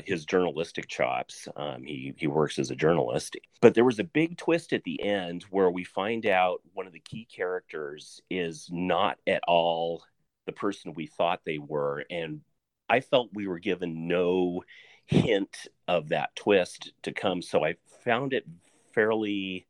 his 0.05 0.25
journalistic 0.25 0.89
chops. 0.89 1.49
Um, 1.57 1.85
he 1.85 2.15
he 2.17 2.27
works 2.27 2.59
as 2.59 2.71
a 2.71 2.77
journalist, 2.77 3.37
but 3.61 3.75
there 3.75 3.85
was 3.85 3.99
a 3.99 4.05
big 4.05 4.37
twist 4.37 4.73
at 4.73 4.85
the 4.85 5.03
end 5.03 5.45
where 5.51 5.71
we 5.71 5.85
find 5.85 6.27
out 6.27 6.61
one 6.73 6.87
of 6.87 6.93
the 6.93 7.01
key 7.01 7.27
characters 7.35 8.21
is 8.31 8.69
not 8.71 9.19
at 9.27 9.43
all 9.47 10.03
the 10.47 10.53
person 10.53 10.95
we 10.95 11.07
thought 11.07 11.41
they 11.45 11.59
were, 11.59 12.05
and 12.11 12.41
I 12.89 13.01
felt 13.01 13.31
we 13.35 13.47
were 13.47 13.59
given 13.59 14.09
no 14.09 14.65
hint 15.07 15.67
of 15.89 16.09
that 16.11 16.35
twist 16.37 16.93
to 17.03 17.13
come. 17.13 17.43
So 17.43 17.65
I 17.65 17.77
found 18.05 18.33
it 18.33 18.47
fairly 18.93 19.67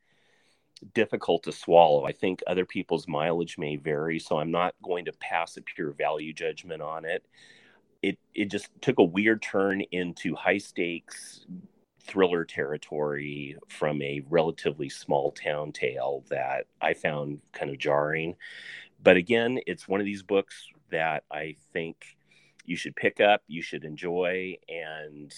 difficult 0.94 1.42
to 1.42 1.52
swallow. 1.52 2.04
I 2.04 2.12
think 2.12 2.42
other 2.46 2.64
people's 2.64 3.06
mileage 3.06 3.58
may 3.58 3.76
vary, 3.76 4.18
so 4.18 4.38
I'm 4.38 4.50
not 4.50 4.74
going 4.82 5.04
to 5.06 5.12
pass 5.12 5.56
a 5.56 5.62
pure 5.62 5.92
value 5.92 6.32
judgment 6.32 6.80
on 6.80 7.04
it 7.04 7.24
it 8.02 8.18
it 8.34 8.50
just 8.50 8.68
took 8.80 8.98
a 8.98 9.04
weird 9.04 9.42
turn 9.42 9.82
into 9.92 10.34
high 10.34 10.58
stakes 10.58 11.44
thriller 12.02 12.44
territory 12.44 13.56
from 13.68 14.02
a 14.02 14.22
relatively 14.28 14.88
small 14.88 15.30
town 15.32 15.70
tale 15.72 16.24
that 16.30 16.66
I 16.80 16.94
found 16.94 17.40
kind 17.52 17.70
of 17.70 17.78
jarring. 17.78 18.36
But 19.02 19.16
again, 19.16 19.60
it's 19.66 19.86
one 19.86 20.00
of 20.00 20.06
these 20.06 20.22
books 20.22 20.66
that 20.90 21.24
I 21.30 21.56
think 21.72 22.16
you 22.64 22.76
should 22.76 22.96
pick 22.96 23.20
up, 23.20 23.42
you 23.46 23.62
should 23.62 23.84
enjoy, 23.84 24.56
and 24.68 25.32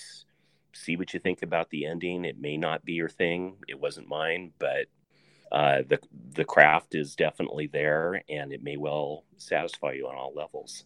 see 0.73 0.97
what 0.97 1.13
you 1.13 1.21
think 1.21 1.43
about 1.43 1.71
the 1.71 1.87
ending. 1.87 2.25
It 2.25 2.41
may 2.41 2.57
not 2.57 2.85
be 2.85 2.95
your 2.95 3.09
thing. 3.09 3.57
It 3.69 3.79
wasn't 3.79 4.09
mine, 4.09 4.53
but 4.59 4.87
uh, 5.51 5.83
the 5.87 5.99
the 6.33 6.45
craft 6.45 6.95
is 6.95 7.15
definitely 7.15 7.67
there, 7.67 8.23
and 8.29 8.53
it 8.53 8.63
may 8.63 8.77
well 8.77 9.25
satisfy 9.37 9.93
you 9.93 10.09
on 10.09 10.17
all 10.17 10.33
levels. 10.35 10.85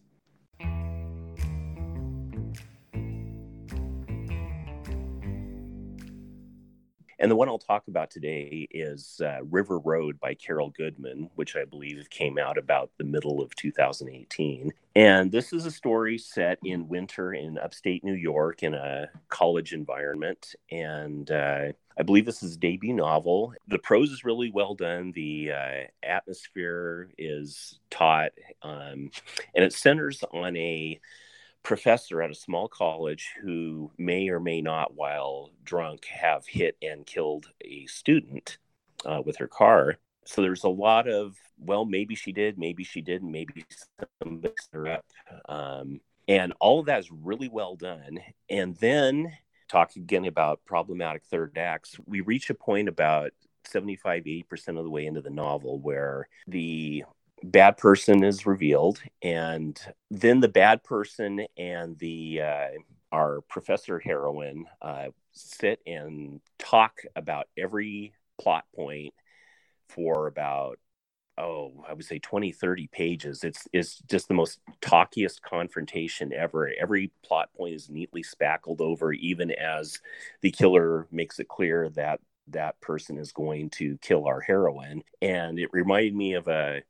And 7.19 7.31
the 7.31 7.35
one 7.35 7.49
I'll 7.49 7.57
talk 7.57 7.87
about 7.87 8.11
today 8.11 8.67
is 8.69 9.19
uh, 9.23 9.39
River 9.49 9.79
Road 9.79 10.19
by 10.19 10.35
Carol 10.35 10.69
Goodman, 10.69 11.29
which 11.35 11.55
I 11.55 11.65
believe 11.65 12.09
came 12.11 12.37
out 12.37 12.57
about 12.57 12.91
the 12.97 13.03
middle 13.03 13.41
of 13.41 13.55
2018. 13.55 14.71
And 14.95 15.31
this 15.31 15.51
is 15.51 15.65
a 15.65 15.71
story 15.71 16.19
set 16.19 16.59
in 16.63 16.87
winter 16.87 17.33
in 17.33 17.57
upstate 17.57 18.03
New 18.03 18.13
York 18.13 18.61
in 18.61 18.75
a 18.75 19.09
college 19.29 19.73
environment. 19.73 20.53
And 20.69 21.29
uh, 21.31 21.71
I 21.97 22.03
believe 22.03 22.25
this 22.25 22.43
is 22.43 22.55
a 22.55 22.59
debut 22.59 22.93
novel. 22.93 23.53
The 23.67 23.79
prose 23.79 24.11
is 24.11 24.23
really 24.23 24.51
well 24.51 24.75
done. 24.75 25.11
The 25.13 25.51
uh, 25.51 25.83
atmosphere 26.03 27.09
is 27.17 27.79
taut, 27.89 28.31
um, 28.61 29.09
and 29.55 29.63
it 29.63 29.73
centers 29.73 30.23
on 30.31 30.55
a 30.55 30.99
professor 31.63 32.21
at 32.21 32.31
a 32.31 32.35
small 32.35 32.67
college 32.67 33.29
who 33.41 33.91
may 33.97 34.29
or 34.29 34.39
may 34.39 34.61
not, 34.61 34.95
while 34.95 35.51
drunk, 35.63 36.05
have 36.05 36.45
hit 36.47 36.77
and 36.81 37.05
killed 37.05 37.47
a 37.63 37.85
student 37.87 38.57
uh, 39.05 39.21
with 39.25 39.37
her 39.37 39.47
car. 39.47 39.97
So 40.25 40.41
there's 40.41 40.63
a 40.63 40.69
lot 40.69 41.07
of, 41.07 41.35
well, 41.57 41.85
maybe 41.85 42.15
she 42.15 42.31
did, 42.31 42.57
maybe 42.57 42.83
she 42.83 43.01
didn't, 43.01 43.31
maybe 43.31 43.65
somebody 44.21 44.53
her 44.73 44.87
up. 44.87 45.05
Um, 45.47 46.01
and 46.27 46.53
all 46.59 46.79
of 46.79 46.87
that 46.87 46.99
is 46.99 47.11
really 47.11 47.47
well 47.47 47.75
done. 47.75 48.19
And 48.49 48.75
then 48.77 49.31
talk 49.69 49.95
again 49.95 50.25
about 50.25 50.65
problematic 50.65 51.23
third 51.25 51.57
acts. 51.57 51.97
We 52.05 52.21
reach 52.21 52.49
a 52.49 52.53
point 52.53 52.89
about 52.89 53.31
75, 53.65 54.23
80% 54.23 54.77
of 54.77 54.83
the 54.83 54.89
way 54.89 55.05
into 55.05 55.21
the 55.21 55.29
novel 55.29 55.79
where 55.79 56.27
the 56.47 57.03
bad 57.43 57.77
person 57.77 58.23
is 58.23 58.45
revealed 58.45 58.99
and 59.21 59.79
then 60.09 60.39
the 60.39 60.47
bad 60.47 60.83
person 60.83 61.45
and 61.57 61.97
the 61.99 62.41
uh, 62.41 62.67
our 63.11 63.41
professor 63.41 63.99
heroine 63.99 64.65
uh, 64.81 65.07
sit 65.33 65.79
and 65.85 66.41
talk 66.57 67.01
about 67.15 67.47
every 67.57 68.13
plot 68.39 68.65
point 68.75 69.13
for 69.89 70.27
about 70.27 70.79
oh 71.37 71.71
i 71.87 71.93
would 71.93 72.05
say 72.05 72.19
20 72.19 72.51
30 72.51 72.87
pages. 72.87 73.43
It's 73.43 73.67
it's 73.71 73.99
just 74.09 74.27
the 74.27 74.33
most 74.33 74.59
talkiest 74.81 75.41
confrontation 75.41 76.33
ever. 76.33 76.71
Every 76.79 77.11
plot 77.23 77.49
point 77.55 77.75
is 77.75 77.89
neatly 77.89 78.23
spackled 78.23 78.81
over 78.81 79.13
even 79.13 79.51
as 79.51 79.99
the 80.41 80.51
killer 80.51 81.07
makes 81.11 81.39
it 81.39 81.47
clear 81.47 81.89
that 81.89 82.19
that 82.49 82.79
person 82.81 83.17
is 83.17 83.31
going 83.31 83.69
to 83.71 83.97
kill 84.01 84.25
our 84.25 84.39
heroine. 84.41 85.03
And 85.21 85.59
it 85.59 85.69
reminded 85.73 86.15
me 86.15 86.33
of 86.33 86.47
a 86.47 86.81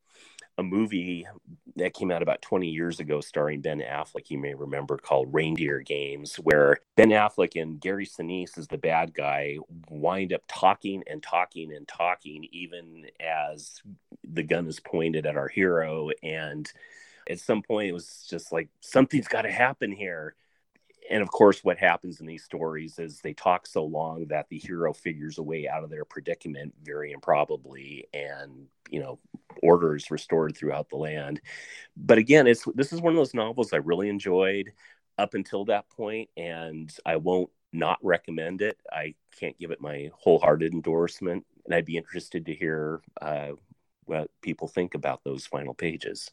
a 0.58 0.64
movie 0.64 1.28
that 1.76 1.94
came 1.94 2.10
out 2.10 2.24
about 2.24 2.42
20 2.42 2.68
years 2.68 3.00
ago 3.00 3.22
starring 3.22 3.62
Ben 3.62 3.80
Affleck, 3.80 4.30
you 4.30 4.40
may 4.40 4.56
remember, 4.56 4.98
called 4.98 5.34
Reindeer 5.34 5.80
Games, 5.80 6.36
where 6.38 6.80
Ben 6.96 7.10
Affleck 7.10 7.60
and 7.60 7.80
Gary 7.80 8.06
Sinise 8.06 8.58
as 8.58 8.68
the 8.68 8.78
bad 8.78 9.14
guy 9.14 9.58
wind 9.90 10.34
up 10.34 10.42
talking 10.48 11.04
and 11.08 11.22
talking 11.22 11.72
and 11.74 11.88
talking, 11.88 12.48
even 12.52 13.06
as 13.20 13.82
the 14.24 14.44
gun 14.44 14.68
is 14.68 14.80
pointed 14.80 15.28
at 15.28 15.38
our 15.38 15.48
hero. 15.48 16.10
And 16.24 16.72
at 17.30 17.40
some 17.40 17.62
point, 17.62 17.90
it 17.90 17.94
was 17.94 18.26
just 18.28 18.52
like, 18.52 18.70
something's 18.82 19.28
got 19.28 19.44
to 19.44 19.52
happen 19.52 19.92
here 19.92 20.36
and 21.10 21.22
of 21.22 21.30
course 21.30 21.64
what 21.64 21.78
happens 21.78 22.20
in 22.20 22.26
these 22.26 22.44
stories 22.44 23.00
is 23.00 23.20
they 23.20 23.34
talk 23.34 23.66
so 23.66 23.84
long 23.84 24.26
that 24.28 24.48
the 24.50 24.58
hero 24.58 24.94
figures 24.94 25.38
a 25.38 25.44
way 25.44 25.68
out 25.68 25.84
of 25.84 25.90
their 25.90 26.06
predicament 26.06 26.74
very 26.84 27.12
improbably 27.12 28.08
and 28.14 28.68
you 28.90 29.00
know 29.00 29.20
order 29.64 29.96
is 29.96 30.12
restored 30.12 30.56
throughout 30.56 30.90
the 30.90 30.98
land. 30.98 31.42
But 31.96 32.18
again 32.18 32.48
it's 32.48 32.66
this 32.76 32.94
is 32.94 33.02
one 33.02 33.14
of 33.14 33.18
those 33.18 33.34
novels 33.34 33.74
i 33.74 33.78
really 33.78 34.10
enjoyed 34.10 34.72
up 35.18 35.34
until 35.34 35.66
that 35.66 35.90
point 35.90 36.30
and 36.38 36.96
i 37.06 37.16
won't 37.16 37.50
not 37.74 38.00
recommend 38.02 38.62
it. 38.62 38.80
I 38.92 39.14
can't 39.38 39.58
give 39.60 39.72
it 39.72 39.82
my 39.82 40.10
wholehearted 40.14 40.74
endorsement 40.74 41.46
and 41.66 41.76
i'd 41.76 41.86
be 41.86 41.98
interested 41.98 42.46
to 42.46 42.54
hear 42.54 43.02
uh, 43.22 43.52
what 44.06 44.32
people 44.42 44.68
think 44.68 44.96
about 44.96 45.24
those 45.24 45.46
final 45.46 45.74
pages 45.74 46.32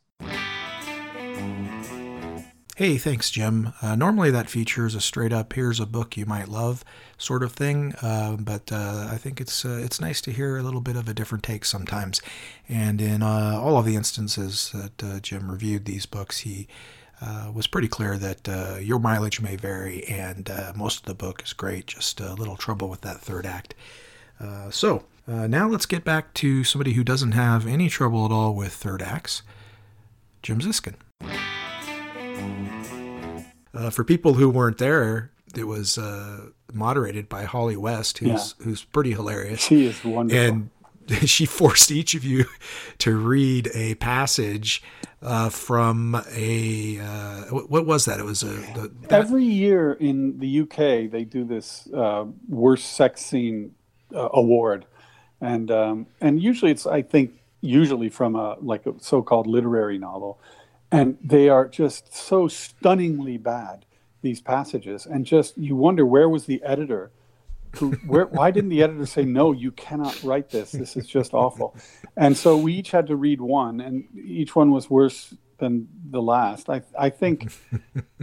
Hey, 2.76 2.98
thanks, 2.98 3.30
Jim. 3.30 3.72
Uh, 3.80 3.94
normally 3.94 4.32
that 4.32 4.50
feature 4.50 4.84
is 4.84 4.96
a 4.96 5.00
straight 5.00 5.32
up 5.32 5.52
"here's 5.52 5.78
a 5.78 5.86
book 5.86 6.16
you 6.16 6.26
might 6.26 6.48
love" 6.48 6.84
sort 7.16 7.44
of 7.44 7.52
thing, 7.52 7.94
uh, 8.02 8.34
but 8.36 8.72
uh, 8.72 9.06
I 9.12 9.16
think 9.16 9.40
it's 9.40 9.64
uh, 9.64 9.80
it's 9.80 10.00
nice 10.00 10.20
to 10.22 10.32
hear 10.32 10.56
a 10.56 10.62
little 10.64 10.80
bit 10.80 10.96
of 10.96 11.08
a 11.08 11.14
different 11.14 11.44
take 11.44 11.64
sometimes. 11.64 12.20
And 12.68 13.00
in 13.00 13.22
uh, 13.22 13.60
all 13.62 13.78
of 13.78 13.84
the 13.86 13.94
instances 13.94 14.72
that 14.74 15.04
uh, 15.04 15.20
Jim 15.20 15.52
reviewed 15.52 15.84
these 15.84 16.04
books, 16.04 16.38
he 16.38 16.66
was 17.54 17.68
pretty 17.68 17.86
clear 17.86 18.18
that 18.18 18.80
your 18.82 18.98
mileage 18.98 19.40
may 19.40 19.54
vary, 19.54 20.02
and 20.06 20.50
most 20.74 20.98
of 20.98 21.04
the 21.04 21.14
book 21.14 21.44
is 21.44 21.52
great. 21.52 21.86
Just 21.86 22.18
a 22.18 22.34
little 22.34 22.56
trouble 22.56 22.88
with 22.88 23.02
that 23.02 23.20
third 23.20 23.46
act. 23.46 23.76
so 24.70 25.04
now 25.28 25.68
let's 25.68 25.86
get 25.86 26.02
back 26.02 26.34
to 26.34 26.64
somebody 26.64 26.94
who 26.94 27.04
doesn't 27.04 27.32
have 27.32 27.68
any 27.68 27.88
trouble 27.88 28.24
at 28.24 28.32
all 28.32 28.52
with 28.52 28.72
third 28.72 29.00
acts, 29.00 29.42
Jim 30.42 30.58
Ziskin. 30.58 30.96
Uh, 33.74 33.90
for 33.90 34.04
people 34.04 34.34
who 34.34 34.48
weren't 34.48 34.78
there, 34.78 35.30
it 35.56 35.64
was 35.64 35.98
uh, 35.98 36.46
moderated 36.72 37.28
by 37.28 37.44
Holly 37.44 37.76
West, 37.76 38.18
who's 38.18 38.54
yeah. 38.58 38.64
who's 38.64 38.84
pretty 38.84 39.12
hilarious. 39.12 39.60
She 39.60 39.86
is 39.86 40.04
wonderful. 40.04 40.42
And 40.42 40.70
she 41.28 41.44
forced 41.44 41.90
each 41.90 42.14
of 42.14 42.24
you 42.24 42.46
to 42.98 43.16
read 43.16 43.70
a 43.74 43.94
passage 43.96 44.82
uh, 45.22 45.48
from 45.48 46.22
a 46.32 46.98
uh, 47.00 47.42
what 47.50 47.86
was 47.86 48.04
that? 48.04 48.20
It 48.20 48.24
was 48.24 48.42
a 48.42 48.46
the, 48.46 48.92
every 49.10 49.44
year 49.44 49.92
in 49.94 50.38
the 50.38 50.60
UK 50.60 51.10
they 51.10 51.24
do 51.24 51.44
this 51.44 51.88
uh, 51.92 52.26
worst 52.48 52.94
sex 52.94 53.22
scene 53.24 53.74
uh, 54.14 54.28
award, 54.32 54.86
and 55.40 55.70
um, 55.70 56.06
and 56.20 56.42
usually 56.42 56.70
it's 56.70 56.86
I 56.86 57.02
think 57.02 57.32
usually 57.60 58.10
from 58.10 58.36
a 58.36 58.56
like 58.60 58.86
a 58.86 58.94
so-called 58.98 59.46
literary 59.46 59.98
novel 59.98 60.38
and 60.94 61.18
they 61.22 61.48
are 61.48 61.66
just 61.66 62.14
so 62.14 62.46
stunningly 62.46 63.36
bad 63.36 63.84
these 64.22 64.40
passages. 64.40 65.06
And 65.06 65.26
just 65.26 65.58
you 65.58 65.74
wonder 65.74 66.06
where 66.06 66.28
was 66.28 66.46
the 66.46 66.62
editor 66.62 67.10
who 67.76 67.92
where 68.06 68.26
why 68.26 68.52
didn't 68.52 68.70
the 68.70 68.82
editor 68.82 69.04
say 69.04 69.24
no 69.24 69.50
you 69.50 69.72
cannot 69.72 70.22
write 70.22 70.50
this. 70.50 70.70
This 70.70 70.96
is 70.96 71.06
just 71.06 71.34
awful. 71.34 71.76
And 72.16 72.36
so 72.36 72.56
we 72.56 72.74
each 72.74 72.92
had 72.92 73.08
to 73.08 73.16
read 73.16 73.40
one 73.40 73.80
and 73.80 74.04
each 74.16 74.54
one 74.54 74.70
was 74.70 74.88
worse 74.88 75.34
than 75.58 75.88
the 76.10 76.22
last. 76.22 76.70
I 76.70 76.82
i 76.98 77.10
think 77.10 77.52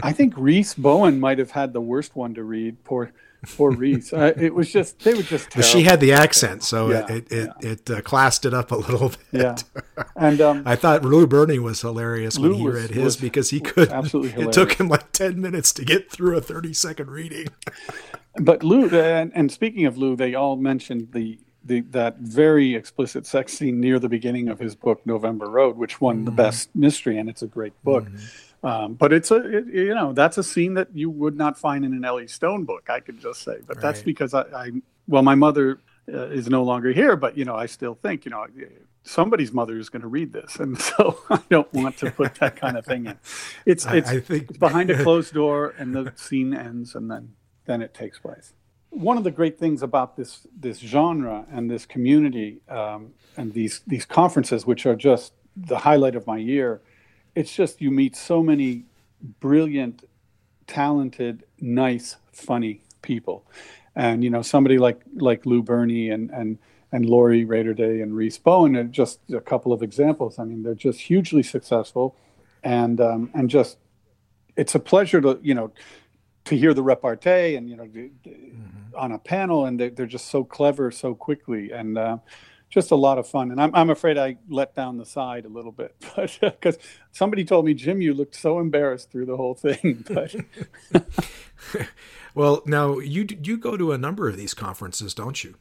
i 0.01 0.13
think 0.13 0.38
Rhys 0.38 0.73
Bowen 0.73 1.19
might 1.19 1.39
have 1.39 1.51
had 1.51 1.73
the 1.73 1.81
worst 1.81 2.15
one 2.15 2.34
to 2.36 2.43
read 2.43 2.84
poor 2.86 3.12
poor 3.43 3.71
Rhys. 3.71 4.13
Uh, 4.13 4.34
it 4.38 4.54
was 4.54 4.71
just 4.71 4.99
they 4.99 5.13
were 5.13 5.23
just. 5.23 5.49
Terrible. 5.49 5.67
She 5.67 5.84
had 5.84 5.99
the 5.99 6.13
accent, 6.13 6.63
so 6.63 6.89
yeah, 6.89 7.12
it 7.12 7.32
it, 7.32 7.49
yeah. 7.62 7.69
it 7.71 7.91
uh, 7.91 8.01
classed 8.01 8.45
it 8.45 8.54
up 8.54 8.71
a 8.71 8.75
little 8.75 9.10
bit. 9.32 9.41
Yeah, 9.41 9.56
and 10.15 10.41
um, 10.41 10.63
I 10.65 10.75
thought 10.75 11.04
Lou 11.04 11.27
Berney 11.27 11.60
was 11.60 11.82
hilarious 11.82 12.38
Lou 12.38 12.49
when 12.49 12.58
he 12.60 12.65
was, 12.65 12.75
read 12.75 12.91
his 12.91 13.17
because 13.17 13.49
he 13.49 13.60
could. 13.60 13.89
Absolutely, 13.89 14.32
hilarious. 14.32 14.58
it 14.58 14.60
took 14.60 14.73
him 14.80 14.88
like 14.88 15.12
ten 15.12 15.41
minutes 15.41 15.73
to 15.73 15.86
get 15.86 16.12
through 16.12 16.38
a 16.38 16.41
thirty 16.41 16.73
second 16.73 17.10
reading. 17.10 17.47
but 18.39 18.63
Lou, 18.63 18.89
and, 18.89 19.32
and 19.34 19.51
speaking 19.51 19.86
of 19.86 19.97
Lou, 19.97 20.15
they 20.15 20.36
all 20.36 20.56
mentioned 20.56 21.10
the 21.13 21.39
the, 21.63 21.82
that 21.91 22.17
very 22.17 22.73
explicit 22.75 23.25
sex 23.25 23.54
scene 23.54 23.80
near 23.80 23.99
the 23.99 24.10
beginning 24.10 24.49
of 24.49 24.58
his 24.60 24.75
book 24.75 25.06
November 25.06 25.47
Road, 25.47 25.77
which 25.77 26.01
won 26.01 26.17
mm-hmm. 26.17 26.25
the 26.25 26.32
best 26.32 26.75
mystery, 26.75 27.17
and 27.17 27.30
it's 27.30 27.43
a 27.43 27.47
great 27.47 27.73
book. 27.84 28.06
Mm-hmm. 28.06 28.51
Um, 28.63 28.93
but 28.93 29.12
it's 29.12 29.32
a 29.32 29.58
it, 29.58 29.67
you 29.67 29.95
know 29.95 30.13
that's 30.13 30.38
a 30.38 30.43
scene 30.43 30.76
that 30.76 30.89
you 30.93 31.10
would 31.10 31.36
not 31.36 31.58
find 31.58 31.84
in 31.84 31.93
an 31.93 32.06
Ellie 32.06 32.28
Stone 32.28 32.65
book. 32.65 32.89
I 32.89 33.00
could 33.00 33.19
just 33.19 33.41
say, 33.43 33.58
but 33.65 33.78
right. 33.78 33.82
that's 33.82 34.02
because 34.04 34.34
I, 34.34 34.41
I, 34.41 34.71
well, 35.08 35.24
my 35.24 35.34
mother 35.34 35.80
uh, 36.07 36.28
is 36.28 36.47
no 36.47 36.64
longer 36.64 36.91
here, 36.91 37.16
but 37.16 37.38
you 37.38 37.43
know 37.43 37.55
I 37.55 37.66
still 37.66 37.95
think 37.95 38.26
you 38.26 38.32
know 38.32 38.45
somebody's 39.03 39.51
mother 39.51 39.80
is 39.80 39.89
going 39.89 40.03
to 40.03 40.07
read 40.07 40.32
this, 40.32 40.57
and 40.57 40.78
so 40.82 41.20
I 41.30 41.41
don't 41.49 41.72
want 41.74 41.97
to 41.97 42.12
put 42.12 42.36
that 42.36 42.55
kind 42.55 42.78
of 42.78 42.86
thing 42.86 43.07
in. 43.07 43.18
It's 43.66 43.86
it's, 43.88 44.09
I, 44.09 44.16
I 44.16 44.20
think... 44.20 44.49
it's 44.49 44.59
behind 44.59 44.91
a 44.91 45.03
closed 45.03 45.34
door, 45.34 45.74
and 45.80 45.95
the 45.95 46.14
scene 46.16 46.53
ends, 46.53 46.93
and 46.93 47.09
then 47.09 47.34
then 47.66 47.82
it 47.82 47.95
takes 47.95 48.20
place. 48.20 48.53
One 48.91 49.18
of 49.18 49.24
the 49.24 49.32
great 49.32 49.57
things 49.57 49.82
about 49.82 50.18
this 50.18 50.45
this 50.55 50.78
genre 50.78 51.45
and 51.51 51.72
this 51.72 51.88
community 51.88 52.62
um, 52.70 53.14
and 53.38 53.53
these 53.53 53.82
these 53.88 54.05
conferences, 54.05 54.68
which 54.68 54.86
are 54.86 54.95
just 54.95 55.34
the 55.55 55.80
highlight 55.80 56.16
of 56.16 56.28
my 56.28 56.38
year 56.38 56.82
it's 57.36 57.53
just 57.53 57.82
you 57.82 57.91
meet 57.91 58.15
so 58.15 58.43
many 58.43 58.86
brilliant, 59.39 60.07
talented, 60.67 61.43
nice, 61.59 62.17
funny 62.32 62.82
people. 63.01 63.45
and 63.95 64.23
you 64.23 64.29
know 64.29 64.41
somebody 64.41 64.77
like 64.77 65.01
like 65.15 65.45
Lou 65.45 65.61
Berney 65.61 66.09
and 66.09 66.29
and 66.32 66.57
and 66.93 67.05
Lori 67.05 67.45
Rader-Day 67.45 68.01
and 68.01 68.15
Rhys 68.15 68.38
Bowen 68.38 68.75
are 68.75 68.84
just 68.84 69.19
a 69.34 69.39
couple 69.39 69.71
of 69.71 69.82
examples. 69.82 70.38
I 70.39 70.43
mean, 70.43 70.63
they're 70.63 70.75
just 70.75 70.99
hugely 70.99 71.43
successful, 71.43 72.15
and 72.63 72.99
um, 72.99 73.29
and 73.34 73.49
just 73.49 73.77
it's 74.55 74.75
a 74.75 74.79
pleasure 74.79 75.21
to 75.21 75.39
you 75.41 75.53
know 75.53 75.71
to 76.45 76.55
hear 76.57 76.73
the 76.73 76.84
repartee 76.84 77.55
and 77.55 77.69
you 77.69 77.75
know 77.75 77.84
mm-hmm. 77.84 78.95
on 78.95 79.11
a 79.11 79.19
panel, 79.19 79.65
and 79.65 79.79
they're, 79.79 79.89
they're 79.89 80.05
just 80.05 80.27
so 80.27 80.43
clever 80.43 80.91
so 80.91 81.15
quickly 81.15 81.71
and. 81.71 81.97
Uh, 81.97 82.17
just 82.72 82.89
a 82.89 82.95
lot 82.95 83.17
of 83.17 83.28
fun, 83.28 83.51
and 83.51 83.61
I'm, 83.61 83.76
I'm 83.76 83.89
afraid 83.89 84.17
I 84.17 84.38
let 84.49 84.74
down 84.74 84.97
the 84.97 85.05
side 85.05 85.45
a 85.45 85.49
little 85.49 85.74
bit, 85.74 85.93
but 86.15 86.36
because 86.41 86.80
somebody 87.11 87.43
told 87.43 87.65
me, 87.65 87.74
Jim, 87.74 88.01
you 88.01 88.13
looked 88.13 88.36
so 88.36 88.59
embarrassed 88.59 89.11
through 89.11 89.26
the 89.28 89.38
whole 89.38 89.53
thing. 89.53 90.05
But 90.11 90.36
well, 92.34 92.63
now 92.65 92.99
you 92.99 93.28
you 93.43 93.57
go 93.57 93.78
to 93.78 93.91
a 93.91 93.97
number 93.97 94.28
of 94.28 94.36
these 94.36 94.53
conferences, 94.53 95.13
don't 95.13 95.43
you? 95.43 95.55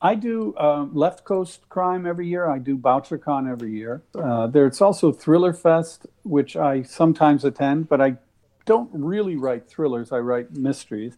I 0.00 0.14
do 0.14 0.54
uh, 0.56 0.86
Left 0.92 1.24
Coast 1.24 1.68
Crime 1.68 2.06
every 2.06 2.28
year. 2.28 2.48
I 2.48 2.58
do 2.58 2.78
BoucherCon 2.78 3.50
every 3.50 3.72
year. 3.72 4.02
Uh, 4.14 4.46
there's 4.46 4.80
also 4.80 5.12
Thriller 5.12 5.52
Fest, 5.52 6.06
which 6.22 6.56
I 6.56 6.82
sometimes 6.82 7.44
attend, 7.44 7.88
but 7.88 8.00
I 8.00 8.16
don't 8.64 8.90
really 8.92 9.36
write 9.36 9.68
thrillers. 9.68 10.12
I 10.12 10.18
write 10.18 10.52
mysteries, 10.52 11.16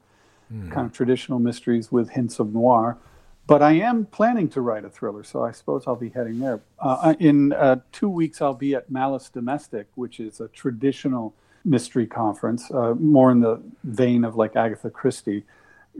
mm. 0.52 0.70
kind 0.72 0.86
of 0.86 0.92
traditional 0.92 1.38
mysteries 1.38 1.92
with 1.92 2.10
hints 2.10 2.38
of 2.38 2.54
noir. 2.54 2.96
But 3.50 3.62
I 3.62 3.72
am 3.72 4.06
planning 4.06 4.48
to 4.50 4.60
write 4.60 4.84
a 4.84 4.88
thriller, 4.88 5.24
so 5.24 5.42
I 5.42 5.50
suppose 5.50 5.82
I'll 5.88 5.96
be 5.96 6.10
heading 6.10 6.38
there. 6.38 6.60
Uh, 6.78 7.16
in 7.18 7.52
uh, 7.52 7.80
two 7.90 8.08
weeks, 8.08 8.40
I'll 8.40 8.54
be 8.54 8.76
at 8.76 8.88
Malice 8.92 9.28
Domestic, 9.28 9.88
which 9.96 10.20
is 10.20 10.40
a 10.40 10.46
traditional 10.46 11.34
mystery 11.64 12.06
conference, 12.06 12.70
uh, 12.70 12.94
more 12.94 13.32
in 13.32 13.40
the 13.40 13.60
vein 13.82 14.24
of 14.24 14.36
like 14.36 14.54
Agatha 14.54 14.88
Christie 14.88 15.42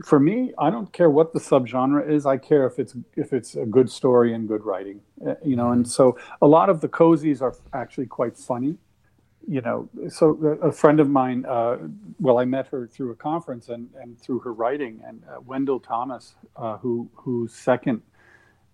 for 0.05 0.19
me, 0.19 0.53
I 0.57 0.69
don't 0.69 0.91
care 0.93 1.09
what 1.09 1.33
the 1.33 1.39
subgenre 1.39 2.09
is. 2.09 2.25
I 2.25 2.37
care 2.37 2.65
if 2.65 2.79
it's 2.79 2.95
if 3.15 3.33
it's 3.33 3.55
a 3.55 3.65
good 3.65 3.89
story 3.89 4.33
and 4.33 4.47
good 4.47 4.63
writing, 4.63 5.01
uh, 5.27 5.35
you 5.43 5.55
know. 5.55 5.71
And 5.71 5.87
so 5.87 6.17
a 6.41 6.47
lot 6.47 6.69
of 6.69 6.81
the 6.81 6.87
cozies 6.87 7.41
are 7.41 7.55
actually 7.73 8.07
quite 8.07 8.37
funny, 8.37 8.77
you 9.47 9.61
know. 9.61 9.89
So 10.09 10.35
a 10.61 10.71
friend 10.71 10.99
of 10.99 11.09
mine, 11.09 11.45
uh, 11.45 11.77
well, 12.19 12.37
I 12.37 12.45
met 12.45 12.67
her 12.67 12.87
through 12.87 13.11
a 13.11 13.15
conference 13.15 13.69
and 13.69 13.89
and 13.99 14.19
through 14.19 14.39
her 14.39 14.53
writing, 14.53 15.01
and 15.05 15.23
uh, 15.29 15.39
Wendall 15.41 15.81
Thomas, 15.81 16.35
uh, 16.55 16.77
who 16.77 17.09
whose 17.13 17.53
second, 17.53 18.01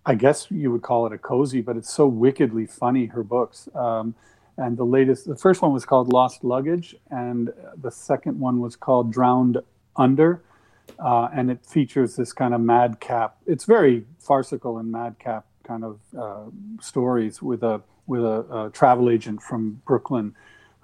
I 0.06 0.16
guess 0.16 0.48
you 0.50 0.72
would 0.72 0.82
call 0.82 1.06
it 1.06 1.14
a 1.14 1.18
cozy, 1.18 1.62
but 1.62 1.78
it's 1.78 1.94
so 1.94 2.08
wickedly 2.08 2.66
funny. 2.66 3.06
Her 3.06 3.24
books. 3.24 3.70
Um, 3.76 4.16
and 4.60 4.76
the 4.76 4.84
latest, 4.84 5.28
the 5.28 5.36
first 5.36 5.62
one 5.62 5.72
was 5.72 5.86
called 5.86 6.12
Lost 6.12 6.44
Luggage, 6.44 6.96
and 7.12 7.54
the 7.80 7.92
second 7.92 8.40
one 8.40 8.60
was 8.60 8.76
called 8.76 9.14
Drowned 9.14 9.60
Under 9.96 10.42
uh, 11.00 11.30
and 11.34 11.52
it 11.52 11.66
features 11.66 12.16
this 12.16 12.34
kind 12.34 12.54
of 12.54 12.62
madcap. 12.62 13.38
It's 13.46 13.66
very 13.66 14.06
farcical 14.20 14.78
and 14.80 14.92
madcap 14.92 15.46
kind 15.64 15.84
of 15.84 16.00
uh, 16.18 16.46
stories 16.82 17.42
with 17.42 17.64
a 17.64 17.82
with 18.08 18.24
a, 18.24 18.68
a, 18.68 18.70
travel 18.72 19.10
agent 19.10 19.42
from 19.42 19.82
Brooklyn 19.86 20.34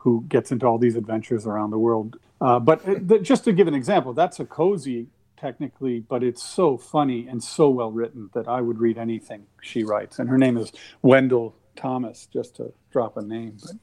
who 0.04 0.22
gets 0.28 0.52
into 0.52 0.66
all 0.66 0.78
these 0.78 0.98
adventures 0.98 1.48
around 1.48 1.70
the 1.70 1.80
world. 1.80 2.18
Uh, 2.42 2.60
but 2.60 2.82
it, 2.86 3.24
just 3.24 3.46
to 3.46 3.54
give 3.54 3.70
an 3.70 3.74
example, 3.74 4.12
that's 4.12 4.38
a 4.42 4.46
cozy 4.46 5.08
technically, 5.38 6.02
but 6.02 6.24
it's 6.24 6.44
so 6.44 6.78
funny 6.78 7.26
and 7.28 7.42
so 7.42 7.70
well 7.70 7.90
written 7.90 8.30
that 8.34 8.46
I 8.50 8.60
would 8.60 8.80
read 8.80 8.98
anything 8.98 9.46
she 9.62 9.86
writes. 9.86 10.20
And 10.20 10.28
her 10.28 10.38
name 10.38 10.58
is 10.58 10.74
Wendall 11.02 11.54
Thomas, 11.78 12.28
just 12.34 12.58
to 12.58 12.74
drop 12.92 13.16
a 13.16 13.22
name, 13.22 13.56
but 13.62 13.76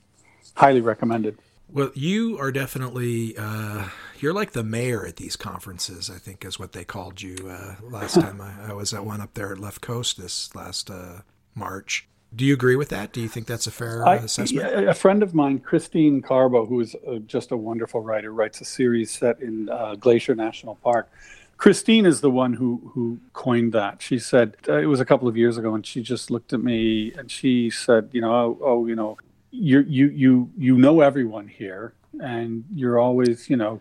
highly 0.54 0.82
recommended. 0.82 1.38
Well, 1.72 1.90
you 1.94 2.38
are 2.38 2.52
definitely 2.52 3.34
uh, 3.38 3.88
you're 4.18 4.34
like 4.34 4.52
the 4.52 4.64
mayor 4.64 5.06
at 5.06 5.16
these 5.16 5.36
conferences. 5.36 6.10
I 6.10 6.18
think 6.18 6.44
is 6.44 6.58
what 6.58 6.72
they 6.72 6.84
called 6.84 7.22
you 7.22 7.48
uh, 7.48 7.76
last 7.82 8.14
time 8.20 8.42
I, 8.42 8.70
I, 8.70 8.72
was 8.74 8.92
at 8.92 9.06
one 9.06 9.22
up 9.22 9.32
there 9.32 9.52
at 9.52 9.58
Left 9.58 9.80
Coast 9.80 10.20
this 10.20 10.54
last 10.54 10.90
uh, 10.90 11.20
March. 11.54 12.06
Do 12.34 12.44
you 12.44 12.54
agree 12.54 12.76
with 12.76 12.90
that? 12.90 13.12
Do 13.12 13.20
you 13.20 13.28
think 13.28 13.46
that's 13.46 13.66
a 13.66 13.70
fair 13.72 14.06
I, 14.06 14.16
assessment? 14.16 14.88
a 14.88 14.94
friend 14.94 15.22
of 15.22 15.34
mine, 15.34 15.58
Christine 15.58 16.22
Carbo, 16.22 16.64
who 16.64 16.80
is 16.80 16.94
uh, 17.06 17.16
just 17.26 17.50
a 17.50 17.56
wonderful 17.56 18.02
writer, 18.02 18.32
writes 18.32 18.60
a 18.60 18.64
series 18.64 19.10
set 19.10 19.40
in 19.40 19.68
uh, 19.68 19.96
Glacier 19.96 20.34
National 20.34 20.76
Park. 20.76 21.10
Christine 21.56 22.06
is 22.06 22.20
the 22.22 22.30
one 22.30 22.54
who 22.54 22.90
who 22.94 23.18
coined 23.32 23.72
that. 23.72 24.00
She 24.00 24.18
said 24.18 24.56
uh, 24.68 24.78
it 24.78 24.86
was 24.86 25.00
a 25.00 25.04
couple 25.04 25.28
of 25.28 25.36
years 25.36 25.58
ago, 25.58 25.74
and 25.74 25.84
she 25.84 26.00
just 26.00 26.30
looked 26.30 26.52
at 26.52 26.62
me 26.62 27.12
and 27.14 27.30
she 27.30 27.68
said, 27.68 28.08
you 28.12 28.20
know, 28.20 28.32
oh, 28.32 28.58
oh 28.62 28.86
you 28.86 28.94
know, 28.94 29.18
you 29.50 29.80
you 29.80 30.08
you 30.08 30.50
you 30.56 30.78
know 30.78 31.00
everyone 31.00 31.48
here, 31.48 31.92
and 32.22 32.64
you're 32.74 32.98
always 32.98 33.50
you 33.50 33.56
know 33.56 33.80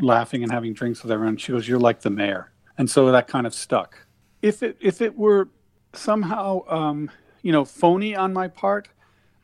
laughing 0.00 0.42
and 0.42 0.50
having 0.50 0.72
drinks 0.72 1.02
with 1.02 1.12
everyone. 1.12 1.36
She 1.36 1.52
goes, 1.52 1.68
"You're 1.68 1.78
like 1.78 2.00
the 2.00 2.10
mayor," 2.10 2.50
and 2.78 2.88
so 2.88 3.12
that 3.12 3.26
kind 3.28 3.46
of 3.46 3.52
stuck. 3.52 4.06
If 4.40 4.62
it 4.62 4.78
if 4.80 5.02
it 5.02 5.16
were 5.16 5.48
somehow 5.92 6.62
um, 6.68 7.10
you 7.42 7.52
know 7.52 7.64
phony 7.64 8.14
on 8.14 8.32
my 8.32 8.48
part, 8.48 8.88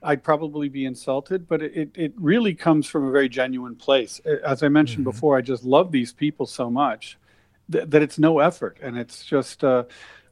I'd 0.03 0.23
probably 0.23 0.69
be 0.69 0.85
insulted. 0.85 1.49
But 1.49 1.63
it 1.63 1.91
it 1.95 2.13
really 2.17 2.55
comes 2.55 2.87
from 2.87 3.07
a 3.07 3.11
very 3.11 3.29
genuine 3.29 3.77
place. 3.77 4.21
As 4.21 4.63
I 4.63 4.69
mentioned 4.69 5.05
mm-hmm. 5.05 5.11
before, 5.11 5.37
I 5.37 5.41
just 5.41 5.65
love 5.65 5.93
these 5.93 6.13
people 6.13 6.47
so 6.47 6.71
much 6.71 7.19
that, 7.69 7.91
that 7.91 8.03
it's 8.03 8.19
no 8.19 8.39
effort, 8.41 8.79
and 8.83 8.97
it's 8.99 9.25
just. 9.25 9.65
Uh, 9.65 9.85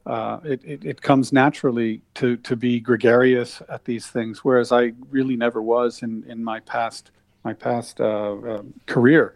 uh, 0.05 0.41
it, 0.43 0.61
it, 0.65 0.83
it, 0.83 1.01
comes 1.01 1.31
naturally 1.31 2.01
to, 2.13 2.35
to 2.35 2.57
be 2.57 2.77
gregarious 2.77 3.61
at 3.69 3.85
these 3.85 4.05
things, 4.07 4.43
whereas 4.43 4.73
I 4.73 4.91
really 5.09 5.37
never 5.37 5.61
was 5.61 6.03
in, 6.03 6.25
in 6.27 6.43
my 6.43 6.59
past 6.59 7.11
my 7.43 7.53
past 7.53 7.99
uh, 8.01 8.33
uh, 8.33 8.63
career. 8.85 9.35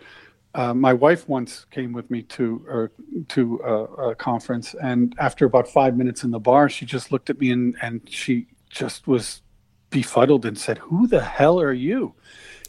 Uh, 0.53 0.73
my 0.73 0.93
wife 0.93 1.27
once 1.27 1.65
came 1.71 1.93
with 1.93 2.09
me 2.09 2.21
to 2.23 2.89
to 3.27 3.61
a, 3.63 4.09
a, 4.09 4.15
conference, 4.15 4.73
and 4.81 5.13
after 5.19 5.45
about 5.45 5.67
five 5.67 5.95
minutes 5.95 6.23
in 6.23 6.31
the 6.31 6.39
bar, 6.39 6.67
she 6.69 6.85
just 6.85 7.11
looked 7.11 7.29
at 7.29 7.39
me 7.39 7.51
and, 7.51 7.75
and 7.81 8.01
she 8.09 8.47
just 8.69 9.07
was 9.07 9.41
befuddled 9.89 10.45
and 10.45 10.57
said, 10.57 10.79
"Who 10.79 11.05
the 11.05 11.21
hell 11.21 11.59
are 11.59 11.73
you?" 11.73 12.15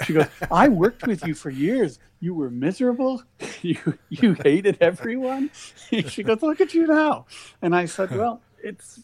She 0.04 0.12
goes, 0.12 0.26
"I 0.50 0.68
worked 0.68 1.06
with 1.06 1.26
you 1.26 1.34
for 1.34 1.50
years 1.50 1.98
you 2.20 2.34
were 2.34 2.50
miserable 2.50 3.22
you 3.62 3.98
you 4.08 4.34
hated 4.44 4.78
everyone 4.80 5.50
she 6.08 6.22
goes 6.22 6.42
look 6.42 6.60
at 6.60 6.74
you 6.74 6.86
now 6.86 7.26
and 7.62 7.74
i 7.74 7.84
said 7.84 8.10
well 8.10 8.42
it's 8.62 9.00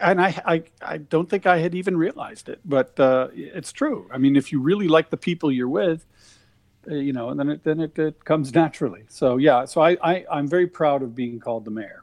and 0.00 0.20
I, 0.20 0.40
I, 0.44 0.62
I 0.82 0.98
don't 0.98 1.30
think 1.30 1.46
I 1.46 1.58
had 1.58 1.74
even 1.74 1.96
realized 1.96 2.48
it, 2.48 2.60
but 2.64 2.98
uh, 3.00 3.28
it's 3.32 3.72
true. 3.72 4.08
I 4.12 4.18
mean, 4.18 4.36
if 4.36 4.52
you 4.52 4.60
really 4.60 4.88
like 4.88 5.08
the 5.08 5.16
people 5.16 5.50
you're 5.50 5.68
with, 5.68 6.04
uh, 6.04 6.17
you 6.88 7.12
know, 7.12 7.30
and 7.30 7.38
then 7.38 7.48
it 7.50 7.64
then 7.64 7.80
it, 7.80 7.98
it 7.98 8.24
comes 8.24 8.54
naturally. 8.54 9.04
So 9.08 9.36
yeah, 9.36 9.64
so 9.64 9.80
I, 9.80 9.96
I 10.02 10.24
I'm 10.30 10.48
very 10.48 10.66
proud 10.66 11.02
of 11.02 11.14
being 11.14 11.38
called 11.38 11.64
the 11.64 11.70
mayor. 11.70 12.02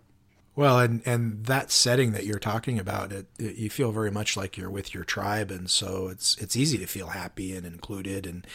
Well, 0.56 0.80
and 0.80 1.02
and 1.06 1.46
that 1.46 1.70
setting 1.70 2.14
that 2.14 2.26
you're 2.26 2.40
talking 2.40 2.80
about, 2.80 3.12
it, 3.12 3.26
it, 3.38 3.58
you 3.58 3.70
feel 3.70 3.92
very 3.92 4.12
much 4.12 4.38
like 4.38 4.56
you're 4.56 4.70
with 4.70 4.94
your 4.94 5.04
tribe, 5.04 5.52
and 5.52 5.70
so 5.70 6.08
it's 6.08 6.38
it's 6.38 6.56
easy 6.56 6.78
to 6.78 6.86
feel 6.86 7.08
happy 7.08 7.54
and 7.54 7.66
included. 7.66 8.26
And 8.26 8.48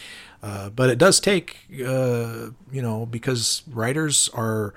uh, 0.43 0.71
but 0.71 0.89
it 0.89 0.97
does 0.97 1.21
take, 1.21 1.59
uh, 1.85 2.51
you 2.73 2.81
know, 2.81 3.05
because 3.05 3.63
writers 3.71 4.31
are 4.33 4.73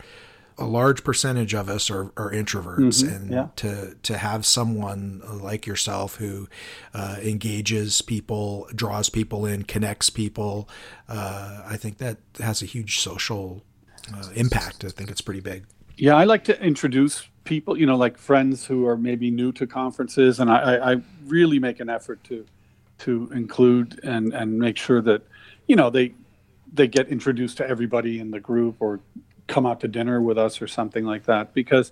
a 0.58 0.66
large 0.66 1.04
percentage 1.04 1.54
of 1.54 1.70
us 1.70 1.90
are, 1.90 2.12
are 2.18 2.32
introverts, 2.32 3.04
mm-hmm, 3.04 3.16
and 3.16 3.32
yeah. 3.32 3.48
to 3.58 3.96
to 4.04 4.18
have 4.18 4.46
someone 4.46 5.22
like 5.42 5.66
yourself 5.66 6.16
who 6.16 6.48
uh, 6.94 7.18
engages 7.22 8.02
people, 8.02 8.68
draws 8.76 9.10
people 9.10 9.46
in, 9.46 9.64
connects 9.64 10.10
people, 10.10 10.70
uh, 11.10 11.64
I 11.66 11.78
think 11.78 11.98
that 11.98 12.18
has 12.40 12.62
a 12.62 12.66
huge 12.66 13.00
social 13.00 13.64
uh, 14.14 14.30
impact. 14.36 14.84
I 14.86 14.90
think 14.90 15.10
it's 15.10 15.22
pretty 15.22 15.42
big. 15.42 15.66
Yeah, 15.98 16.16
I 16.16 16.24
like 16.24 16.44
to 16.46 16.62
introduce 16.62 17.28
people, 17.44 17.78
you 17.78 17.86
know, 17.86 17.98
like 17.98 18.18
friends 18.18 18.66
who 18.66 18.88
are 18.88 18.98
maybe 18.98 19.30
new 19.30 19.52
to 19.54 19.68
conferences, 19.68 20.40
and 20.40 20.50
I, 20.50 20.94
I 20.94 21.02
really 21.26 21.60
make 21.60 21.80
an 21.80 21.90
effort 21.90 22.24
to 22.26 22.46
to 23.00 23.30
include 23.34 24.00
and 24.04 24.34
and 24.34 24.58
make 24.58 24.78
sure 24.78 25.02
that 25.02 25.24
you 25.68 25.76
know 25.76 25.90
they 25.90 26.14
they 26.74 26.88
get 26.88 27.08
introduced 27.10 27.58
to 27.58 27.68
everybody 27.68 28.20
in 28.20 28.32
the 28.32 28.40
group 28.40 28.76
or 28.80 29.00
come 29.54 29.68
out 29.68 29.80
to 29.82 29.88
dinner 29.88 30.20
with 30.20 30.38
us 30.38 30.62
or 30.64 30.68
something 30.68 31.06
like 31.06 31.26
that 31.26 31.54
because 31.54 31.92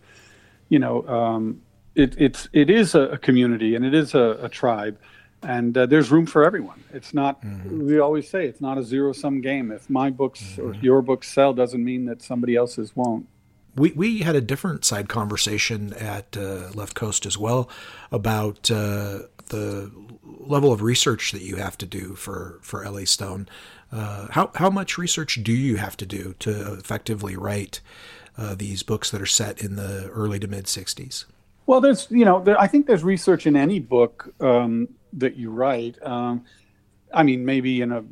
you 0.69 0.79
know 0.79 1.07
um, 1.07 1.61
it, 1.93 2.15
it's 2.17 2.49
it 2.53 2.71
is 2.71 2.95
a, 2.95 3.19
community 3.19 3.75
and 3.75 3.85
it 3.85 3.93
is 3.93 4.15
a, 4.15 4.39
a 4.41 4.49
tribe 4.49 4.97
and 5.43 5.77
uh, 5.77 5.85
there's 5.85 6.09
room 6.09 6.25
for 6.25 6.43
everyone 6.43 6.83
it's 6.91 7.13
not 7.13 7.39
mm-hmm. 7.43 7.85
we 7.85 7.99
always 7.99 8.27
say 8.27 8.47
it's 8.47 8.61
not 8.61 8.79
a 8.79 8.83
zero 8.83 9.13
sum 9.13 9.41
game 9.41 9.71
if 9.71 9.89
my 9.91 10.09
books 10.09 10.41
mm-hmm. 10.41 10.69
or 10.69 10.73
your 10.75 11.03
books 11.03 11.31
sell 11.31 11.53
doesn't 11.53 11.83
mean 11.83 12.05
that 12.05 12.23
somebody 12.23 12.55
else's 12.55 12.95
won't 12.95 13.27
we, 13.75 13.91
we 13.91 14.19
had 14.19 14.35
a 14.35 14.41
different 14.41 14.83
side 14.83 15.07
conversation 15.07 15.93
at 15.93 16.35
uh, 16.35 16.71
Left 16.73 16.93
Coast 16.93 17.25
as 17.25 17.37
well 17.37 17.69
about 18.11 18.69
uh, 18.69 19.19
the 19.47 19.89
level 20.23 20.73
of 20.73 20.81
research 20.81 21.31
that 21.31 21.41
you 21.41 21.55
have 21.55 21.77
to 21.77 21.85
do 21.85 22.15
for, 22.15 22.59
for 22.61 22.83
Ellie 22.83 23.05
Stone. 23.05 23.47
Uh, 23.91 24.27
how, 24.31 24.51
how 24.55 24.69
much 24.69 24.97
research 24.97 25.39
do 25.43 25.51
you 25.51 25.77
have 25.77 25.97
to 25.97 26.05
do 26.05 26.33
to 26.39 26.73
effectively 26.73 27.35
write 27.35 27.81
uh, 28.37 28.55
these 28.55 28.83
books 28.83 29.11
that 29.11 29.21
are 29.21 29.25
set 29.25 29.61
in 29.61 29.75
the 29.75 30.07
early 30.09 30.39
to 30.39 30.47
mid 30.47 30.65
60s? 30.65 31.25
Well, 31.65 31.81
there's, 31.81 32.07
you 32.09 32.25
know, 32.25 32.41
there, 32.41 32.59
I 32.59 32.67
think 32.67 32.87
there's 32.87 33.03
research 33.03 33.45
in 33.45 33.55
any 33.55 33.79
book 33.79 34.33
um, 34.39 34.87
that 35.13 35.35
you 35.35 35.51
write. 35.51 36.01
Um, 36.03 36.45
I 37.13 37.23
mean, 37.23 37.45
maybe 37.45 37.81
in 37.81 37.91
a, 37.91 38.03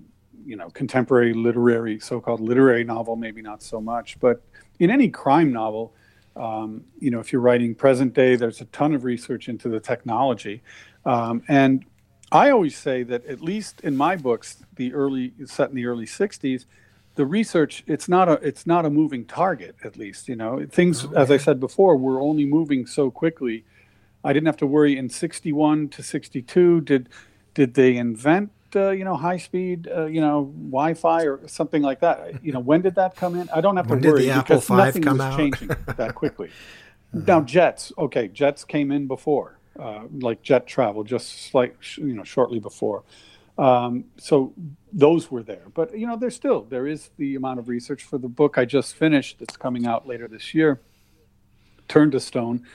you 0.46 0.56
know, 0.56 0.70
contemporary 0.70 1.34
literary, 1.34 2.00
so 2.00 2.20
called 2.20 2.42
literary 2.42 2.84
novel, 2.84 3.16
maybe 3.16 3.42
not 3.42 3.64
so 3.64 3.80
much, 3.80 4.20
but 4.20 4.42
in 4.80 4.90
any 4.90 5.10
crime 5.10 5.52
novel, 5.52 5.94
um, 6.36 6.84
you 7.00 7.12
know, 7.12 7.20
if 7.20 7.34
you're 7.34 7.42
writing 7.42 7.76
present 7.76 8.14
day, 8.14 8.36
there's 8.36 8.62
a 8.62 8.66
ton 8.66 8.94
of 8.94 9.04
research 9.04 9.50
into 9.50 9.68
the 9.68 9.80
technology. 9.80 10.62
Um, 11.06 11.44
and 11.48 11.86
I 12.32 12.52
always 12.52 12.78
say 12.78 13.04
that 13.04 13.26
at 13.26 13.42
least 13.42 13.82
in 13.82 13.98
my 13.98 14.16
books, 14.16 14.64
the 14.76 14.94
early 14.94 15.34
set 15.46 15.70
in 15.70 15.76
the 15.76 15.86
early 15.86 16.06
'60s, 16.06 16.66
the 17.16 17.26
research 17.26 17.84
it's 17.88 18.08
not 18.08 18.30
a 18.30 18.34
it's 18.34 18.68
not 18.68 18.86
a 18.86 18.90
moving 18.90 19.26
target. 19.26 19.76
At 19.84 19.98
least 19.98 20.28
you 20.28 20.36
know 20.36 20.66
things, 20.70 21.06
oh, 21.06 21.14
as 21.16 21.32
I 21.32 21.38
said 21.38 21.60
before, 21.60 21.98
were 21.98 22.22
only 22.22 22.46
moving 22.46 22.86
so 22.86 23.10
quickly. 23.10 23.66
I 24.24 24.34
didn't 24.34 24.48
have 24.48 24.58
to 24.58 24.68
worry 24.68 24.98
in 24.98 25.10
'61 25.10 25.90
to 25.90 26.04
'62. 26.04 26.82
Did 26.82 27.10
did 27.54 27.74
they 27.74 27.98
invent 27.98 28.52
uh, 28.76 28.90
you 28.92 29.04
know 29.04 29.16
high 29.16 29.38
speed 29.38 29.90
uh, 29.94 30.06
you 30.06 30.22
know 30.22 30.54
Wi-Fi 30.70 31.24
or 31.24 31.48
something 31.48 31.82
like 31.82 32.02
that? 32.02 32.44
You 32.44 32.54
know 32.54 32.60
when 32.60 32.82
did 32.82 32.96
that 32.96 33.16
come 33.16 33.36
in? 33.36 33.50
I 33.50 33.62
don't 33.62 33.78
have 33.78 33.88
to 33.88 33.96
worry 33.96 34.02
did 34.02 34.30
the 34.30 34.30
Apple 34.32 34.58
because 34.58 34.70
nothing 34.70 35.06
was 35.06 35.20
out? 35.20 35.38
changing 35.38 35.70
that 35.98 36.14
quickly. 36.14 36.50
uh-huh. 37.14 37.24
Now 37.26 37.42
jets, 37.42 37.92
okay, 37.98 38.28
jets 38.28 38.64
came 38.64 38.92
in 38.92 39.08
before 39.08 39.59
uh, 39.80 40.04
like 40.12 40.42
jet 40.42 40.68
travel, 40.68 41.04
just 41.04 41.54
like 41.54 41.76
you 41.98 42.14
know, 42.14 42.24
shortly 42.24 42.60
before. 42.60 43.04
Um, 43.58 44.06
so 44.18 44.54
those 44.94 45.30
were 45.30 45.44
there, 45.44 45.64
but 45.74 45.98
you 45.98 46.08
know, 46.08 46.16
there's 46.16 46.36
still 46.36 46.64
there 46.64 46.88
is 46.88 47.10
the 47.18 47.36
amount 47.36 47.60
of 47.60 47.68
research 47.68 48.04
for 48.04 48.18
the 48.18 48.30
book 48.30 48.58
I 48.58 48.66
just 48.66 48.96
finished 48.96 49.40
that's 49.40 49.58
coming 49.58 49.86
out 49.86 50.08
later 50.08 50.28
this 50.28 50.54
year. 50.54 50.80
Turn 51.88 52.12
to 52.12 52.20
Stone. 52.20 52.66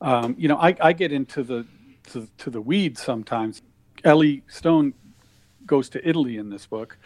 Um, 0.00 0.34
you 0.38 0.48
know, 0.48 0.58
I, 0.58 0.76
I 0.80 0.92
get 0.92 1.12
into 1.12 1.42
the 1.42 1.66
to, 2.12 2.28
to 2.38 2.50
the 2.50 2.60
weeds 2.60 3.02
sometimes. 3.02 3.62
Ellie 4.04 4.42
Stone 4.48 4.94
goes 5.64 5.88
to 5.90 6.08
Italy 6.08 6.36
in 6.36 6.50
this 6.50 6.66
book 6.66 6.98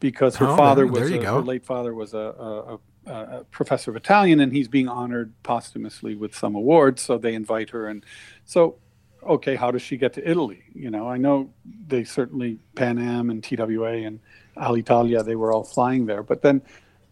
because 0.00 0.36
her 0.36 0.46
oh, 0.46 0.56
father 0.56 0.86
was 0.86 1.10
a, 1.10 1.24
her 1.24 1.40
late 1.40 1.64
father 1.64 1.94
was 1.94 2.14
a, 2.14 2.18
a, 2.18 2.78
uh, 3.10 3.42
professor 3.50 3.90
of 3.90 3.96
Italian, 3.96 4.40
and 4.40 4.52
he's 4.52 4.68
being 4.68 4.88
honored 4.88 5.32
posthumously 5.42 6.14
with 6.14 6.34
some 6.34 6.54
awards. 6.54 7.02
So 7.02 7.18
they 7.18 7.34
invite 7.34 7.70
her, 7.70 7.86
and 7.88 8.04
so 8.44 8.76
okay, 9.26 9.56
how 9.56 9.70
does 9.70 9.82
she 9.82 9.96
get 9.96 10.12
to 10.14 10.28
Italy? 10.28 10.62
You 10.74 10.90
know, 10.90 11.08
I 11.08 11.16
know 11.16 11.50
they 11.86 12.04
certainly 12.04 12.58
Pan 12.74 12.98
Am 12.98 13.30
and 13.30 13.42
TWA 13.42 14.04
and 14.06 14.20
Alitalia, 14.56 15.24
they 15.24 15.36
were 15.36 15.52
all 15.52 15.64
flying 15.64 16.06
there, 16.06 16.22
but 16.22 16.42
then 16.42 16.62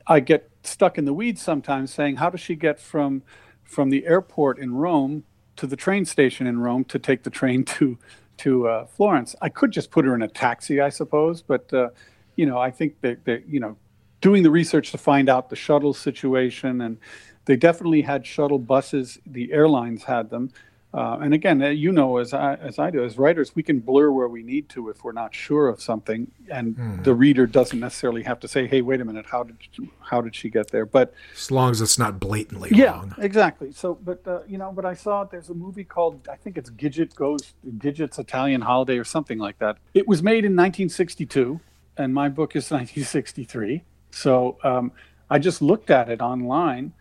I 0.06 0.20
get 0.20 0.50
stuck 0.62 0.98
in 0.98 1.04
the 1.04 1.12
weeds 1.12 1.42
sometimes 1.42 1.92
saying, 1.92 2.16
how 2.16 2.30
does 2.30 2.40
she 2.40 2.54
get 2.54 2.80
from 2.80 3.22
from 3.64 3.90
the 3.90 4.06
airport 4.06 4.58
in 4.58 4.74
Rome 4.74 5.24
to 5.56 5.66
the 5.66 5.76
train 5.76 6.04
station 6.04 6.46
in 6.46 6.60
Rome 6.60 6.84
to 6.84 6.98
take 6.98 7.22
the 7.22 7.30
train 7.30 7.64
to 7.76 7.98
to 8.38 8.68
uh, 8.68 8.86
Florence? 8.86 9.34
I 9.40 9.48
could 9.48 9.70
just 9.70 9.90
put 9.90 10.04
her 10.04 10.14
in 10.14 10.22
a 10.22 10.28
taxi, 10.28 10.80
I 10.80 10.88
suppose, 10.88 11.42
but 11.42 11.72
uh, 11.72 11.90
you 12.36 12.46
know, 12.46 12.58
I 12.58 12.70
think 12.70 13.00
that, 13.02 13.24
that 13.24 13.48
you 13.48 13.60
know 13.60 13.76
doing 14.20 14.42
the 14.42 14.50
research 14.50 14.90
to 14.90 14.98
find 14.98 15.28
out 15.28 15.50
the 15.50 15.56
shuttle 15.56 15.94
situation, 15.94 16.80
and 16.80 16.98
they 17.44 17.56
definitely 17.56 18.02
had 18.02 18.26
shuttle 18.26 18.58
buses. 18.58 19.18
The 19.26 19.52
airlines 19.52 20.04
had 20.04 20.30
them. 20.30 20.50
Uh, 20.94 21.18
and 21.22 21.34
again, 21.34 21.60
uh, 21.60 21.68
you 21.70 21.90
know, 21.90 22.18
as 22.18 22.32
I, 22.32 22.54
as 22.54 22.78
I 22.78 22.88
do, 22.88 23.02
as 23.02 23.18
writers, 23.18 23.56
we 23.56 23.64
can 23.64 23.80
blur 23.80 24.12
where 24.12 24.28
we 24.28 24.44
need 24.44 24.68
to 24.70 24.90
if 24.90 25.02
we're 25.02 25.10
not 25.10 25.34
sure 25.34 25.68
of 25.68 25.82
something, 25.82 26.30
and 26.48 26.76
mm. 26.76 27.02
the 27.02 27.12
reader 27.12 27.48
doesn't 27.48 27.80
necessarily 27.80 28.22
have 28.22 28.38
to 28.40 28.46
say, 28.46 28.68
"Hey, 28.68 28.80
wait 28.80 29.00
a 29.00 29.04
minute, 29.04 29.26
how 29.26 29.42
did 29.42 29.56
she, 29.58 29.90
how 30.00 30.20
did 30.20 30.36
she 30.36 30.48
get 30.48 30.70
there?" 30.70 30.86
But 30.86 31.12
as 31.34 31.50
long 31.50 31.72
as 31.72 31.80
it's 31.80 31.98
not 31.98 32.20
blatantly 32.20 32.70
yeah, 32.72 32.92
wrong. 32.92 33.14
exactly. 33.18 33.72
So, 33.72 33.98
but 34.04 34.24
uh, 34.24 34.42
you 34.46 34.56
know, 34.56 34.70
but 34.70 34.84
I 34.84 34.94
saw 34.94 35.24
there's 35.24 35.48
a 35.48 35.54
movie 35.54 35.82
called 35.82 36.28
I 36.30 36.36
think 36.36 36.56
it's 36.56 36.70
Gidget 36.70 37.16
Goes 37.16 37.54
Gidget's 37.66 38.20
Italian 38.20 38.60
Holiday 38.60 38.96
or 38.96 39.04
something 39.04 39.38
like 39.38 39.58
that. 39.58 39.78
It 39.94 40.06
was 40.06 40.22
made 40.22 40.44
in 40.44 40.52
1962, 40.52 41.58
and 41.96 42.14
my 42.14 42.28
book 42.28 42.54
is 42.54 42.70
1963. 42.70 43.82
So 44.12 44.58
um, 44.62 44.92
I 45.28 45.40
just 45.40 45.60
looked 45.60 45.90
at 45.90 46.08
it 46.08 46.20
online, 46.20 46.92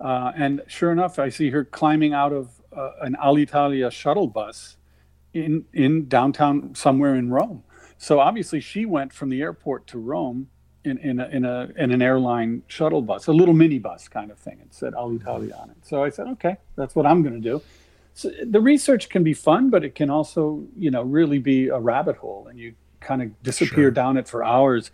uh, 0.00 0.32
and 0.34 0.62
sure 0.68 0.90
enough, 0.90 1.18
I 1.18 1.28
see 1.28 1.50
her 1.50 1.66
climbing 1.66 2.14
out 2.14 2.32
of 2.32 2.48
uh, 2.76 2.92
an 3.00 3.16
Alitalia 3.22 3.90
shuttle 3.90 4.26
bus 4.26 4.76
in 5.32 5.64
in 5.72 6.08
downtown 6.08 6.74
somewhere 6.74 7.14
in 7.14 7.30
Rome. 7.30 7.62
So 7.98 8.20
obviously, 8.20 8.60
she 8.60 8.84
went 8.84 9.12
from 9.12 9.28
the 9.30 9.40
airport 9.42 9.86
to 9.88 9.98
Rome 9.98 10.48
in 10.84 10.98
in 10.98 11.20
a, 11.20 11.28
in 11.28 11.44
a 11.44 11.68
in 11.76 11.90
an 11.92 12.02
airline 12.02 12.62
shuttle 12.66 13.02
bus, 13.02 13.26
a 13.28 13.32
little 13.32 13.54
mini 13.54 13.78
bus 13.78 14.08
kind 14.08 14.30
of 14.30 14.38
thing. 14.38 14.58
It 14.60 14.74
said 14.74 14.94
Alitalia 14.94 15.58
on 15.60 15.70
it. 15.70 15.76
So 15.82 16.02
I 16.02 16.10
said, 16.10 16.26
okay, 16.28 16.56
that's 16.76 16.94
what 16.96 17.06
I'm 17.06 17.22
going 17.22 17.34
to 17.40 17.40
do. 17.40 17.62
So 18.14 18.30
the 18.44 18.60
research 18.60 19.08
can 19.08 19.22
be 19.24 19.32
fun, 19.32 19.70
but 19.70 19.84
it 19.84 19.94
can 19.94 20.10
also, 20.10 20.64
you 20.76 20.90
know, 20.90 21.02
really 21.02 21.38
be 21.38 21.68
a 21.68 21.78
rabbit 21.78 22.16
hole, 22.16 22.46
and 22.48 22.58
you 22.58 22.74
kind 23.00 23.22
of 23.22 23.42
disappear 23.42 23.84
Sure. 23.84 23.90
down 23.90 24.16
it 24.18 24.28
for 24.28 24.44
hours. 24.44 24.90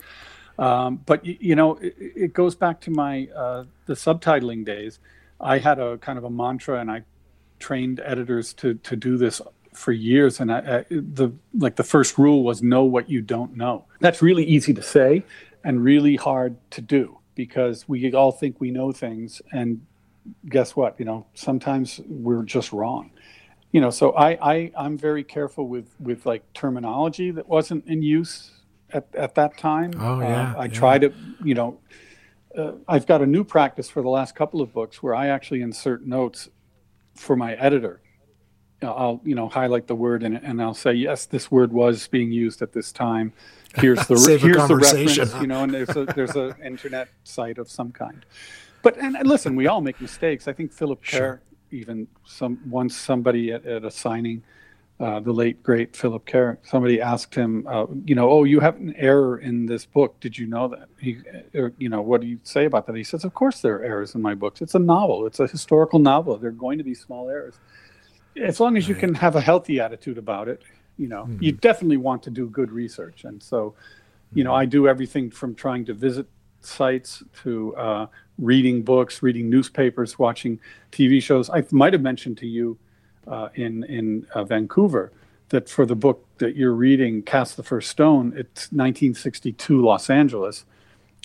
Um, 0.58 1.00
but 1.04 1.24
y- 1.24 1.36
you 1.40 1.56
know, 1.56 1.76
it, 1.76 1.96
it 1.98 2.32
goes 2.32 2.54
back 2.54 2.80
to 2.82 2.90
my 2.90 3.28
uh, 3.34 3.64
the 3.86 3.94
subtitling 3.94 4.64
days. 4.64 4.98
I 5.40 5.58
had 5.58 5.78
a 5.80 5.98
kind 5.98 6.16
of 6.18 6.24
a 6.24 6.30
mantra, 6.30 6.80
and 6.80 6.90
I 6.90 7.02
trained 7.59 8.00
editors 8.04 8.52
to 8.54 8.74
to 8.74 8.96
do 8.96 9.16
this 9.16 9.40
for 9.74 9.92
years. 9.92 10.40
And 10.40 10.50
I, 10.50 10.59
I, 10.59 10.84
the 10.90 11.32
like 11.54 11.76
the 11.76 11.84
first 11.84 12.18
rule 12.18 12.42
was 12.42 12.62
know 12.62 12.84
what 12.84 13.09
you 13.09 13.20
don't 13.20 13.56
know. 13.56 13.84
That's 14.00 14.22
really 14.22 14.44
easy 14.44 14.74
to 14.74 14.82
say, 14.82 15.24
and 15.64 15.84
really 15.84 16.16
hard 16.16 16.56
to 16.72 16.80
do 16.80 17.18
because 17.34 17.88
we 17.88 18.12
all 18.12 18.32
think 18.32 18.61
we 18.61 18.70
know 18.70 18.92
things, 18.92 19.40
and 19.52 19.80
guess 20.48 20.74
what? 20.74 20.98
You 20.98 21.04
know, 21.04 21.26
sometimes 21.34 22.00
we're 22.09 22.42
just 22.42 22.72
wrong. 22.72 23.11
You 23.70 23.82
know, 23.82 23.90
so 23.90 24.12
I, 24.12 24.30
I 24.54 24.72
I'm 24.76 24.96
very 24.96 25.22
careful 25.22 25.68
with 25.68 25.94
with 26.00 26.26
like 26.26 26.42
terminology 26.54 27.30
that 27.30 27.46
wasn't 27.48 27.86
in 27.86 28.02
use 28.02 28.50
at, 28.92 29.06
at 29.14 29.34
that 29.34 29.59
time. 29.59 29.92
Oh, 29.98 30.20
yeah, 30.20 30.54
Uh, 30.54 30.61
I 30.61 30.64
yeah. 30.64 30.70
try 30.70 30.98
to, 30.98 31.12
you 31.44 31.54
know, 31.54 31.78
uh, 32.56 32.72
I've 32.88 33.06
got 33.06 33.20
a 33.20 33.26
new 33.26 33.44
practice 33.44 33.90
for 33.90 34.02
the 34.02 34.09
last 34.09 34.34
couple 34.34 34.62
of 34.62 34.72
books 34.72 35.02
where 35.02 35.14
I 35.14 35.28
actually 35.28 35.61
insert 35.61 36.06
notes 36.06 36.48
for 37.18 37.36
my 37.36 37.54
editor. 37.54 38.00
Uh, 38.82 38.92
I'll, 38.92 39.20
you 39.24 39.34
know, 39.34 39.48
highlight 39.48 39.88
the 39.88 39.94
word 39.96 40.22
it 40.22 40.42
and 40.44 40.62
I'll 40.62 40.72
say, 40.74 40.92
yes, 40.92 41.26
this 41.26 41.50
word 41.50 41.72
was 41.72 42.06
being 42.08 42.30
used 42.30 42.62
at 42.62 42.72
this 42.72 42.92
time. 42.92 43.32
Here's 43.76 44.06
the 44.06 44.14
here's 44.40 44.68
the 44.68 44.76
reference, 44.76 45.34
you 45.40 45.46
know, 45.48 45.64
and 45.64 45.74
there's 45.74 45.96
a 45.96 46.04
there's 46.06 46.36
an 46.36 46.54
internet 46.64 47.08
site 47.24 47.58
of 47.58 47.68
some 47.70 47.90
kind. 47.92 48.24
But 48.82 48.96
and, 48.98 49.16
and 49.16 49.28
listen, 49.28 49.56
we 49.56 49.66
all 49.66 49.80
make 49.80 50.00
mistakes. 50.00 50.46
I 50.46 50.52
think 50.52 50.72
Philip 50.72 51.02
Kerr, 51.02 51.16
Sure. 51.18 51.42
even 51.72 52.06
some 52.24 52.60
once 52.70 52.96
somebody 52.96 53.52
at, 53.52 53.66
at 53.66 53.84
a 53.84 53.90
signing, 53.90 54.44
uh, 55.01 55.20
the 55.20 55.32
late 55.32 55.62
great 55.62 55.94
Philip 55.94 56.26
Kerr, 56.26 56.59
somebody 56.64 57.01
asked 57.01 57.34
him, 57.34 57.64
uh, 57.68 57.86
you 58.05 58.16
know, 58.16 58.28
oh, 58.28 58.44
you 58.44 58.59
have 58.59 58.76
an 58.76 58.94
error 58.96 59.38
in 59.38 59.66
this 59.66 59.86
book. 59.86 60.18
Did 60.18 60.36
you 60.36 60.46
know 60.46 60.68
that? 60.68 60.88
He, 60.99 61.18
or, 61.55 61.72
you 61.78 61.88
know, 61.88 62.03
what 62.03 62.20
do 62.20 62.26
you 62.26 62.40
say 62.42 62.64
about 62.64 62.86
that? 62.86 62.96
He 62.96 63.05
says, 63.05 63.24
of 63.24 63.32
course 63.34 63.61
there 63.61 63.76
are 63.76 63.84
errors 63.84 64.16
in 64.16 64.22
my 64.22 64.34
books. 64.34 64.61
It's 64.61 64.74
a 64.74 64.80
novel. 64.80 65.24
It's 65.26 65.38
a 65.38 65.46
historical 65.46 66.01
novel. 66.01 66.36
There 66.36 66.49
are 66.51 66.53
going 66.53 66.78
to 66.78 66.84
be 66.84 66.94
small 66.94 67.28
errors. 67.28 67.55
As 68.36 68.59
long 68.59 68.76
as 68.76 68.88
you 68.88 68.94
can 68.94 69.14
have 69.14 69.36
a 69.36 69.40
healthy 69.40 69.78
attitude 69.80 70.18
about 70.18 70.49
it, 70.49 70.62
you 70.96 71.07
know, 71.07 71.28
you 71.40 71.53
definitely 71.53 71.96
want 71.96 72.24
to 72.24 72.30
do 72.30 72.49
good 72.49 72.72
research. 72.72 73.22
And 73.22 73.40
so, 73.40 73.74
you 74.34 74.42
know, 74.42 74.53
I 74.55 74.64
do 74.64 74.88
everything 74.88 75.30
from 75.30 75.55
trying 75.55 75.84
to 75.86 75.94
visit 75.94 76.26
sites 76.61 77.22
to 77.42 77.74
uh, 77.76 78.07
reading 78.38 78.82
books, 78.82 79.22
reading 79.22 79.49
newspapers, 79.49 80.18
watching 80.18 80.59
TV 80.90 81.22
shows. 81.22 81.49
I 81.51 81.64
might 81.70 81.92
have 81.92 82.03
mentioned 82.03 82.38
to 82.38 82.49
you 82.49 82.76
uh, 83.28 83.48
in 83.54 83.84
in 83.84 84.26
uh, 84.34 84.44
Vancouver 84.44 85.12
that 85.50 85.68
for 85.68 85.86
the 85.86 85.96
book 85.96 86.26
that 86.38 86.56
you're 86.56 86.74
reading, 86.74 87.22
Cast 87.22 87.56
the 87.56 87.62
First 87.62 87.90
Stone, 87.90 88.28
it's 88.36 88.70
1962 88.72 89.80
Los 89.82 90.10
Angeles, 90.10 90.64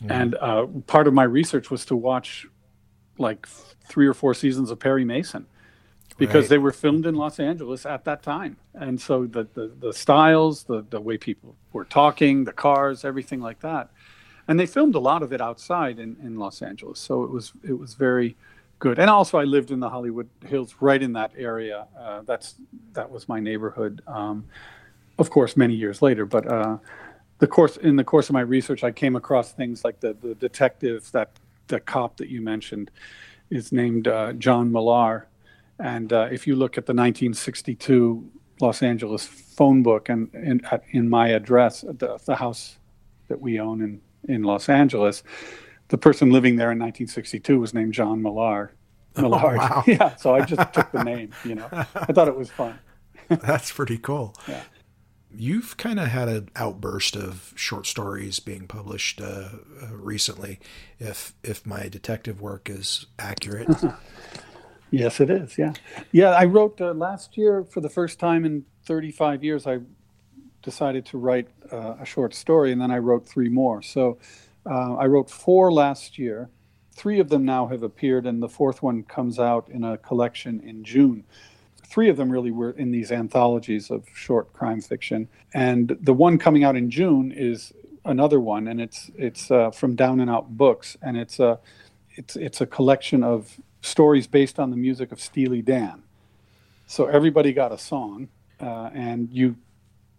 and 0.08 0.36
uh, 0.36 0.66
part 0.88 1.08
of 1.08 1.14
my 1.14 1.24
research 1.24 1.70
was 1.70 1.86
to 1.86 1.96
watch 1.96 2.48
like 3.18 3.46
three 3.88 4.08
or 4.08 4.14
four 4.14 4.34
seasons 4.34 4.72
of 4.72 4.80
Perry 4.80 5.06
Mason 5.06 5.46
because 6.18 6.44
Right. 6.44 6.50
they 6.50 6.58
were 6.58 6.72
filmed 6.72 7.06
in 7.06 7.16
Los 7.16 7.40
Angeles 7.40 7.86
at 7.86 8.06
that 8.06 8.24
time. 8.24 8.58
And 8.74 9.00
so 9.00 9.26
the, 9.26 9.48
the, 9.54 9.72
the 9.80 9.94
styles, 9.94 10.64
the, 10.64 10.86
the 10.90 11.02
way 11.02 11.18
people 11.18 11.56
were 11.74 11.86
talking, 11.86 12.44
the 12.44 12.54
cars, 12.54 13.04
everything 13.04 13.42
like 13.42 13.60
that. 13.62 13.90
And 14.48 14.60
they 14.60 14.66
filmed 14.66 14.96
a 14.96 15.00
lot 15.00 15.24
of 15.24 15.32
it 15.32 15.42
outside 15.42 16.00
in, 16.00 16.18
in 16.22 16.38
Los 16.38 16.62
Angeles. 16.62 17.00
So 17.00 17.24
it 17.24 17.32
was 17.32 17.54
it 17.64 17.80
was 17.80 17.94
very 17.94 18.36
good. 18.84 19.00
And 19.00 19.10
also 19.10 19.38
I 19.38 19.46
lived 19.46 19.72
in 19.72 19.80
the 19.80 19.90
Hollywood 19.90 20.30
Hills 20.46 20.76
right 20.82 21.02
in 21.02 21.14
that 21.14 21.32
area. 21.38 21.88
Uh, 21.98 22.22
that's 22.24 22.56
that 22.92 23.10
was 23.10 23.30
my 23.30 23.40
neighborhood. 23.40 24.02
Um, 24.06 24.44
of 25.18 25.30
course, 25.30 25.56
many 25.56 25.74
years 25.74 26.02
later, 26.02 26.26
but 26.26 26.46
uh, 26.46 26.78
the 27.40 27.48
course 27.48 27.78
in 27.78 27.96
the 27.96 28.04
course 28.04 28.28
of 28.28 28.34
my 28.34 28.42
research, 28.42 28.84
I 28.84 28.92
came 28.92 29.16
across 29.16 29.54
things 29.54 29.86
like 29.86 30.02
the 30.02 30.18
the 30.22 30.36
detective 30.36 31.10
that 31.14 31.30
the 31.68 31.80
cop 31.80 32.18
that 32.18 32.28
you 32.28 32.42
mentioned 32.42 32.92
is 33.50 33.72
named 33.72 34.10
uh, 34.10 34.34
John 34.34 34.70
Millar, 34.70 35.28
and 35.80 36.12
uh, 36.12 36.28
if 36.30 36.46
you 36.46 36.58
look 36.58 36.78
at 36.78 36.86
the 36.86 36.94
1962 36.94 38.30
Los 38.60 38.84
Angeles 38.84 39.26
phone 39.26 39.82
book 39.82 40.10
and 40.10 40.30
in, 40.36 40.60
at, 40.72 40.84
in 40.92 41.08
my 41.08 41.30
address, 41.30 41.82
the, 41.82 42.20
the 42.26 42.36
house 42.36 42.78
that 43.30 43.40
we 43.40 43.62
own 43.62 43.82
in 43.82 44.02
in 44.28 44.44
Los 44.44 44.68
Angeles, 44.68 45.24
the 45.94 45.98
person 46.00 46.32
living 46.32 46.56
there 46.56 46.72
in 46.72 46.80
1962 46.80 47.60
was 47.60 47.72
named 47.72 47.94
John 47.94 48.24
Millar. 48.24 48.74
Millard. 49.16 49.58
wow. 49.58 49.84
Yeah, 49.88 50.16
so 50.16 50.34
I 50.34 50.44
just 50.44 50.74
took 50.74 50.92
the 50.92 51.04
name. 51.04 51.30
You 51.46 51.54
know, 51.54 51.68
I 51.72 52.12
thought 52.12 52.28
it 52.28 52.36
was 52.36 52.50
fun. 52.50 52.80
That's 53.28 53.72
pretty 53.72 54.00
cool. 54.00 54.34
Yeah. 54.48 54.64
you've 55.32 55.78
kind 55.78 56.00
of 56.00 56.08
had 56.08 56.30
an 56.30 56.50
outburst 56.56 57.16
of 57.16 57.54
short 57.56 57.86
stories 57.86 58.40
being 58.40 58.66
published 58.66 59.22
uh, 59.22 59.50
uh, 59.84 59.88
recently, 59.92 60.60
if 60.98 61.36
if 61.44 61.64
my 61.64 61.88
detective 61.90 62.42
work 62.42 62.72
is 62.72 63.06
accurate. 63.20 63.70
yes, 64.90 65.20
it 65.20 65.30
is. 65.30 65.60
Yeah, 65.60 65.74
yeah. 66.12 66.32
I 66.32 66.46
wrote 66.46 66.82
uh, 66.82 66.94
last 66.94 67.38
year 67.38 67.66
for 67.66 67.82
the 67.82 67.90
first 67.90 68.20
time 68.20 68.46
in 68.46 68.66
35 68.86 69.44
years. 69.44 69.68
I 69.68 69.78
decided 70.64 71.06
to 71.06 71.20
write 71.20 71.50
uh, 71.72 71.98
a 72.00 72.06
short 72.06 72.34
story, 72.34 72.72
and 72.72 72.82
then 72.82 72.90
I 72.90 72.98
wrote 72.98 73.28
three 73.28 73.50
more. 73.50 73.84
So 73.84 74.18
uh, 74.66 74.96
I 74.96 75.06
wrote 75.08 75.30
four 75.30 75.72
last 75.72 76.18
year. 76.18 76.50
Three 76.96 77.20
of 77.20 77.30
them 77.30 77.44
now 77.44 77.68
have 77.68 77.84
appeared, 77.84 78.26
and 78.26 78.42
the 78.42 78.50
fourth 78.50 78.84
one 78.84 79.04
comes 79.04 79.40
out 79.40 79.68
in 79.70 79.84
a 79.84 79.98
collection 79.98 80.60
in 80.60 80.84
June 80.84 81.24
three 81.94 82.10
of 82.10 82.18
them 82.18 82.32
really 82.32 82.50
were 82.50 82.72
in 82.72 82.90
these 82.90 83.12
anthologies 83.12 83.92
of 83.92 84.04
short 84.16 84.52
crime 84.52 84.82
fiction, 84.82 85.28
and 85.54 85.96
the 86.02 86.14
one 86.14 86.40
coming 86.40 86.64
out 86.64 86.76
in 86.76 86.90
June 86.90 87.32
is 87.32 87.72
another 88.04 88.40
one, 88.40 88.68
and 88.68 88.82
it's 88.82 89.12
it's 89.16 89.52
uh, 89.52 89.70
from 89.70 89.96
Down 89.96 90.20
and 90.20 90.28
Out 90.28 90.58
Books, 90.58 90.98
and 91.04 91.16
it's 91.16 91.40
a 91.40 91.60
it's 92.16 92.36
it's 92.36 92.62
a 92.62 92.66
collection 92.66 93.24
of 93.24 93.60
stories 93.82 94.26
based 94.26 94.58
on 94.58 94.72
the 94.72 94.78
music 94.78 95.12
of 95.12 95.22
Steely 95.22 95.62
Dan. 95.62 96.02
So 96.88 97.06
everybody 97.06 97.54
got 97.54 97.72
a 97.72 97.78
song, 97.78 98.30
uh, 98.60 98.90
and 98.94 99.30
you 99.32 99.56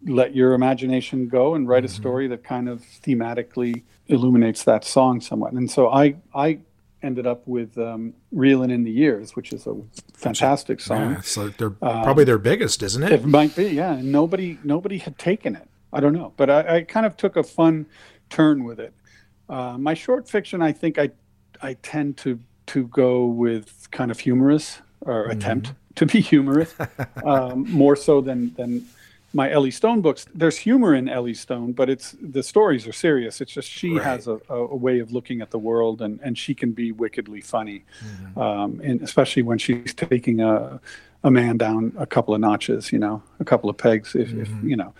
let 0.05 0.35
your 0.35 0.53
imagination 0.53 1.27
go 1.27 1.55
and 1.55 1.67
write 1.67 1.83
mm-hmm. 1.83 1.93
a 1.93 1.95
story 1.95 2.27
that 2.27 2.43
kind 2.43 2.69
of 2.69 2.81
thematically 2.81 3.83
illuminates 4.07 4.63
that 4.63 4.83
song 4.85 5.19
somewhat. 5.21 5.53
And 5.53 5.69
so 5.69 5.89
I 5.89 6.15
I 6.33 6.59
ended 7.01 7.27
up 7.27 7.47
with 7.47 7.77
um, 7.77 8.13
"Reelin' 8.33 8.71
in 8.71 8.83
the 8.83 8.91
Years," 8.91 9.35
which 9.35 9.51
is 9.51 9.67
a 9.67 9.75
fantastic 10.13 10.79
song. 10.79 11.13
Yeah, 11.13 11.21
so 11.21 11.49
they're 11.49 11.75
um, 11.81 12.03
probably 12.03 12.23
their 12.23 12.37
biggest, 12.37 12.83
isn't 12.83 13.03
it? 13.03 13.11
It 13.11 13.25
might 13.25 13.55
be, 13.55 13.67
yeah. 13.67 13.93
And 13.93 14.11
nobody 14.11 14.57
nobody 14.63 14.97
had 14.97 15.17
taken 15.17 15.55
it. 15.55 15.67
I 15.93 15.99
don't 15.99 16.13
know, 16.13 16.33
but 16.35 16.49
I, 16.49 16.77
I 16.77 16.81
kind 16.81 17.05
of 17.05 17.15
took 17.15 17.35
a 17.37 17.43
fun 17.43 17.85
turn 18.29 18.63
with 18.63 18.79
it. 18.79 18.93
Uh, 19.47 19.77
my 19.77 19.93
short 19.93 20.27
fiction, 20.29 20.61
I 20.61 20.71
think 20.71 20.97
I 20.97 21.11
I 21.61 21.73
tend 21.75 22.17
to 22.17 22.39
to 22.67 22.87
go 22.87 23.25
with 23.25 23.87
kind 23.91 24.11
of 24.11 24.19
humorous 24.19 24.81
or 25.01 25.23
mm-hmm. 25.23 25.31
attempt 25.31 25.73
to 25.95 26.05
be 26.05 26.19
humorous 26.19 26.73
um, 27.23 27.71
more 27.71 27.95
so 27.95 28.21
than 28.21 28.53
than 28.55 28.85
my 29.35 29.51
Ellie 29.51 29.69
Stone 29.69 29.99
books, 29.99 30.25
there's 30.33 30.57
humor 30.57 30.95
in 30.95 31.09
Ellie 31.09 31.33
Stone, 31.33 31.73
but 31.73 31.89
it's 31.89 32.15
the 32.21 32.41
stories 32.41 32.87
are 32.87 32.93
serious. 32.93 33.41
It's 33.41 33.51
just 33.51 33.69
she 33.69 33.91
right. 33.91 34.01
has 34.01 34.27
a, 34.27 34.39
a, 34.47 34.75
way 34.75 34.99
of 34.99 35.11
looking 35.11 35.41
at 35.41 35.51
the 35.51 35.59
world, 35.59 36.01
and, 36.01 36.21
and 36.23 36.37
she 36.37 36.55
can 36.55 36.71
be 36.71 36.93
wickedly 36.93 37.41
funny, 37.41 37.83
mm-hmm. 38.01 38.39
um, 38.39 38.79
and 38.81 39.01
especially 39.01 39.41
when 39.41 39.57
she's 39.57 39.93
taking 39.93 40.39
a 40.39 40.79
a 41.25 41.31
man 41.31 41.57
down 41.57 41.91
a 41.97 42.05
couple 42.05 42.33
of 42.33 42.39
notches, 42.39 42.93
you 42.93 42.99
know, 42.99 43.21
a 43.39 43.43
couple 43.43 43.69
of 43.69 43.75
pegs, 43.75 44.15
if, 44.15 44.29
mm-hmm. 44.29 44.41
if 44.41 44.49
you 44.63 44.77
know, 44.77 44.93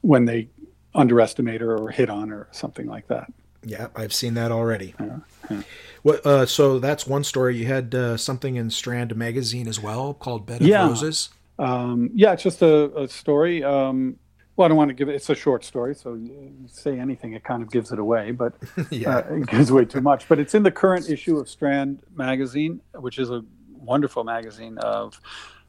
when 0.00 0.24
they 0.24 0.48
underestimate 0.94 1.60
her 1.60 1.76
or 1.76 1.90
hit 1.90 2.08
on 2.08 2.28
her, 2.28 2.38
or 2.38 2.48
something 2.52 2.86
like 2.86 3.06
that. 3.08 3.30
Yeah, 3.66 3.88
I've 3.94 4.14
seen 4.14 4.32
that 4.34 4.50
already. 4.50 4.94
Yeah, 4.98 5.18
yeah. 5.50 5.62
What? 6.02 6.24
Uh, 6.24 6.46
so 6.46 6.78
that's 6.78 7.06
one 7.06 7.22
story. 7.22 7.58
You 7.58 7.66
had 7.66 7.94
uh, 7.94 8.16
something 8.16 8.56
in 8.56 8.70
Strand 8.70 9.14
magazine 9.14 9.68
as 9.68 9.78
well 9.78 10.14
called 10.14 10.46
Bed 10.46 10.62
of 10.62 10.66
yeah. 10.66 10.86
Roses. 10.86 11.28
Um, 11.58 12.10
yeah, 12.14 12.32
it's 12.32 12.42
just 12.42 12.62
a, 12.62 12.96
a 12.98 13.08
story. 13.08 13.62
Um, 13.62 14.16
well, 14.56 14.66
I 14.66 14.68
don't 14.68 14.76
want 14.76 14.88
to 14.90 14.94
give 14.94 15.08
it. 15.08 15.14
It's 15.14 15.30
a 15.30 15.34
short 15.34 15.64
story, 15.64 15.94
so 15.94 16.14
you 16.14 16.52
say 16.66 16.98
anything, 16.98 17.32
it 17.32 17.42
kind 17.42 17.62
of 17.62 17.70
gives 17.70 17.90
it 17.90 17.98
away, 17.98 18.30
but 18.30 18.54
yeah. 18.90 19.16
uh, 19.16 19.34
it 19.34 19.46
gives 19.48 19.70
away 19.70 19.84
too 19.84 20.00
much. 20.00 20.28
But 20.28 20.38
it's 20.38 20.54
in 20.54 20.62
the 20.62 20.70
current 20.70 21.10
issue 21.10 21.38
of 21.38 21.48
Strand 21.48 22.00
magazine, 22.14 22.80
which 22.94 23.18
is 23.18 23.30
a 23.30 23.44
wonderful 23.72 24.22
magazine 24.22 24.78
of 24.78 25.20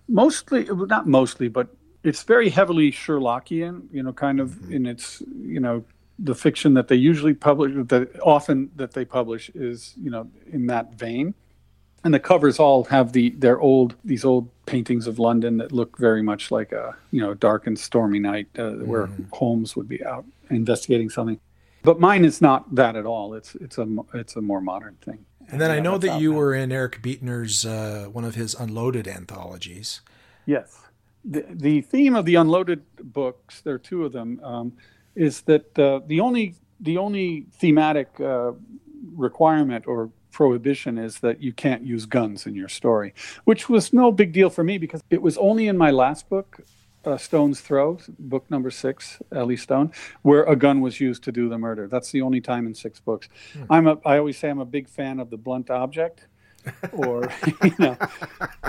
mostly, 0.07 0.67
not 0.71 1.07
mostly, 1.07 1.47
but 1.47 1.67
it's 2.03 2.21
very 2.21 2.49
heavily 2.49 2.91
Sherlockian. 2.91 3.87
You 3.91 4.03
know, 4.03 4.13
kind 4.13 4.39
of 4.39 4.51
mm-hmm. 4.51 4.73
in 4.73 4.85
its, 4.85 5.23
you 5.35 5.59
know, 5.59 5.83
the 6.19 6.35
fiction 6.35 6.75
that 6.75 6.87
they 6.87 6.95
usually 6.95 7.33
publish, 7.33 7.73
that 7.87 8.19
often 8.21 8.69
that 8.75 8.91
they 8.91 9.03
publish 9.03 9.49
is, 9.55 9.95
you 10.01 10.11
know, 10.11 10.29
in 10.51 10.67
that 10.67 10.93
vein 10.93 11.33
and 12.05 12.13
the 12.13 12.19
covers 12.19 12.59
all 12.59 12.85
have 12.85 13.11
the 13.11 13.31
their 13.31 13.59
old 13.59 13.95
these 14.05 14.23
old 14.23 14.47
paintings 14.67 15.07
of 15.07 15.19
London 15.19 15.57
that 15.57 15.71
look 15.71 15.97
very 15.97 16.21
much 16.21 16.51
like 16.51 16.71
a 16.71 16.95
you 17.11 17.19
know 17.19 17.33
dark 17.33 17.67
and 17.67 17.77
stormy 17.77 18.19
night 18.19 18.47
uh, 18.57 18.61
mm. 18.61 18.85
where 18.85 19.09
Holmes 19.33 19.75
would 19.75 19.89
be 19.89 20.05
out 20.05 20.23
investigating 20.49 21.09
something. 21.09 21.39
But 21.83 21.99
mine 21.99 22.23
is 22.23 22.41
not 22.41 22.73
that 22.75 22.95
at 22.95 23.05
all. 23.05 23.33
It's 23.33 23.55
it's 23.55 23.77
a 23.79 23.87
it's 24.13 24.35
a 24.35 24.41
more 24.41 24.61
modern 24.61 24.95
thing. 25.03 25.25
And 25.47 25.59
then 25.59 25.71
I 25.71 25.79
know 25.79 25.97
that 25.97 26.19
you 26.21 26.31
now. 26.31 26.37
were 26.37 26.55
in 26.55 26.71
Eric 26.71 27.01
Beetner's 27.01 27.65
uh, 27.65 28.07
one 28.11 28.23
of 28.23 28.35
his 28.35 28.53
Unloaded 28.53 29.07
anthologies. 29.07 30.01
Yes, 30.45 30.79
the 31.23 31.43
the 31.49 31.81
theme 31.81 32.15
of 32.15 32.25
the 32.25 32.35
Unloaded 32.35 32.83
books, 33.01 33.61
there 33.61 33.73
are 33.73 33.79
two 33.79 34.05
of 34.05 34.11
them, 34.11 34.39
um, 34.43 34.73
is 35.15 35.41
that 35.41 35.77
uh, 35.77 36.01
the 36.05 36.19
only 36.19 36.53
the 36.79 36.97
only 36.97 37.47
thematic 37.59 38.09
uh, 38.19 38.51
requirement 39.15 39.87
or 39.87 40.11
prohibition 40.35 40.97
is 40.97 41.21
that 41.21 41.41
you 41.41 41.53
can't 41.53 41.81
use 41.81 42.05
guns 42.05 42.45
in 42.45 42.53
your 42.53 42.67
story, 42.67 43.13
which 43.45 43.69
was 43.69 43.93
no 43.93 44.11
big 44.11 44.33
deal 44.33 44.49
for 44.49 44.65
me 44.65 44.77
because 44.77 45.01
it 45.09 45.21
was 45.21 45.37
only 45.37 45.69
in 45.69 45.77
my 45.77 45.91
last 45.91 46.27
book, 46.27 46.59
uh, 47.05 47.15
Stone's 47.15 47.61
Throw, 47.61 47.99
book 48.19 48.51
number 48.51 48.69
six, 48.69 49.21
Ellie 49.31 49.55
Stone, 49.55 49.93
where 50.23 50.43
a 50.43 50.55
gun 50.57 50.81
was 50.81 50.99
used 50.99 51.23
to 51.23 51.31
do 51.31 51.47
the 51.47 51.57
murder. 51.57 51.87
That's 51.87 52.11
the 52.11 52.21
only 52.21 52.41
time 52.41 52.67
in 52.67 52.75
six 52.75 52.99
books. 52.99 53.29
Hmm. 53.53 53.63
I'm 53.69 53.87
a, 53.87 53.97
I 54.05 54.17
always 54.17 54.37
say 54.37 54.49
I'm 54.49 54.59
a 54.59 54.65
big 54.65 54.89
fan 54.89 55.21
of 55.21 55.29
the 55.29 55.37
blunt 55.37 55.69
object. 55.69 56.27
or 56.91 57.31
you 57.63 57.75
know, 57.79 57.95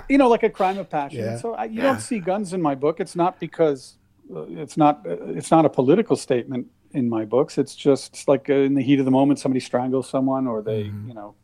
you 0.08 0.18
know, 0.18 0.28
like 0.28 0.44
a 0.44 0.50
crime 0.50 0.78
of 0.78 0.88
passion. 0.88 1.24
Yeah. 1.24 1.38
So 1.38 1.54
I, 1.54 1.64
you 1.64 1.78
yeah. 1.78 1.82
don't 1.84 2.00
see 2.00 2.20
guns 2.20 2.52
in 2.52 2.62
my 2.62 2.74
book. 2.74 3.00
It's 3.00 3.16
not 3.16 3.40
because 3.40 3.96
uh, 4.32 4.42
it's 4.62 4.76
not 4.76 4.94
uh, 5.06 5.38
it's 5.38 5.50
not 5.50 5.64
a 5.64 5.70
political 5.70 6.14
statement 6.14 6.66
in 6.92 7.08
my 7.08 7.24
books. 7.24 7.58
It's 7.58 7.74
just 7.74 8.28
like 8.28 8.50
uh, 8.50 8.68
in 8.68 8.74
the 8.74 8.82
heat 8.82 8.98
of 8.98 9.06
the 9.06 9.10
moment, 9.10 9.38
somebody 9.38 9.60
strangles 9.60 10.08
someone, 10.10 10.46
or 10.46 10.60
they, 10.60 10.84
mm-hmm. 10.84 11.08
you 11.08 11.14
know, 11.14 11.34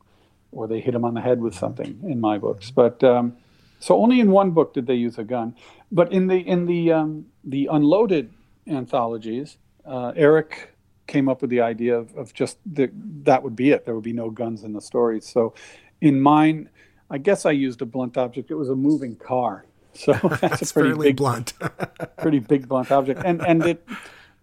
or 0.53 0.69
they 0.69 0.81
hit 0.81 0.95
him 0.95 1.05
on 1.05 1.15
the 1.15 1.21
head 1.21 1.41
with 1.41 1.55
something 1.55 1.99
in 2.05 2.21
my 2.21 2.39
books. 2.39 2.71
But 2.71 3.03
um, 3.03 3.37
so 3.81 4.01
only 4.01 4.21
in 4.21 4.31
one 4.31 4.53
book 4.53 4.75
did 4.75 4.87
they 4.87 4.95
use 4.95 5.19
a 5.19 5.25
gun. 5.25 5.57
But 5.91 6.13
in 6.13 6.29
the 6.29 6.39
in 6.39 6.67
the 6.67 6.93
um, 6.93 7.27
the 7.45 7.69
unloaded 7.71 8.33
anthologies, 8.67 9.57
uh, 9.85 10.13
Eric 10.15 10.73
came 11.07 11.29
up 11.29 11.43
with 11.43 11.51
the 11.51 11.61
idea 11.61 11.97
of, 11.97 12.15
of 12.17 12.33
just 12.33 12.59
the, 12.65 12.91
that 13.25 13.43
would 13.43 13.57
be 13.57 13.71
it. 13.71 13.85
There 13.85 13.95
would 13.95 14.05
be 14.05 14.13
no 14.13 14.31
guns 14.31 14.63
in 14.63 14.73
the 14.73 14.81
stories. 14.81 15.27
So 15.27 15.55
in 16.01 16.21
mine, 16.21 16.69
I 17.11 17.19
guess 17.19 17.45
I 17.45 17.51
used 17.51 17.83
a 17.83 17.87
blunt 17.87 18.17
object. 18.17 18.51
It 18.51 18.55
was 18.55 18.71
a 18.71 18.77
moving 18.77 19.17
car. 19.17 19.67
So 19.95 20.13
that's, 20.13 20.41
that's 20.41 20.71
a 20.71 20.75
pretty 20.75 20.95
big 20.95 21.17
blunt, 21.17 21.53
pretty 22.19 22.39
big 22.39 22.67
blunt 22.67 22.91
object. 22.91 23.21
And 23.25 23.43
and 23.43 23.65
it 23.67 23.87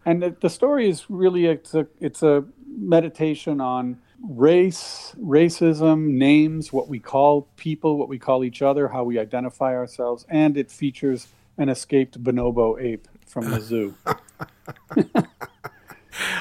and 0.05 0.23
it, 0.23 0.41
the 0.41 0.49
story 0.49 0.87
is 0.87 1.09
really 1.09 1.47
it's 1.47 1.73
a 1.73 1.87
it's 1.99 2.21
a 2.21 2.43
meditation 2.67 3.59
on 3.59 3.99
race, 4.27 5.15
racism, 5.19 6.13
names, 6.13 6.73
what 6.73 6.87
we 6.87 6.99
call 6.99 7.47
people, 7.55 7.97
what 7.97 8.09
we 8.09 8.19
call 8.19 8.43
each 8.43 8.61
other, 8.61 8.87
how 8.89 9.03
we 9.03 9.17
identify 9.19 9.75
ourselves, 9.75 10.25
and 10.29 10.57
it 10.57 10.71
features 10.71 11.27
an 11.57 11.69
escaped 11.69 12.21
bonobo 12.23 12.81
ape 12.81 13.07
from 13.25 13.49
the 13.49 13.61
zoo. 13.61 13.95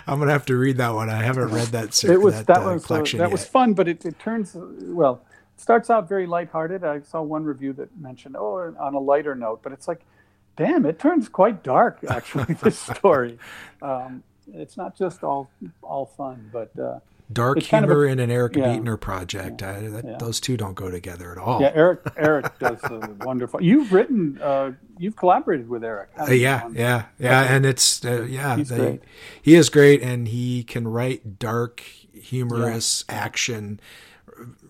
I'm 0.07 0.19
gonna 0.19 0.33
have 0.33 0.47
to 0.47 0.57
read 0.57 0.79
that 0.79 0.95
one. 0.95 1.11
I 1.11 1.23
haven't 1.23 1.51
read 1.51 1.69
that. 1.69 1.95
Series, 1.95 2.17
it 2.17 2.21
was 2.21 2.35
that, 2.35 2.47
that, 2.47 2.63
uh, 2.63 2.73
was, 2.75 2.91
uh, 2.91 3.03
that 3.19 3.31
was 3.31 3.45
fun, 3.45 3.75
but 3.75 3.87
it, 3.89 4.05
it 4.05 4.19
turns 4.19 4.53
well. 4.55 5.23
It 5.55 5.61
starts 5.61 5.91
out 5.91 6.09
very 6.09 6.27
lighthearted. 6.27 6.85
I 6.85 7.01
saw 7.03 7.23
one 7.23 7.45
review 7.45 7.73
that 7.75 7.97
mentioned, 7.99 8.37
oh, 8.37 8.75
on 8.79 8.95
a 8.95 8.99
lighter 8.99 9.35
note, 9.35 9.61
but 9.63 9.73
it's 9.73 9.87
like, 9.87 10.01
damn, 10.57 10.87
it 10.87 10.99
turns 10.99 11.29
quite 11.29 11.63
dark. 11.63 11.99
Actually, 12.09 12.55
this 12.55 12.79
story. 12.79 13.39
Um, 13.81 14.25
it's 14.55 14.77
not 14.77 14.97
just 14.97 15.23
all 15.23 15.49
all 15.83 16.07
fun, 16.07 16.51
but 16.53 16.77
uh, 16.77 16.99
dark 17.33 17.63
humor 17.63 18.07
a, 18.07 18.11
and 18.11 18.21
an 18.21 18.31
Eric 18.31 18.57
yeah, 18.57 18.65
Beetner 18.65 18.99
project. 18.99 19.61
Yeah, 19.61 19.71
I, 19.71 19.81
that, 19.89 20.05
yeah. 20.05 20.17
Those 20.19 20.41
two 20.41 20.57
don't 20.57 20.75
go 20.75 20.91
together 20.91 21.33
at 21.33 21.39
all. 21.39 21.61
Yeah, 21.61 21.73
Eric 21.75 22.01
Eric 22.17 22.59
does 22.59 22.83
a 22.85 23.15
wonderful. 23.21 23.63
You've 23.63 23.93
written, 23.93 24.41
uh, 24.43 24.73
you've 24.99 25.17
collaborated 25.17 25.69
with 25.69 25.85
Eric. 25.85 26.11
Uh, 26.19 26.33
yeah, 26.33 26.69
yeah, 26.73 27.07
yeah, 27.19 27.43
and 27.43 27.67
it's 27.67 28.05
uh, 28.05 28.23
yeah, 28.23 28.57
they, 28.57 29.01
he 29.41 29.55
is 29.55 29.69
great, 29.69 30.03
and 30.03 30.29
he 30.29 30.65
can 30.65 30.89
write 30.89 31.39
dark, 31.39 31.83
humorous 32.13 33.05
action 33.09 33.81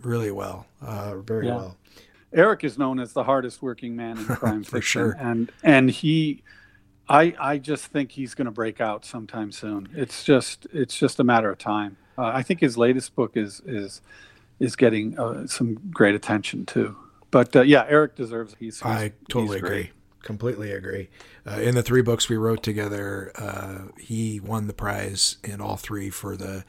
really 0.02 0.30
well, 0.30 0.66
uh, 0.80 1.16
very 1.18 1.46
well. 1.46 1.76
Eric 2.32 2.64
is 2.64 2.76
known 2.76 3.00
as 3.00 3.12
the 3.12 3.24
hardest 3.24 3.62
working 3.62 3.96
man 3.96 4.18
in 4.18 4.24
crime 4.26 4.64
for 4.64 4.80
sure, 4.80 5.16
and 5.18 5.50
and 5.62 5.90
he. 5.90 6.42
I, 7.10 7.34
I 7.40 7.56
just 7.56 7.86
think 7.86 8.10
he's 8.10 8.34
going 8.34 8.44
to 8.44 8.50
break 8.50 8.82
out 8.82 9.02
sometime 9.02 9.50
soon. 9.50 9.88
It's 9.94 10.24
just 10.24 10.66
it's 10.74 10.94
just 10.94 11.18
a 11.18 11.24
matter 11.24 11.50
of 11.50 11.56
time. 11.56 11.96
Uh, 12.18 12.32
I 12.34 12.42
think 12.42 12.60
his 12.60 12.76
latest 12.76 13.14
book 13.14 13.36
is 13.36 13.62
is 13.64 14.02
is 14.58 14.74
getting 14.76 15.18
uh, 15.18 15.46
some 15.46 15.78
great 15.92 16.14
attention 16.14 16.66
too. 16.66 16.96
But 17.30 17.54
uh, 17.54 17.62
yeah, 17.62 17.86
Eric 17.88 18.16
deserves. 18.16 18.56
He's, 18.58 18.80
he's 18.80 18.82
I 18.82 19.12
totally 19.28 19.58
he's 19.58 19.64
agree. 19.64 19.90
Completely 20.22 20.72
agree. 20.72 21.08
Uh, 21.46 21.60
in 21.60 21.74
the 21.74 21.82
three 21.82 22.02
books 22.02 22.28
we 22.28 22.36
wrote 22.36 22.62
together, 22.62 23.32
uh, 23.36 23.92
he 23.98 24.40
won 24.40 24.66
the 24.66 24.72
prize 24.74 25.36
in 25.44 25.60
all 25.60 25.76
three 25.76 26.10
for 26.10 26.36
the 26.36 26.64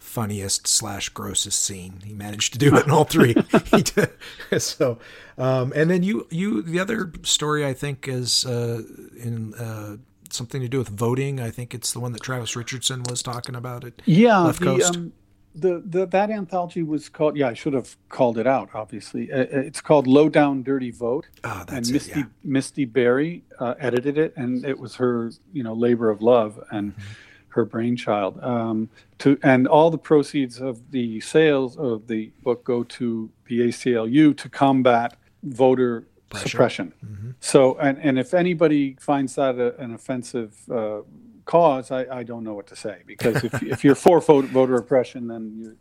funniest 0.00 0.66
slash 0.66 1.08
grossest 1.10 1.62
scene. 1.62 2.00
He 2.04 2.14
managed 2.14 2.52
to 2.54 2.58
do 2.58 2.74
it 2.74 2.86
in 2.86 2.90
all 2.90 3.04
three. 3.04 3.34
so, 4.58 4.98
um, 5.36 5.72
and 5.76 5.90
then 5.90 6.02
you, 6.02 6.26
you, 6.30 6.62
the 6.62 6.80
other 6.80 7.12
story 7.22 7.66
I 7.66 7.74
think 7.74 8.08
is 8.08 8.46
uh, 8.46 8.82
in 9.16 9.54
uh, 9.54 9.96
something 10.36 10.60
to 10.60 10.68
do 10.68 10.78
with 10.78 10.88
voting. 10.88 11.40
I 11.40 11.50
think 11.50 11.74
it's 11.74 11.92
the 11.92 12.00
one 12.00 12.12
that 12.12 12.22
Travis 12.22 12.54
Richardson 12.56 13.02
was 13.08 13.22
talking 13.22 13.54
about 13.54 13.84
it. 13.84 14.02
Yeah, 14.04 14.38
Left 14.38 14.60
the, 14.60 14.64
Coast. 14.66 14.96
um, 14.96 15.12
the 15.54 15.82
the 15.84 16.06
that 16.06 16.30
anthology 16.30 16.82
was 16.82 17.08
called. 17.08 17.36
Yeah, 17.36 17.48
I 17.48 17.54
should 17.54 17.72
have 17.72 17.96
called 18.08 18.36
it 18.38 18.46
out. 18.46 18.68
Obviously, 18.74 19.32
uh, 19.32 19.46
it's 19.50 19.80
called 19.80 20.06
Low 20.06 20.28
Down 20.28 20.62
Dirty 20.62 20.90
Vote. 20.90 21.26
Ah, 21.44 21.60
and 21.60 21.68
that's 21.68 21.88
it. 21.88 21.94
Mysti 21.94 22.16
Yeah. 22.16 22.24
Mysti 22.46 22.92
Berry 22.92 23.44
uh, 23.58 23.74
edited 23.78 24.18
it, 24.18 24.34
and 24.36 24.64
it 24.64 24.78
was 24.78 24.96
her, 24.96 25.30
you 25.52 25.62
know, 25.62 25.72
labor 25.74 26.10
of 26.10 26.20
love 26.22 26.62
and 26.70 26.92
Mm-hmm. 26.92 27.02
her 27.48 27.64
brainchild. 27.64 28.38
Um, 28.44 28.90
to 29.18 29.38
and 29.42 29.66
all 29.66 29.90
the 29.90 29.96
proceeds 29.98 30.60
of 30.60 30.90
the 30.90 31.20
sales 31.20 31.78
of 31.78 32.06
the 32.06 32.30
book 32.42 32.64
go 32.64 32.84
to 32.84 33.30
the 33.48 33.60
ACLU 33.68 34.36
to 34.36 34.48
combat 34.50 35.16
voter 35.42 36.06
Pressure. 36.28 36.48
suppression. 36.48 36.92
Mhm. 37.04 37.34
So, 37.40 37.76
and 37.78 37.98
and 37.98 38.18
if 38.18 38.34
anybody 38.34 38.96
finds 39.00 39.34
that 39.36 39.56
a, 39.58 39.76
an 39.80 39.94
offensive 39.94 40.54
uh, 40.70 41.00
cause, 41.44 41.90
I, 41.90 42.06
I 42.18 42.22
don't 42.24 42.42
know 42.42 42.54
what 42.54 42.66
to 42.68 42.76
say 42.76 43.02
because 43.06 43.44
if 43.44 43.62
if 43.62 43.84
you're 43.84 43.94
for 43.94 44.20
voter, 44.20 44.48
voter 44.48 44.74
oppression, 44.74 45.28
then 45.28 45.52
you 45.56 45.76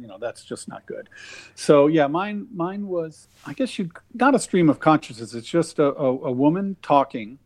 you 0.00 0.06
know 0.06 0.18
that's 0.18 0.44
just 0.44 0.68
not 0.68 0.86
good. 0.86 1.08
So 1.56 1.88
yeah, 1.88 2.06
mine 2.06 2.46
mine 2.54 2.86
was 2.86 3.28
I 3.44 3.52
guess 3.54 3.78
you 3.78 3.90
not 4.14 4.34
a 4.34 4.38
stream 4.38 4.68
of 4.70 4.78
consciousness. 4.78 5.34
It's 5.34 5.48
just 5.48 5.78
a, 5.80 5.86
a, 5.96 6.08
a 6.30 6.32
woman 6.32 6.76
talking, 6.82 7.38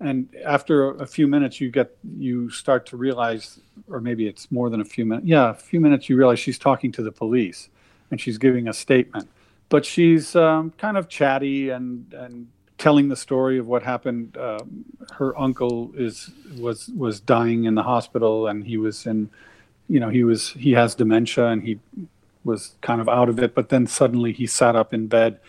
and 0.00 0.28
after 0.46 0.92
a 0.92 1.06
few 1.06 1.26
minutes, 1.26 1.60
you 1.60 1.70
get 1.70 1.94
you 2.16 2.48
start 2.48 2.86
to 2.86 2.96
realize, 2.96 3.60
or 3.88 4.00
maybe 4.00 4.26
it's 4.26 4.50
more 4.50 4.70
than 4.70 4.80
a 4.80 4.84
few 4.84 5.04
minutes. 5.04 5.26
Yeah, 5.26 5.50
a 5.50 5.54
few 5.54 5.80
minutes, 5.80 6.08
you 6.08 6.16
realize 6.16 6.38
she's 6.38 6.58
talking 6.58 6.90
to 6.92 7.02
the 7.02 7.12
police, 7.12 7.68
and 8.10 8.18
she's 8.18 8.38
giving 8.38 8.66
a 8.68 8.72
statement. 8.72 9.28
But 9.68 9.84
she's 9.84 10.34
um, 10.34 10.72
kind 10.78 10.96
of 10.96 11.08
chatty 11.08 11.70
and 11.70 12.12
and 12.14 12.48
telling 12.78 13.08
the 13.08 13.16
story 13.16 13.58
of 13.58 13.66
what 13.66 13.82
happened. 13.82 14.36
Um, 14.38 14.84
her 15.14 15.38
uncle 15.38 15.90
is 15.94 16.30
was 16.58 16.88
was 16.88 17.20
dying 17.20 17.64
in 17.64 17.74
the 17.74 17.82
hospital, 17.82 18.46
and 18.46 18.64
he 18.64 18.76
was 18.76 19.06
in, 19.06 19.30
you 19.88 20.00
know, 20.00 20.08
he 20.08 20.24
was 20.24 20.50
he 20.50 20.72
has 20.72 20.94
dementia, 20.94 21.48
and 21.48 21.62
he 21.62 21.78
was 22.44 22.76
kind 22.80 23.00
of 23.00 23.08
out 23.08 23.28
of 23.28 23.38
it. 23.38 23.54
But 23.54 23.68
then 23.68 23.86
suddenly 23.86 24.32
he 24.32 24.46
sat 24.46 24.76
up 24.76 24.94
in 24.94 25.08
bed 25.08 25.40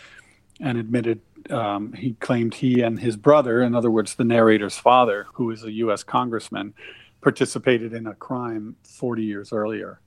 and 0.60 0.78
admitted 0.78 1.22
um, 1.50 1.94
he 1.94 2.14
claimed 2.20 2.56
he 2.56 2.82
and 2.82 3.00
his 3.00 3.16
brother, 3.16 3.62
in 3.62 3.74
other 3.74 3.90
words, 3.90 4.16
the 4.16 4.24
narrator's 4.24 4.78
father, 4.78 5.28
who 5.34 5.50
is 5.52 5.64
a 5.64 5.72
U.S. 5.72 6.04
congressman, 6.04 6.74
participated 7.22 7.94
in 7.94 8.08
a 8.08 8.14
crime 8.14 8.76
40 8.84 9.24
years 9.24 9.54
earlier, 9.54 10.00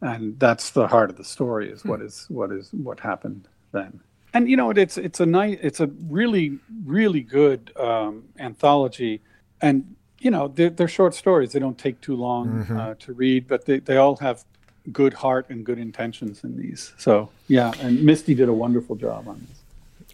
and 0.00 0.38
that's 0.38 0.70
the 0.70 0.88
heart 0.88 1.10
of 1.10 1.16
the 1.16 1.24
story. 1.24 1.70
Is 1.70 1.84
what 1.84 2.00
is 2.00 2.26
what 2.28 2.50
is 2.50 2.70
what 2.72 3.00
happened 3.00 3.48
then. 3.72 4.00
And 4.32 4.48
you 4.48 4.56
know, 4.56 4.70
it's 4.70 4.96
it's 4.96 5.18
a 5.20 5.26
nice, 5.26 5.58
it's 5.60 5.80
a 5.80 5.88
really 6.08 6.58
really 6.84 7.20
good 7.22 7.72
um, 7.76 8.24
anthology, 8.38 9.20
and 9.60 9.96
you 10.20 10.30
know, 10.30 10.48
they're, 10.48 10.70
they're 10.70 10.86
short 10.88 11.14
stories. 11.14 11.52
They 11.52 11.58
don't 11.60 11.78
take 11.78 12.00
too 12.00 12.14
long 12.14 12.64
Mhm. 12.66 12.78
uh, 12.78 12.94
to 12.98 13.12
read, 13.14 13.48
but 13.48 13.64
they, 13.64 13.78
they 13.80 13.96
all 13.96 14.16
have 14.16 14.44
good 14.92 15.14
heart 15.14 15.48
and 15.50 15.64
good 15.64 15.78
intentions 15.78 16.44
in 16.44 16.56
these. 16.56 16.92
So 16.98 17.30
yeah, 17.48 17.72
and 17.80 17.98
Mysti 18.00 18.36
did 18.36 18.48
a 18.48 18.52
wonderful 18.52 18.96
job 18.96 19.26
on 19.28 19.46
this. 19.48 19.56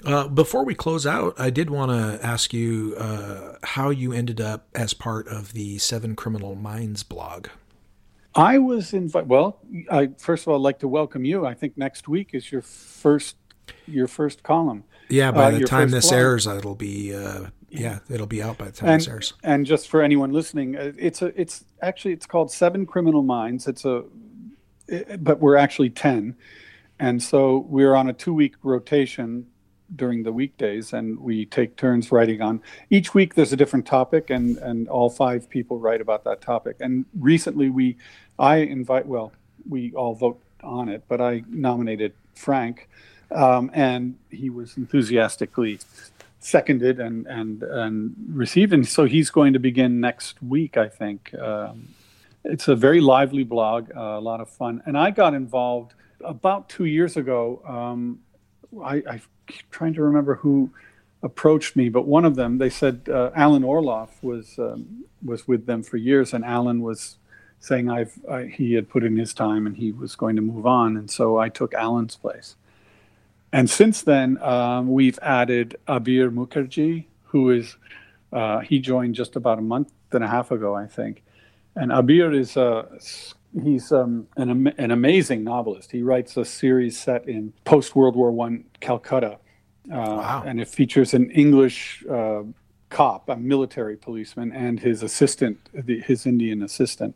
Uh, 0.05 0.29
before 0.29 0.65
we 0.65 0.75
close 0.75 1.07
out, 1.07 1.35
I 1.39 1.51
did 1.51 1.71
want 1.71 1.91
to 1.91 2.25
ask 2.25 2.53
you 2.55 2.95
uh, 2.99 3.57
how 3.65 3.91
you 3.91 4.13
ended 4.13 4.41
up 4.41 4.69
as 4.75 4.95
part 4.95 5.27
of 5.29 5.53
the 5.55 5.79
Seven 5.79 6.15
Criminal 6.15 6.55
Minds 6.55 7.03
blog. 7.03 7.49
I 8.35 8.59
was 8.59 8.93
invited. 8.93 9.29
Well, 9.29 9.59
I 9.91 10.11
first 10.19 10.45
of 10.45 10.49
all 10.49 10.57
I'd 10.57 10.63
like 10.63 10.79
to 10.81 10.89
welcome 10.89 11.25
you. 11.25 11.45
I 11.47 11.55
think 11.55 11.77
next 11.77 12.07
week 12.09 12.31
is 12.33 12.53
your 12.53 12.63
first 12.63 13.37
your 13.87 14.07
first 14.07 14.43
column. 14.43 14.85
Yeah, 15.09 15.31
by 15.31 15.53
Uh, 15.53 15.59
the 15.59 15.65
time 15.65 15.91
this 15.91 16.09
blog. 16.09 16.21
airs, 16.21 16.47
it'll 16.47 16.75
be 16.75 17.15
uh, 17.15 17.47
yeah, 17.69 18.01
it'll 18.11 18.27
be 18.27 18.43
out 18.43 18.59
by 18.59 18.67
the 18.67 18.73
time 18.73 18.89
And 18.91 19.01
this 19.01 19.09
airs. 19.09 19.35
and 19.45 19.67
just 19.67 19.89
for 19.89 20.03
anyone 20.03 20.33
listening, 20.33 20.77
uh, 20.77 20.93
it's 20.99 21.23
a 21.23 21.39
it's 21.41 21.65
actually 21.83 22.13
it's 22.13 22.27
called 22.27 22.51
Seven 22.51 22.87
Criminal 22.87 23.23
Minds. 23.23 23.67
It's 23.69 23.85
a 23.85 24.05
it- 24.89 25.23
but 25.23 25.41
we're 25.41 25.57
actually 25.57 25.91
10. 25.91 26.37
And 26.99 27.23
so 27.23 27.67
we're 27.69 27.95
on 27.95 28.09
a 28.09 28.15
2-week 28.15 28.55
rotation 28.63 29.47
during 29.95 30.23
the 30.25 30.33
weekdays 30.33 30.93
and 30.93 31.21
we 31.21 31.45
take 31.47 31.77
turns 31.77 32.11
writing 32.11 32.41
on 32.43 32.61
each 32.91 33.15
week 33.15 33.35
there's 33.37 33.53
a 33.53 33.57
different 33.57 33.87
topic 33.87 34.31
and 34.31 34.57
and 34.59 34.89
all 34.89 35.09
five 35.09 35.49
people 35.49 35.79
write 35.79 36.01
about 36.01 36.25
that 36.25 36.41
topic. 36.41 36.77
And 36.81 37.05
recently 37.19 37.69
we 37.71 37.97
I 38.39 38.57
invite 38.59 39.07
well, 39.07 39.33
we 39.69 39.93
all 39.93 40.15
vote 40.15 40.43
on 40.65 40.89
it, 40.89 41.05
but 41.09 41.21
I 41.21 41.45
nominated 41.49 42.13
Frank 42.35 42.89
um, 43.31 43.71
and 43.75 44.17
he 44.31 44.51
was 44.51 44.77
enthusiastically 44.77 45.79
seconded 46.47 47.01
and 47.01 47.27
and 47.27 47.63
and 47.63 48.15
received. 48.29 48.73
And 48.73 48.87
so 48.87 49.05
he's 49.05 49.31
going 49.31 49.53
to 49.53 49.59
begin 49.59 50.01
next 50.01 50.43
week 50.43 50.77
i 50.77 50.89
think. 50.89 51.35
Um, 51.35 51.89
it's 52.45 52.69
a 52.69 52.77
very 52.77 53.01
lively 53.01 53.43
blog 53.43 53.91
uh, 53.97 54.01
a 54.01 54.21
lot 54.21 54.41
of 54.41 54.49
fun. 54.49 54.83
And 54.87 54.97
i 54.97 55.11
got 55.11 55.35
involved 55.35 55.95
about 56.25 56.69
two 56.69 56.85
years 56.85 57.17
ago. 57.17 57.63
Um, 57.67 58.21
I, 58.83 58.97
i 59.15 59.21
trying 59.71 59.95
to 59.95 60.03
remember 60.03 60.35
who 60.37 60.71
approached 61.23 61.77
me 61.77 61.89
but 61.89 62.05
one 62.07 62.25
of 62.25 62.37
them 62.37 62.59
they 62.59 62.69
said 62.69 63.09
uh, 63.09 63.31
alan 63.35 63.63
orloff 63.63 64.11
was 64.23 64.59
um, 64.59 65.05
was 65.25 65.49
with 65.49 65.67
them 65.67 65.83
for 65.83 65.97
years. 65.97 66.33
And 66.33 66.45
alan 66.45 66.81
was 66.81 67.17
saying 67.59 67.91
i've 67.91 68.15
I, 68.31 68.45
he 68.45 68.75
had 68.75 68.89
put 68.89 69.03
in 69.03 69.17
his 69.17 69.35
time 69.35 69.67
and 69.67 69.77
he 69.77 69.91
was 69.91 70.15
going 70.15 70.37
to 70.37 70.43
move 70.43 70.67
on. 70.67 70.97
And 70.97 71.11
so 71.11 71.39
i 71.39 71.49
took 71.49 71.75
alan's 71.75 72.17
place 72.17 72.55
and 73.57 73.71
since 73.71 74.03
then, 74.03 74.29
um, 74.43 74.83
we've 74.99 75.19
added 75.23 75.77
Abir 75.89 76.31
Mukherjee, 76.31 77.07
who 77.31 77.51
is, 77.51 77.77
uh, 78.33 78.61
he 78.61 78.79
joined 78.81 79.15
just 79.15 79.35
about 79.37 79.59
a 79.59 79.63
month 79.63 79.91
and 80.13 80.23
a 80.23 80.29
half 80.29 80.51
ago, 80.51 80.75
I 80.85 80.87
think. 80.87 81.25
And 81.75 81.91
Abir 81.91 82.35
is, 82.35 82.57
uh, 82.57 82.83
he's 83.63 83.93
um, 83.93 84.27
an, 84.37 84.49
an 84.79 84.91
amazing 84.91 85.43
novelist. 85.45 85.91
He 85.91 86.03
writes 86.03 86.37
a 86.37 86.45
series 86.45 86.99
set 86.99 87.27
in 87.27 87.53
post 87.65 87.97
World 87.97 88.15
War 88.15 88.31
One 88.31 88.65
Calcutta. 88.81 89.39
Uh, 89.91 90.17
Wow. 90.23 90.43
And 90.47 90.61
it 90.61 90.69
features 90.69 91.15
an 91.15 91.31
English 91.31 92.05
uh, 92.11 92.43
cop, 92.91 93.29
a 93.29 93.37
military 93.37 93.97
policeman, 93.97 94.53
and 94.53 94.81
his 94.81 95.03
assistant, 95.03 95.59
the, 95.73 96.01
his 96.01 96.27
Indian 96.27 96.63
assistant. 96.63 97.15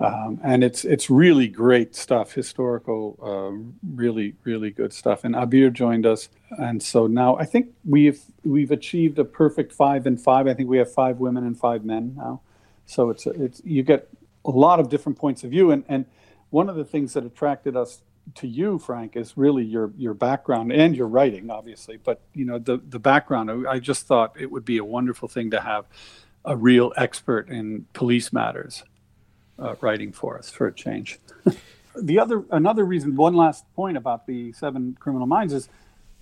Um, 0.00 0.40
and 0.42 0.64
it's 0.64 0.84
it's 0.84 1.08
really 1.08 1.46
great 1.46 1.94
stuff, 1.94 2.32
historical, 2.32 3.16
uh, 3.22 3.72
really 3.94 4.34
really 4.42 4.70
good 4.70 4.92
stuff. 4.92 5.22
And 5.22 5.36
Abir 5.36 5.72
joined 5.72 6.04
us, 6.04 6.28
and 6.58 6.82
so 6.82 7.06
now 7.06 7.36
I 7.36 7.44
think 7.44 7.68
we've 7.84 8.20
we've 8.44 8.72
achieved 8.72 9.18
a 9.20 9.24
perfect 9.24 9.72
five 9.72 10.06
and 10.06 10.20
five. 10.20 10.48
I 10.48 10.54
think 10.54 10.68
we 10.68 10.78
have 10.78 10.92
five 10.92 11.18
women 11.18 11.46
and 11.46 11.56
five 11.56 11.84
men 11.84 12.14
now, 12.16 12.40
so 12.86 13.10
it's 13.10 13.26
it's 13.26 13.62
you 13.64 13.84
get 13.84 14.08
a 14.44 14.50
lot 14.50 14.80
of 14.80 14.88
different 14.88 15.16
points 15.16 15.44
of 15.44 15.50
view. 15.50 15.70
And 15.70 15.84
and 15.88 16.06
one 16.50 16.68
of 16.68 16.74
the 16.74 16.84
things 16.84 17.12
that 17.12 17.24
attracted 17.24 17.76
us 17.76 18.02
to 18.36 18.48
you, 18.48 18.80
Frank, 18.80 19.14
is 19.14 19.36
really 19.36 19.64
your 19.64 19.92
your 19.96 20.14
background 20.14 20.72
and 20.72 20.96
your 20.96 21.06
writing, 21.06 21.50
obviously. 21.50 21.98
But 21.98 22.20
you 22.34 22.44
know 22.44 22.58
the 22.58 22.80
the 22.88 22.98
background. 22.98 23.68
I 23.68 23.78
just 23.78 24.08
thought 24.08 24.34
it 24.40 24.50
would 24.50 24.64
be 24.64 24.78
a 24.78 24.84
wonderful 24.84 25.28
thing 25.28 25.52
to 25.52 25.60
have 25.60 25.84
a 26.44 26.56
real 26.56 26.92
expert 26.96 27.48
in 27.48 27.86
police 27.92 28.32
matters 28.32 28.82
uh, 29.58 29.74
writing 29.80 30.12
for 30.12 30.38
us 30.38 30.50
for 30.50 30.66
a 30.66 30.72
change. 30.72 31.18
the 31.96 32.18
other 32.18 32.44
another 32.50 32.84
reason, 32.84 33.16
one 33.16 33.34
last 33.34 33.64
point 33.74 33.96
about 33.96 34.26
the 34.26 34.52
Seven 34.52 34.96
Criminal 34.98 35.26
Minds 35.26 35.52
is 35.52 35.68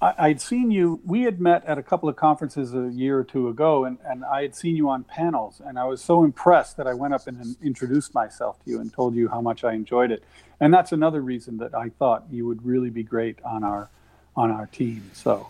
I, 0.00 0.14
I'd 0.18 0.40
seen 0.40 0.70
you. 0.70 1.00
We 1.04 1.22
had 1.22 1.40
met 1.40 1.64
at 1.64 1.78
a 1.78 1.82
couple 1.82 2.08
of 2.08 2.16
conferences 2.16 2.74
a 2.74 2.90
year 2.92 3.18
or 3.18 3.24
two 3.24 3.48
ago, 3.48 3.84
and, 3.84 3.98
and 4.04 4.24
I 4.24 4.42
had 4.42 4.54
seen 4.54 4.76
you 4.76 4.88
on 4.88 5.04
panels, 5.04 5.60
and 5.64 5.78
I 5.78 5.84
was 5.84 6.02
so 6.02 6.24
impressed 6.24 6.76
that 6.76 6.86
I 6.86 6.94
went 6.94 7.14
up 7.14 7.26
and, 7.26 7.56
introduced 7.62 8.14
myself 8.14 8.62
to 8.64 8.70
you 8.70 8.80
and 8.80 8.92
told 8.92 9.14
you 9.14 9.28
how 9.28 9.40
much 9.40 9.64
I 9.64 9.72
enjoyed 9.72 10.10
it. 10.10 10.22
And 10.60 10.72
that's 10.72 10.92
another 10.92 11.20
reason 11.20 11.56
that 11.58 11.74
I 11.74 11.88
thought 11.88 12.24
you 12.30 12.46
would 12.46 12.64
really 12.64 12.90
be 12.90 13.02
great 13.02 13.38
on 13.44 13.64
our 13.64 13.88
on 14.36 14.50
our 14.50 14.66
team. 14.66 15.10
So 15.12 15.48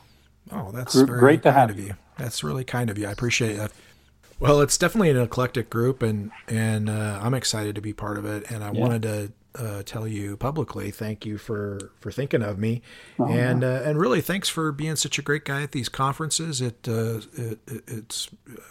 Oh, 0.51 0.71
that's 0.73 0.95
Gr- 1.01 1.19
great 1.19 1.43
to 1.45 1.51
kind 1.53 1.57
have 1.57 1.71
of 1.71 1.79
you. 1.79 1.87
you. 1.87 1.95
That's 2.19 2.43
really 2.43 2.65
kind 2.65 2.91
of 2.91 2.99
you. 2.99 3.07
I 3.07 3.13
appreciate 3.13 3.55
that. 3.57 3.73
Well, 4.43 4.61
it's 4.61 4.77
definitely 4.77 5.11
an 5.11 5.19
eclectic 5.19 5.71
group, 5.71 6.03
and 6.03 6.31
and 6.49 6.89
uh, 6.91 7.21
I'm 7.23 7.35
excited 7.35 7.75
to 7.77 7.81
be 7.81 7.93
part 7.93 8.19
of 8.19 8.25
it. 8.25 8.51
And 8.51 8.63
I 8.65 8.71
wanted 8.71 9.03
to 9.03 9.33
uh, 9.55 9.83
tell 9.85 10.09
you 10.09 10.37
publicly, 10.39 10.91
thank 10.91 11.25
you 11.27 11.37
for 11.39 11.93
for 12.01 12.11
thinking 12.11 12.43
of 12.43 12.59
me, 12.59 12.81
Oh, 13.19 13.27
and 13.31 13.63
uh, 13.63 13.83
and 13.85 13.99
really 13.99 14.21
thanks 14.23 14.49
for 14.49 14.73
being 14.73 14.97
such 14.97 15.19
a 15.19 15.23
great 15.23 15.45
guy 15.45 15.63
at 15.63 15.73
these 15.73 15.89
conferences. 15.89 16.61
It, 16.61 16.89
uh, 16.89 17.21
it 17.35 17.59
it- 17.67 17.83
it's 17.87 18.29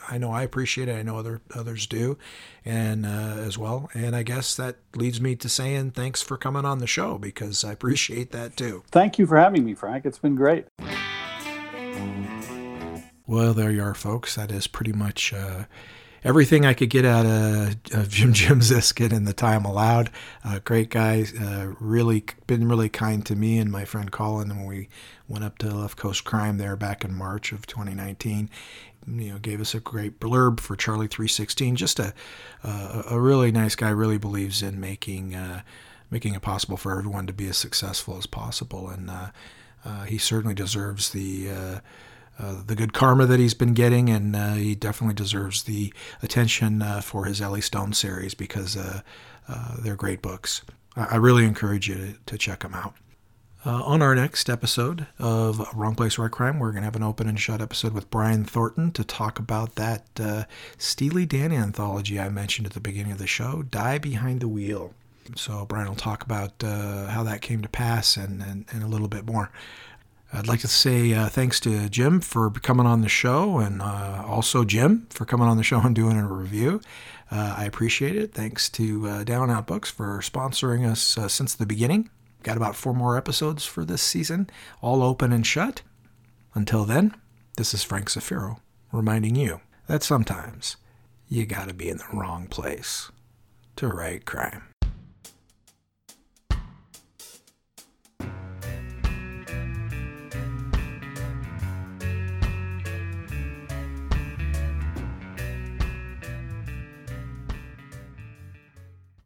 I 0.10 0.18
know 0.18 0.32
I 0.32 0.42
appreciate 0.44 0.90
it. 0.90 0.94
I 0.98 1.04
know 1.04 1.18
other 1.18 1.40
others 1.56 1.86
do, 1.88 2.18
and 2.66 3.06
uh, 3.06 3.10
as 3.38 3.58
well. 3.58 3.90
And 3.94 4.16
I 4.16 4.24
guess 4.24 4.56
that 4.56 4.78
leads 4.96 5.22
me 5.22 5.36
to 5.38 5.48
saying 5.50 5.92
thanks 5.92 6.22
for 6.22 6.36
coming 6.38 6.66
on 6.66 6.80
the 6.80 6.88
show 6.88 7.18
because 7.20 7.64
I 7.64 7.72
appreciate 7.74 8.32
that 8.32 8.58
too. 8.58 8.84
thank 8.92 9.20
you 9.20 9.28
for 9.28 9.38
having 9.38 9.64
me, 9.64 9.76
Frank. 9.76 10.06
It's 10.06 10.20
been 10.20 10.36
great. 10.36 10.66
Well, 13.32 13.54
there 13.54 13.72
you 13.72 13.82
are, 13.82 13.94
folks. 13.94 14.36
That 14.36 14.52
is 14.52 14.68
pretty 14.68 14.92
much 14.92 15.32
uh, 15.32 15.64
everything 16.22 16.66
I 16.66 16.74
could 16.74 16.90
get 16.90 17.06
out 17.06 17.26
of, 17.26 17.78
of 17.94 18.10
Jim 18.10 18.34
Jim 18.34 18.60
Ziskin 18.60 19.14
in 19.14 19.24
the 19.24 19.32
time 19.32 19.64
allowed. 19.64 20.10
Uh, 20.44 20.60
great 20.66 20.90
guy, 20.90 21.26
uh, 21.42 21.68
really 21.80 22.26
been 22.46 22.68
really 22.68 22.90
kind 22.90 23.26
to 23.26 23.38
me 23.38 23.58
and 23.58 23.72
my 23.72 23.86
friend 23.86 24.12
Colin 24.12 24.50
when 24.50 24.66
we 24.66 24.90
went 25.30 25.46
up 25.46 25.60
to 25.60 25.74
Left 25.74 25.96
Coast 25.96 26.26
Crime 26.26 26.58
there 26.58 26.76
back 26.76 27.06
in 27.06 27.14
March 27.14 27.54
of 27.54 27.66
2019. 27.66 28.50
you 29.08 29.32
know 29.32 29.40
gave 29.40 29.62
us 29.62 29.74
a 29.74 29.80
great 29.80 30.20
blurb 30.20 30.60
for 30.60 30.76
Charlie 30.76 31.08
316. 31.08 31.78
Just 31.78 32.02
a 32.02 32.14
a, 32.66 33.18
really 33.18 33.54
nice 33.54 33.76
guy. 33.76 33.92
Really 33.92 34.18
believes 34.18 34.62
in 34.62 34.78
making 34.78 35.36
uh, 35.36 35.62
making 36.10 36.34
it 36.34 36.42
possible 36.42 36.76
for 36.76 36.92
everyone 37.00 37.28
to 37.28 37.34
be 37.34 37.48
as 37.48 37.56
successful 37.56 38.18
as 38.18 38.26
possible, 38.26 38.90
and 38.90 39.10
uh, 39.10 39.28
uh, 39.86 40.04
he 40.04 40.18
certainly 40.18 40.54
deserves 40.54 41.12
the. 41.12 41.82
Uh, 42.40 42.44
uh, 42.44 42.62
the 42.66 42.76
good 42.76 42.94
karma 42.94 43.26
that 43.26 43.40
he's 43.40 43.54
been 43.54 43.74
getting, 43.74 44.10
and 44.10 44.36
uh, 44.36 44.54
he 44.54 44.76
definitely 44.76 45.16
deserves 45.16 45.64
the 45.64 45.94
attention 46.24 46.84
for 47.02 47.26
his 47.26 47.42
Ellie 47.42 47.62
Stone 47.62 47.94
series 47.94 48.34
because 48.34 48.78
they're 49.80 49.96
great 49.96 50.22
books. 50.22 50.62
I, 50.96 51.04
I 51.12 51.16
really 51.18 51.46
encourage 51.46 51.88
you 51.88 51.96
to, 51.96 52.14
to 52.26 52.38
check 52.38 52.62
them 52.62 52.74
out. 52.74 52.96
Uh, 53.64 53.84
on 53.84 54.02
our 54.02 54.16
next 54.16 54.50
episode 54.50 55.06
of 55.20 55.62
Wrong 55.76 55.94
Place, 55.94 56.18
Right 56.18 56.32
Crime, 56.32 56.58
we're 56.58 56.72
going 56.72 56.82
to 56.82 56.86
have 56.86 56.96
an 56.96 57.04
open 57.04 57.30
and 57.30 57.40
shut 57.40 57.62
episode 57.62 57.94
with 57.94 58.10
Brian 58.10 58.44
Thornton 58.44 58.92
to 58.94 59.04
talk 59.04 59.38
about 59.38 59.76
that 59.76 60.08
uh, 60.20 60.46
Steely 60.80 61.28
Dan 61.28 61.52
anthology 61.52 62.20
I 62.20 62.30
mentioned 62.30 62.66
at 62.66 62.74
the 62.74 62.80
beginning 62.80 63.12
of 63.12 63.20
the 63.20 63.28
show, 63.28 63.62
Die 63.62 64.00
Behind 64.00 64.40
the 64.40 64.48
Wheel. 64.48 64.96
So 65.36 65.66
Brian 65.68 65.88
will 65.88 65.96
talk 65.96 66.24
about 66.24 66.64
uh, 66.64 67.06
how 67.08 67.22
that 67.22 67.42
came 67.42 67.62
to 67.62 67.70
pass 67.70 68.18
and, 68.18 68.42
and, 68.42 68.66
and, 68.72 68.82
a 68.82 68.88
little 68.88 69.08
bit 69.08 69.28
more. 69.28 69.52
I'd 70.34 70.48
like 70.48 70.62
to 70.62 70.68
say 70.68 71.14
uh, 71.14 71.28
thanks 71.28 71.60
to 71.62 71.90
Jim 71.90 72.22
for 72.22 72.50
coming 72.50 72.86
on 72.86 73.02
the 73.02 73.10
show 73.10 73.60
and 73.60 73.82
uh, 73.82 74.24
also 74.26 74.64
Jim 74.64 75.08
for 75.10 75.26
coming 75.26 75.48
on 75.48 75.58
the 75.58 75.64
show 75.64 75.82
and 75.82 75.94
doing 75.94 76.18
a 76.18 76.28
review. 76.28 76.82
Uh, 77.30 77.56
I 77.58 77.66
appreciate 77.66 78.16
it. 78.16 78.34
Thanks 78.34 78.70
to 78.70 79.24
Down 79.26 79.50
Out 79.50 79.68
Books 79.68 79.92
for 79.92 80.20
sponsoring 80.20 80.90
us 80.90 81.18
since 81.32 81.54
the 81.54 81.66
beginning. 81.66 82.10
Got 82.44 82.58
about 82.58 82.76
four 82.76 82.94
more 82.94 83.18
episodes 83.18 83.66
for 83.66 83.86
this 83.86 84.02
season, 84.02 84.50
all 84.82 85.04
open 85.04 85.32
and 85.32 85.46
shut. 85.46 85.82
Until 86.54 86.86
then, 86.86 87.14
this 87.58 87.74
is 87.74 87.84
Frank 87.84 88.10
Zafiro 88.10 88.60
reminding 88.92 89.36
you 89.36 89.62
that 89.88 90.04
sometimes 90.04 90.78
you 91.30 91.46
gotta 91.46 91.74
be 91.74 91.90
in 91.90 91.98
the 91.98 92.08
wrong 92.12 92.48
place 92.48 93.12
to 93.76 93.88
write 93.88 94.26
crime. 94.26 94.64